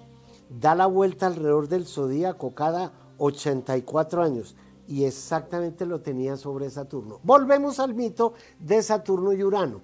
Da 0.49 0.75
la 0.75 0.85
vuelta 0.85 1.27
alrededor 1.27 1.67
del 1.67 1.85
zodíaco 1.85 2.55
cada 2.55 2.93
84 3.17 4.23
años 4.23 4.55
y 4.87 5.03
exactamente 5.03 5.85
lo 5.85 6.01
tenía 6.01 6.37
sobre 6.37 6.69
Saturno. 6.69 7.19
Volvemos 7.23 7.79
al 7.79 7.93
mito 7.93 8.33
de 8.59 8.81
Saturno 8.81 9.33
y 9.33 9.43
Urano. 9.43 9.81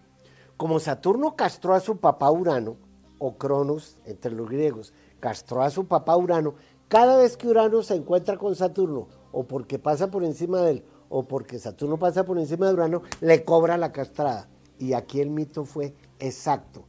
Como 0.58 0.80
Saturno 0.80 1.36
castró 1.36 1.74
a 1.74 1.80
su 1.80 1.97
papá 1.97 2.32
Urano, 2.32 2.78
o 3.20 3.38
Cronos 3.38 3.97
entre 4.06 4.32
los 4.32 4.49
griegos, 4.49 4.93
castró 5.20 5.62
a 5.62 5.70
su 5.70 5.88
papá 5.88 6.16
Urano, 6.18 6.56
cada 6.88 7.18
vez 7.18 7.38
que 7.38 7.47
Urano 7.47 7.82
se 7.84 7.95
encuentra 7.95 8.38
con 8.38 8.56
Saturno, 8.56 9.08
o 9.32 9.45
porque 9.45 9.80
pasa 9.80 10.10
por 10.10 10.24
encima 10.24 10.62
de 10.62 10.72
él, 10.72 10.86
o 11.10 11.24
porque 11.24 11.60
Saturno 11.60 11.97
pasa 11.97 12.26
por 12.26 12.39
encima 12.39 12.68
de 12.68 12.74
Urano, 12.74 13.01
le 13.22 13.43
cobra 13.43 13.78
la 13.78 13.91
castrada. 13.91 14.47
Y 14.80 14.93
aquí 14.93 15.22
el 15.22 15.30
mito 15.30 15.66
fue 15.66 15.95
exacto. 16.20 16.86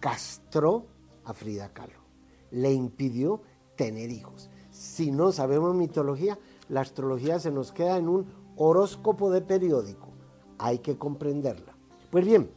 Castró 0.00 0.86
a 1.24 1.32
Frida 1.32 1.72
Kahlo. 1.72 2.00
Le 2.50 2.72
impidió 2.72 3.42
tener 3.76 4.10
hijos. 4.10 4.50
Si 4.70 5.10
no 5.10 5.32
sabemos 5.32 5.74
mitología, 5.74 6.38
la 6.68 6.80
astrología 6.80 7.40
se 7.40 7.50
nos 7.50 7.72
queda 7.72 7.96
en 7.96 8.08
un 8.08 8.26
horóscopo 8.56 9.30
de 9.30 9.40
periódico. 9.40 10.08
Hay 10.58 10.78
que 10.78 10.96
comprenderla. 10.96 11.74
Pues 12.10 12.26
bien, 12.26 12.50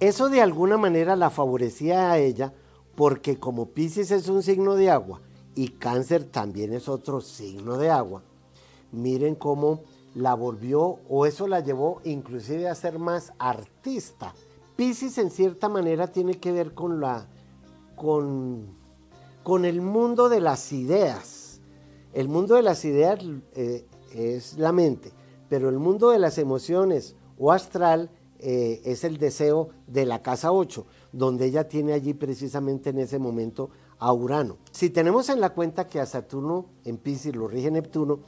eso 0.00 0.28
de 0.28 0.40
alguna 0.40 0.78
manera 0.78 1.16
la 1.16 1.30
favorecía 1.30 2.10
a 2.10 2.18
ella 2.18 2.52
porque 2.96 3.38
como 3.38 3.66
Pisces 3.66 4.10
es 4.10 4.28
un 4.28 4.42
signo 4.42 4.74
de 4.74 4.90
agua 4.90 5.20
y 5.54 5.68
Cáncer 5.68 6.24
también 6.24 6.72
es 6.72 6.88
otro 6.88 7.20
signo 7.20 7.76
de 7.76 7.90
agua, 7.90 8.22
miren 8.92 9.34
cómo 9.34 9.80
la 10.14 10.34
volvió 10.34 10.98
o 11.08 11.26
eso 11.26 11.46
la 11.46 11.60
llevó 11.60 12.00
inclusive 12.04 12.68
a 12.68 12.74
ser 12.74 12.98
más 12.98 13.32
artista. 13.38 14.34
Pisces 14.76 15.18
en 15.18 15.30
cierta 15.30 15.68
manera 15.68 16.08
tiene 16.08 16.38
que 16.38 16.52
ver 16.52 16.72
con 16.72 17.00
la 17.00 17.26
con, 17.94 18.68
con 19.42 19.64
el 19.64 19.82
mundo 19.82 20.28
de 20.28 20.40
las 20.40 20.72
ideas 20.72 21.39
el 22.12 22.28
mundo 22.28 22.56
de 22.56 22.62
las 22.62 22.84
ideas 22.84 23.20
eh, 23.54 23.84
es 24.14 24.58
la 24.58 24.72
mente, 24.72 25.12
pero 25.48 25.68
el 25.68 25.78
mundo 25.78 26.10
de 26.10 26.18
las 26.18 26.38
emociones 26.38 27.14
o 27.38 27.52
astral 27.52 28.10
eh, 28.38 28.80
es 28.84 29.04
el 29.04 29.18
deseo 29.18 29.68
de 29.86 30.06
la 30.06 30.22
casa 30.22 30.52
8, 30.52 30.86
donde 31.12 31.46
ella 31.46 31.68
tiene 31.68 31.92
allí 31.92 32.14
precisamente 32.14 32.90
en 32.90 32.98
ese 32.98 33.18
momento 33.18 33.70
a 33.98 34.12
Urano. 34.12 34.56
Si 34.72 34.90
tenemos 34.90 35.28
en 35.28 35.40
la 35.40 35.50
cuenta 35.50 35.86
que 35.86 36.00
a 36.00 36.06
Saturno 36.06 36.66
en 36.84 36.96
Pisces 36.96 37.36
lo 37.36 37.48
rige 37.48 37.70
Neptuno, 37.70 38.20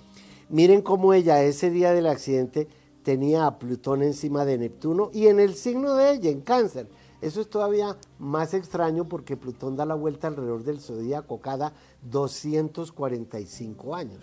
miren 0.48 0.82
cómo 0.82 1.14
ella 1.14 1.42
ese 1.42 1.70
día 1.70 1.92
del 1.92 2.06
accidente 2.06 2.68
tenía 3.02 3.46
a 3.46 3.58
Plutón 3.58 4.02
encima 4.02 4.44
de 4.44 4.58
Neptuno 4.58 5.10
y 5.12 5.28
en 5.28 5.40
el 5.40 5.54
signo 5.54 5.94
de 5.94 6.12
ella, 6.12 6.30
en 6.30 6.42
cáncer. 6.42 6.88
Eso 7.22 7.40
es 7.40 7.48
todavía 7.48 7.96
más 8.18 8.52
extraño 8.52 9.08
porque 9.08 9.36
Plutón 9.36 9.76
da 9.76 9.86
la 9.86 9.94
vuelta 9.94 10.26
alrededor 10.26 10.64
del 10.64 10.80
zodíaco 10.80 11.40
cada 11.40 11.72
245 12.02 13.94
años. 13.94 14.18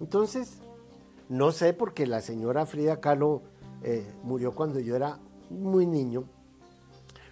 Entonces, 0.00 0.58
no 1.28 1.52
sé 1.52 1.74
porque 1.74 2.08
la 2.08 2.20
señora 2.20 2.66
Frida 2.66 3.00
Kahlo 3.00 3.42
eh, 3.84 4.04
murió 4.24 4.52
cuando 4.52 4.80
yo 4.80 4.96
era 4.96 5.20
muy 5.48 5.86
niño. 5.86 6.24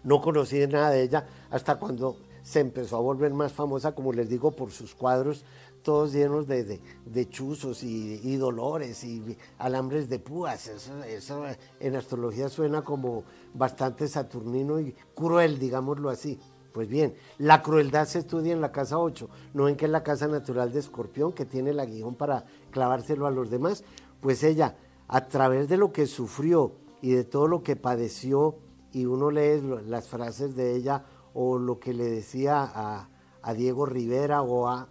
No 0.05 0.21
conocí 0.21 0.65
nada 0.69 0.91
de 0.91 1.03
ella 1.03 1.27
hasta 1.51 1.81
cuando 1.81 2.17
se 2.45 2.61
empezó 2.61 2.97
a 2.97 3.01
volver 3.01 3.35
más 3.35 3.53
famosa, 3.53 3.97
como 3.97 4.13
les 4.13 4.29
digo, 4.29 4.53
por 4.53 4.71
sus 4.71 4.95
cuadros 4.95 5.45
todos 5.89 6.13
llenos 6.13 6.47
de, 6.47 7.29
chuzos 7.31 7.83
y, 7.83 8.37
dolores 8.37 9.03
y 9.05 9.39
alambres 9.57 10.11
de 10.11 10.19
púas. 10.19 10.69
Eso, 10.69 11.45
en 11.81 11.97
astrología 11.97 12.51
suena 12.51 12.83
como 12.83 13.25
bastante 13.55 14.07
saturnino 14.07 14.79
y 14.81 14.95
cruel, 15.15 15.59
digámoslo 15.59 16.11
así. 16.11 16.39
Pues 16.75 16.89
bien, 16.89 17.15
la 17.39 17.63
crueldad 17.63 18.07
se 18.07 18.19
estudia 18.19 18.53
en 18.53 18.61
la 18.61 18.71
casa 18.71 18.99
8, 18.99 19.31
no 19.55 19.67
en 19.67 19.77
que 19.77 19.87
es 19.87 19.91
la 19.91 20.03
casa 20.03 20.29
natural 20.29 20.73
de 20.73 20.81
Escorpión, 20.81 21.33
que 21.33 21.47
tiene 21.47 21.71
el 21.71 21.81
aguijón 21.81 22.17
para 22.17 22.45
clavárselo 22.71 23.27
a 23.27 23.31
los 23.31 23.49
demás. 23.49 23.83
Pues 24.21 24.43
ella, 24.43 24.77
a 25.07 25.27
través 25.27 25.71
de 25.71 25.79
lo 25.79 25.91
que 25.91 26.07
sufrió 26.07 26.73
y 27.01 27.13
de 27.13 27.25
todo 27.25 27.49
lo 27.49 27.63
que 27.63 27.77
padeció, 27.77 28.57
y 28.93 29.07
uno 29.07 29.31
lee 29.31 29.63
las 29.87 30.07
frases 30.07 30.55
de 30.55 30.77
ella 30.77 31.07
o 31.33 31.59
lo 31.59 31.79
que 31.79 31.95
le 31.95 32.05
decía 32.05 32.63
a, 32.63 33.09
a 33.41 33.55
Diego 33.55 33.87
Rivera 33.87 34.43
o 34.43 34.69
a 34.69 34.91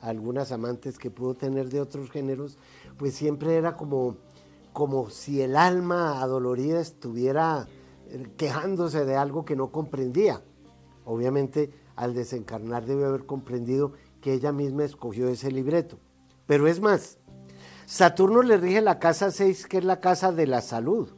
algunas 0.00 0.52
amantes 0.52 0.98
que 0.98 1.10
pudo 1.10 1.34
tener 1.34 1.68
de 1.68 1.80
otros 1.80 2.10
géneros, 2.10 2.58
pues 2.96 3.14
siempre 3.14 3.56
era 3.56 3.76
como, 3.76 4.16
como 4.72 5.10
si 5.10 5.42
el 5.42 5.56
alma 5.56 6.20
adolorida 6.20 6.80
estuviera 6.80 7.66
eh, 8.08 8.26
quejándose 8.36 9.04
de 9.04 9.16
algo 9.16 9.44
que 9.44 9.56
no 9.56 9.70
comprendía. 9.70 10.42
Obviamente 11.04 11.72
al 11.96 12.14
desencarnar 12.14 12.86
debe 12.86 13.06
haber 13.06 13.26
comprendido 13.26 13.92
que 14.20 14.32
ella 14.32 14.52
misma 14.52 14.84
escogió 14.84 15.28
ese 15.28 15.50
libreto. 15.50 15.98
Pero 16.46 16.66
es 16.66 16.80
más, 16.80 17.18
Saturno 17.86 18.42
le 18.42 18.56
rige 18.56 18.80
la 18.80 18.98
casa 18.98 19.30
6, 19.30 19.66
que 19.66 19.78
es 19.78 19.84
la 19.84 20.00
casa 20.00 20.32
de 20.32 20.46
la 20.46 20.60
salud. 20.60 21.08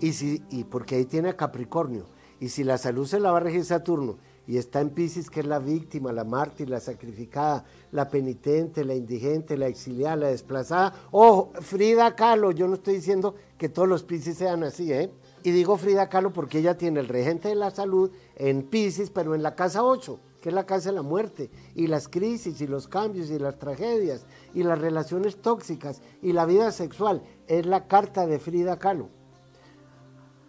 Y, 0.00 0.12
si, 0.12 0.42
y 0.50 0.64
porque 0.64 0.96
ahí 0.96 1.04
tiene 1.04 1.30
a 1.30 1.36
Capricornio. 1.36 2.06
Y 2.40 2.48
si 2.48 2.64
la 2.64 2.78
salud 2.78 3.06
se 3.06 3.20
la 3.20 3.30
va 3.30 3.38
a 3.38 3.40
regir 3.40 3.64
Saturno 3.64 4.18
y 4.46 4.58
está 4.58 4.80
en 4.80 4.90
Pisces, 4.90 5.30
que 5.30 5.40
es 5.40 5.46
la 5.46 5.58
víctima, 5.58 6.12
la 6.12 6.24
mártir, 6.24 6.68
la 6.68 6.80
sacrificada, 6.80 7.64
la 7.92 8.08
penitente, 8.08 8.84
la 8.84 8.94
indigente, 8.94 9.56
la 9.56 9.68
exiliada, 9.68 10.16
la 10.16 10.28
desplazada. 10.28 10.94
Ojo, 11.10 11.52
Frida 11.60 12.14
Kahlo, 12.14 12.50
yo 12.50 12.68
no 12.68 12.74
estoy 12.74 12.96
diciendo 12.96 13.34
que 13.56 13.68
todos 13.68 13.88
los 13.88 14.02
Pisces 14.02 14.36
sean 14.36 14.62
así, 14.62 14.92
¿eh? 14.92 15.10
Y 15.42 15.50
digo 15.50 15.76
Frida 15.76 16.08
Kahlo 16.08 16.32
porque 16.32 16.58
ella 16.58 16.76
tiene 16.76 17.00
el 17.00 17.08
regente 17.08 17.48
de 17.48 17.54
la 17.54 17.70
salud 17.70 18.10
en 18.36 18.62
Pisces, 18.64 19.10
pero 19.10 19.34
en 19.34 19.42
la 19.42 19.54
casa 19.54 19.82
8, 19.82 20.20
que 20.40 20.50
es 20.50 20.54
la 20.54 20.66
casa 20.66 20.90
de 20.90 20.96
la 20.96 21.02
muerte, 21.02 21.50
y 21.74 21.86
las 21.86 22.08
crisis, 22.08 22.60
y 22.60 22.66
los 22.66 22.86
cambios, 22.86 23.30
y 23.30 23.38
las 23.38 23.58
tragedias, 23.58 24.26
y 24.52 24.62
las 24.62 24.78
relaciones 24.78 25.36
tóxicas, 25.36 26.02
y 26.20 26.32
la 26.32 26.44
vida 26.44 26.70
sexual. 26.70 27.22
Es 27.46 27.64
la 27.64 27.86
carta 27.86 28.26
de 28.26 28.38
Frida 28.38 28.78
Kahlo. 28.78 29.08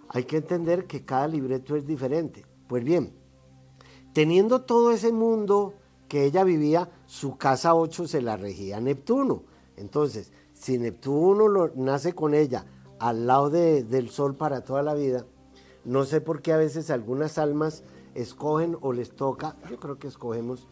Hay 0.10 0.26
que 0.26 0.38
entender 0.38 0.86
que 0.86 1.04
cada 1.04 1.28
libreto 1.28 1.76
es 1.76 1.86
diferente. 1.86 2.46
Pues 2.68 2.84
bien, 2.84 3.14
teniendo 4.16 4.62
todo 4.62 4.92
ese 4.92 5.12
mundo 5.12 5.74
que 6.08 6.24
ella 6.24 6.46
vivía, 6.46 6.90
su 7.06 7.36
casa 7.36 7.76
8 7.76 8.08
se 8.08 8.22
la 8.22 8.38
regía 8.38 8.80
Neptuno. 8.80 9.44
Entonces, 9.76 10.32
si 10.54 10.78
Neptuno 10.78 11.70
nace 11.76 12.14
con 12.16 12.34
ella 12.34 12.66
al 12.98 13.28
lado 13.28 13.50
del 13.50 14.10
sol 14.10 14.36
para 14.36 14.64
toda 14.64 14.84
la 14.84 14.94
vida, 14.94 15.26
no 15.84 16.06
sé 16.06 16.22
por 16.22 16.42
qué 16.42 16.54
a 16.54 16.58
veces 16.58 16.92
algunas 16.92 17.38
almas 17.38 17.84
escogen 18.14 18.78
o 18.80 18.94
les 18.94 19.12
toca, 19.12 19.58
yo 19.70 19.82
creo 19.82 20.00
que 20.00 20.08
escogemos 20.08 20.70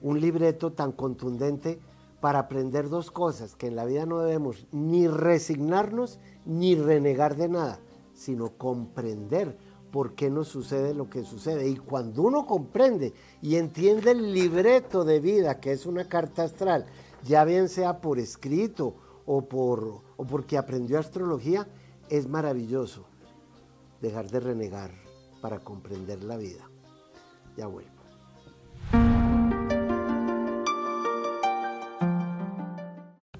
un 0.00 0.18
libreto 0.18 0.72
tan 0.72 0.92
contundente 0.92 1.78
para 2.22 2.38
aprender 2.38 2.88
dos 2.88 3.10
cosas, 3.10 3.56
que 3.56 3.66
en 3.66 3.76
la 3.76 3.84
vida 3.84 4.06
no 4.06 4.20
debemos 4.20 4.66
ni 4.72 5.06
resignarnos 5.06 6.18
ni 6.46 6.76
renegar 6.76 7.36
de 7.36 7.48
nada, 7.50 7.78
sino 8.14 8.56
comprender 8.56 9.58
por 9.90 10.14
qué 10.14 10.30
nos 10.30 10.48
sucede 10.48 10.94
lo 10.94 11.08
que 11.08 11.22
sucede. 11.24 11.68
Y 11.68 11.76
cuando 11.76 12.22
uno 12.22 12.46
comprende 12.46 13.12
y 13.42 13.56
entiende 13.56 14.10
el 14.10 14.32
libreto 14.32 15.04
de 15.04 15.20
vida, 15.20 15.60
que 15.60 15.72
es 15.72 15.86
una 15.86 16.08
carta 16.08 16.44
astral, 16.44 16.86
ya 17.24 17.44
bien 17.44 17.68
sea 17.68 18.00
por 18.00 18.18
escrito 18.18 18.94
o, 19.24 19.42
por, 19.42 20.02
o 20.16 20.24
porque 20.24 20.58
aprendió 20.58 20.98
astrología, 20.98 21.66
es 22.08 22.28
maravilloso 22.28 23.06
dejar 24.00 24.30
de 24.30 24.40
renegar 24.40 24.90
para 25.40 25.60
comprender 25.60 26.22
la 26.22 26.36
vida. 26.36 26.68
Ya 27.56 27.66
vuelvo. 27.66 27.90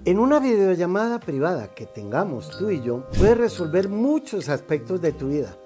En 0.07 0.20
una 0.20 0.38
videollamada 0.38 1.18
privada 1.18 1.74
que 1.74 1.84
tengamos 1.84 2.57
tú 2.57 2.70
y 2.70 2.80
yo, 2.80 3.05
puedes 3.18 3.36
resolver 3.36 3.88
muchos 3.88 4.49
aspectos 4.49 5.01
de 5.01 5.12
tu 5.12 5.28
vida. 5.30 5.59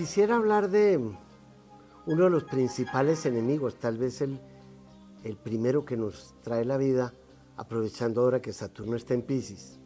Quisiera 0.00 0.36
hablar 0.36 0.70
de 0.70 0.96
uno 2.06 2.24
de 2.24 2.30
los 2.30 2.44
principales 2.44 3.26
enemigos, 3.26 3.78
tal 3.78 3.98
vez 3.98 4.22
el, 4.22 4.40
primero 5.44 5.84
que 5.84 5.98
nos 5.98 6.34
trae 6.40 6.64
la 6.64 6.78
vida, 6.78 7.12
aprovechando 7.58 8.22
ahora 8.22 8.40
que 8.40 8.54
Saturno 8.54 8.96
está 8.96 9.12
en 9.12 9.20
Pisces, 9.20 9.78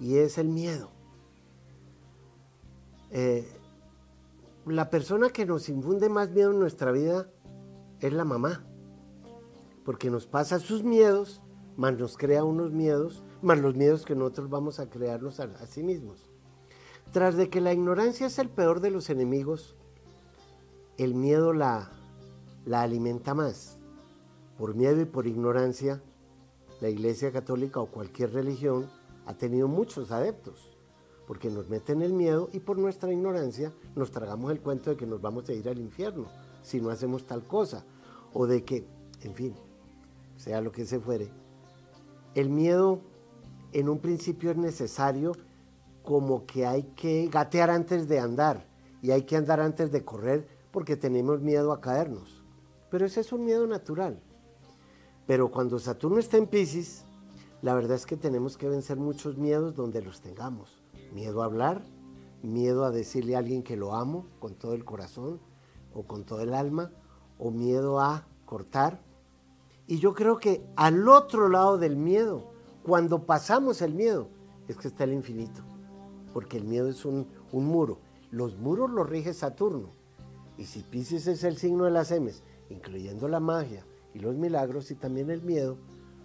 y 0.00 0.18
es 0.18 0.36
el 0.36 0.48
miedo. 0.48 0.90
Eh, 3.10 3.48
la 4.66 4.90
persona 4.90 5.30
que 5.30 5.46
nos 5.46 5.70
infunde 5.70 6.10
más 6.10 6.28
miedo 6.28 6.50
en 6.50 6.60
nuestra 6.60 6.92
vida 6.92 7.26
es 8.00 8.12
la 8.12 8.26
mamá, 8.26 8.66
porque 9.82 10.10
nos 10.10 10.26
pasa 10.26 10.58
sus 10.58 10.84
miedos, 10.84 11.40
más 11.78 11.98
nos 11.98 12.18
crea 12.18 12.44
unos 12.44 12.70
miedos, 12.70 13.24
más 13.40 13.58
los 13.60 13.74
miedos 13.74 14.04
que 14.04 14.14
nosotros 14.14 14.50
vamos 14.50 14.78
a 14.78 14.90
crearnos 14.90 15.40
a 15.40 15.66
sí 15.66 15.82
mismos. 15.82 16.29
Tras 17.12 17.36
de 17.36 17.50
que 17.50 17.60
la 17.60 17.72
ignorancia 17.72 18.28
es 18.28 18.38
el 18.38 18.48
peor 18.48 18.80
de 18.80 18.90
los 18.90 19.10
enemigos, 19.10 19.74
el 20.96 21.14
miedo 21.14 21.52
la, 21.52 21.90
la 22.64 22.82
alimenta 22.82 23.34
más. 23.34 23.78
Por 24.56 24.76
miedo 24.76 25.00
y 25.00 25.06
por 25.06 25.26
ignorancia, 25.26 26.00
la 26.80 26.88
Iglesia 26.88 27.32
Católica 27.32 27.80
o 27.80 27.86
cualquier 27.86 28.32
religión 28.32 28.88
ha 29.26 29.34
tenido 29.34 29.66
muchos 29.66 30.12
adeptos, 30.12 30.76
porque 31.26 31.50
nos 31.50 31.68
meten 31.68 32.00
el 32.02 32.12
miedo 32.12 32.48
y 32.52 32.60
por 32.60 32.78
nuestra 32.78 33.12
ignorancia 33.12 33.72
nos 33.96 34.12
tragamos 34.12 34.52
el 34.52 34.60
cuento 34.60 34.90
de 34.90 34.96
que 34.96 35.06
nos 35.06 35.20
vamos 35.20 35.48
a 35.48 35.52
ir 35.52 35.68
al 35.68 35.78
infierno 35.78 36.26
si 36.62 36.80
no 36.80 36.90
hacemos 36.90 37.26
tal 37.26 37.42
cosa, 37.42 37.84
o 38.32 38.46
de 38.46 38.64
que, 38.64 38.86
en 39.22 39.34
fin, 39.34 39.54
sea 40.36 40.60
lo 40.60 40.70
que 40.70 40.86
se 40.86 41.00
fuere. 41.00 41.28
El 42.36 42.50
miedo 42.50 43.00
en 43.72 43.88
un 43.88 43.98
principio 43.98 44.52
es 44.52 44.56
necesario 44.56 45.32
como 46.02 46.46
que 46.46 46.66
hay 46.66 46.84
que 46.94 47.28
gatear 47.28 47.70
antes 47.70 48.08
de 48.08 48.18
andar 48.18 48.66
y 49.02 49.10
hay 49.10 49.22
que 49.22 49.36
andar 49.36 49.60
antes 49.60 49.90
de 49.90 50.04
correr 50.04 50.48
porque 50.70 50.96
tenemos 50.96 51.40
miedo 51.40 51.72
a 51.72 51.80
caernos. 51.80 52.42
Pero 52.90 53.06
ese 53.06 53.20
es 53.20 53.32
un 53.32 53.44
miedo 53.44 53.66
natural. 53.66 54.20
Pero 55.26 55.50
cuando 55.50 55.78
Saturno 55.78 56.18
está 56.18 56.36
en 56.36 56.46
Pisces, 56.46 57.04
la 57.62 57.74
verdad 57.74 57.96
es 57.96 58.06
que 58.06 58.16
tenemos 58.16 58.56
que 58.56 58.68
vencer 58.68 58.96
muchos 58.96 59.36
miedos 59.36 59.74
donde 59.74 60.02
los 60.02 60.20
tengamos. 60.20 60.82
Miedo 61.12 61.42
a 61.42 61.44
hablar, 61.44 61.82
miedo 62.42 62.84
a 62.84 62.90
decirle 62.90 63.36
a 63.36 63.38
alguien 63.38 63.62
que 63.62 63.76
lo 63.76 63.94
amo 63.94 64.26
con 64.38 64.54
todo 64.54 64.74
el 64.74 64.84
corazón 64.84 65.40
o 65.94 66.04
con 66.04 66.24
todo 66.24 66.40
el 66.40 66.54
alma, 66.54 66.92
o 67.38 67.50
miedo 67.50 68.00
a 68.00 68.26
cortar. 68.46 69.00
Y 69.86 69.98
yo 69.98 70.14
creo 70.14 70.38
que 70.38 70.64
al 70.76 71.08
otro 71.08 71.48
lado 71.48 71.78
del 71.78 71.96
miedo, 71.96 72.52
cuando 72.84 73.26
pasamos 73.26 73.82
el 73.82 73.94
miedo, 73.94 74.28
es 74.68 74.76
que 74.76 74.88
está 74.88 75.04
el 75.04 75.12
infinito 75.12 75.69
porque 76.32 76.56
el 76.56 76.64
miedo 76.64 76.88
es 76.88 77.04
un, 77.04 77.26
muro. 77.52 77.98
Los 78.30 78.56
muros 78.56 78.90
los 78.90 79.08
rige 79.08 79.34
Saturno. 79.34 79.90
Y 80.56 80.64
si 80.64 80.80
Pisces 80.80 81.26
es 81.26 81.44
el 81.44 81.56
signo 81.56 81.84
de 81.84 81.90
las 81.90 82.10
M's, 82.10 82.42
incluyendo 82.68 83.28
la 83.28 83.40
magia 83.40 83.84
y 84.14 84.18
los 84.18 84.36
milagros 84.36 84.90
y 84.90 84.94
también 84.94 85.30
el 85.30 85.42
miedo, 85.42 85.78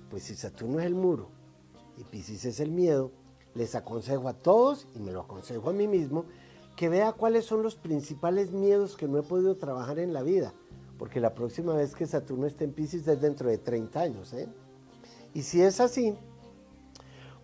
pues 0.09 0.23
si 0.23 0.35
Saturno 0.35 0.79
es 0.79 0.85
el 0.85 0.95
muro 0.95 1.29
y 1.97 2.03
Pisces 2.03 2.45
es 2.45 2.59
el 2.59 2.71
miedo, 2.71 3.11
les 3.53 3.75
aconsejo 3.75 4.27
a 4.27 4.33
todos, 4.33 4.87
y 4.93 4.99
me 4.99 5.11
lo 5.11 5.21
aconsejo 5.21 5.69
a 5.69 5.73
mí 5.73 5.87
mismo, 5.87 6.25
que 6.75 6.89
vea 6.89 7.13
cuáles 7.13 7.45
son 7.45 7.63
los 7.63 7.75
principales 7.75 8.51
miedos 8.51 8.97
que 8.97 9.07
no 9.07 9.17
he 9.17 9.23
podido 9.23 9.55
trabajar 9.55 9.97
en 9.99 10.13
la 10.13 10.23
vida. 10.23 10.53
Porque 10.99 11.19
la 11.19 11.33
próxima 11.33 11.73
vez 11.73 11.95
que 11.95 12.05
Saturno 12.05 12.45
esté 12.45 12.65
en 12.65 12.73
Pisces 12.73 13.07
es 13.07 13.21
dentro 13.21 13.49
de 13.49 13.57
30 13.57 13.99
años. 13.99 14.33
¿eh? 14.33 14.47
Y 15.33 15.43
si 15.43 15.61
es 15.61 15.79
así, 15.79 16.15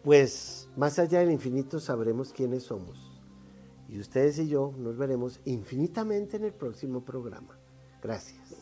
pues 0.03 0.69
más 0.75 0.99
allá 0.99 1.19
del 1.19 1.31
infinito 1.31 1.79
sabremos 1.79 2.33
quiénes 2.33 2.63
somos. 2.63 3.11
Y 3.87 3.99
ustedes 3.99 4.39
y 4.39 4.47
yo 4.47 4.73
nos 4.77 4.97
veremos 4.97 5.41
infinitamente 5.45 6.37
en 6.37 6.45
el 6.45 6.53
próximo 6.53 7.03
programa. 7.03 7.59
Gracias. 8.01 8.60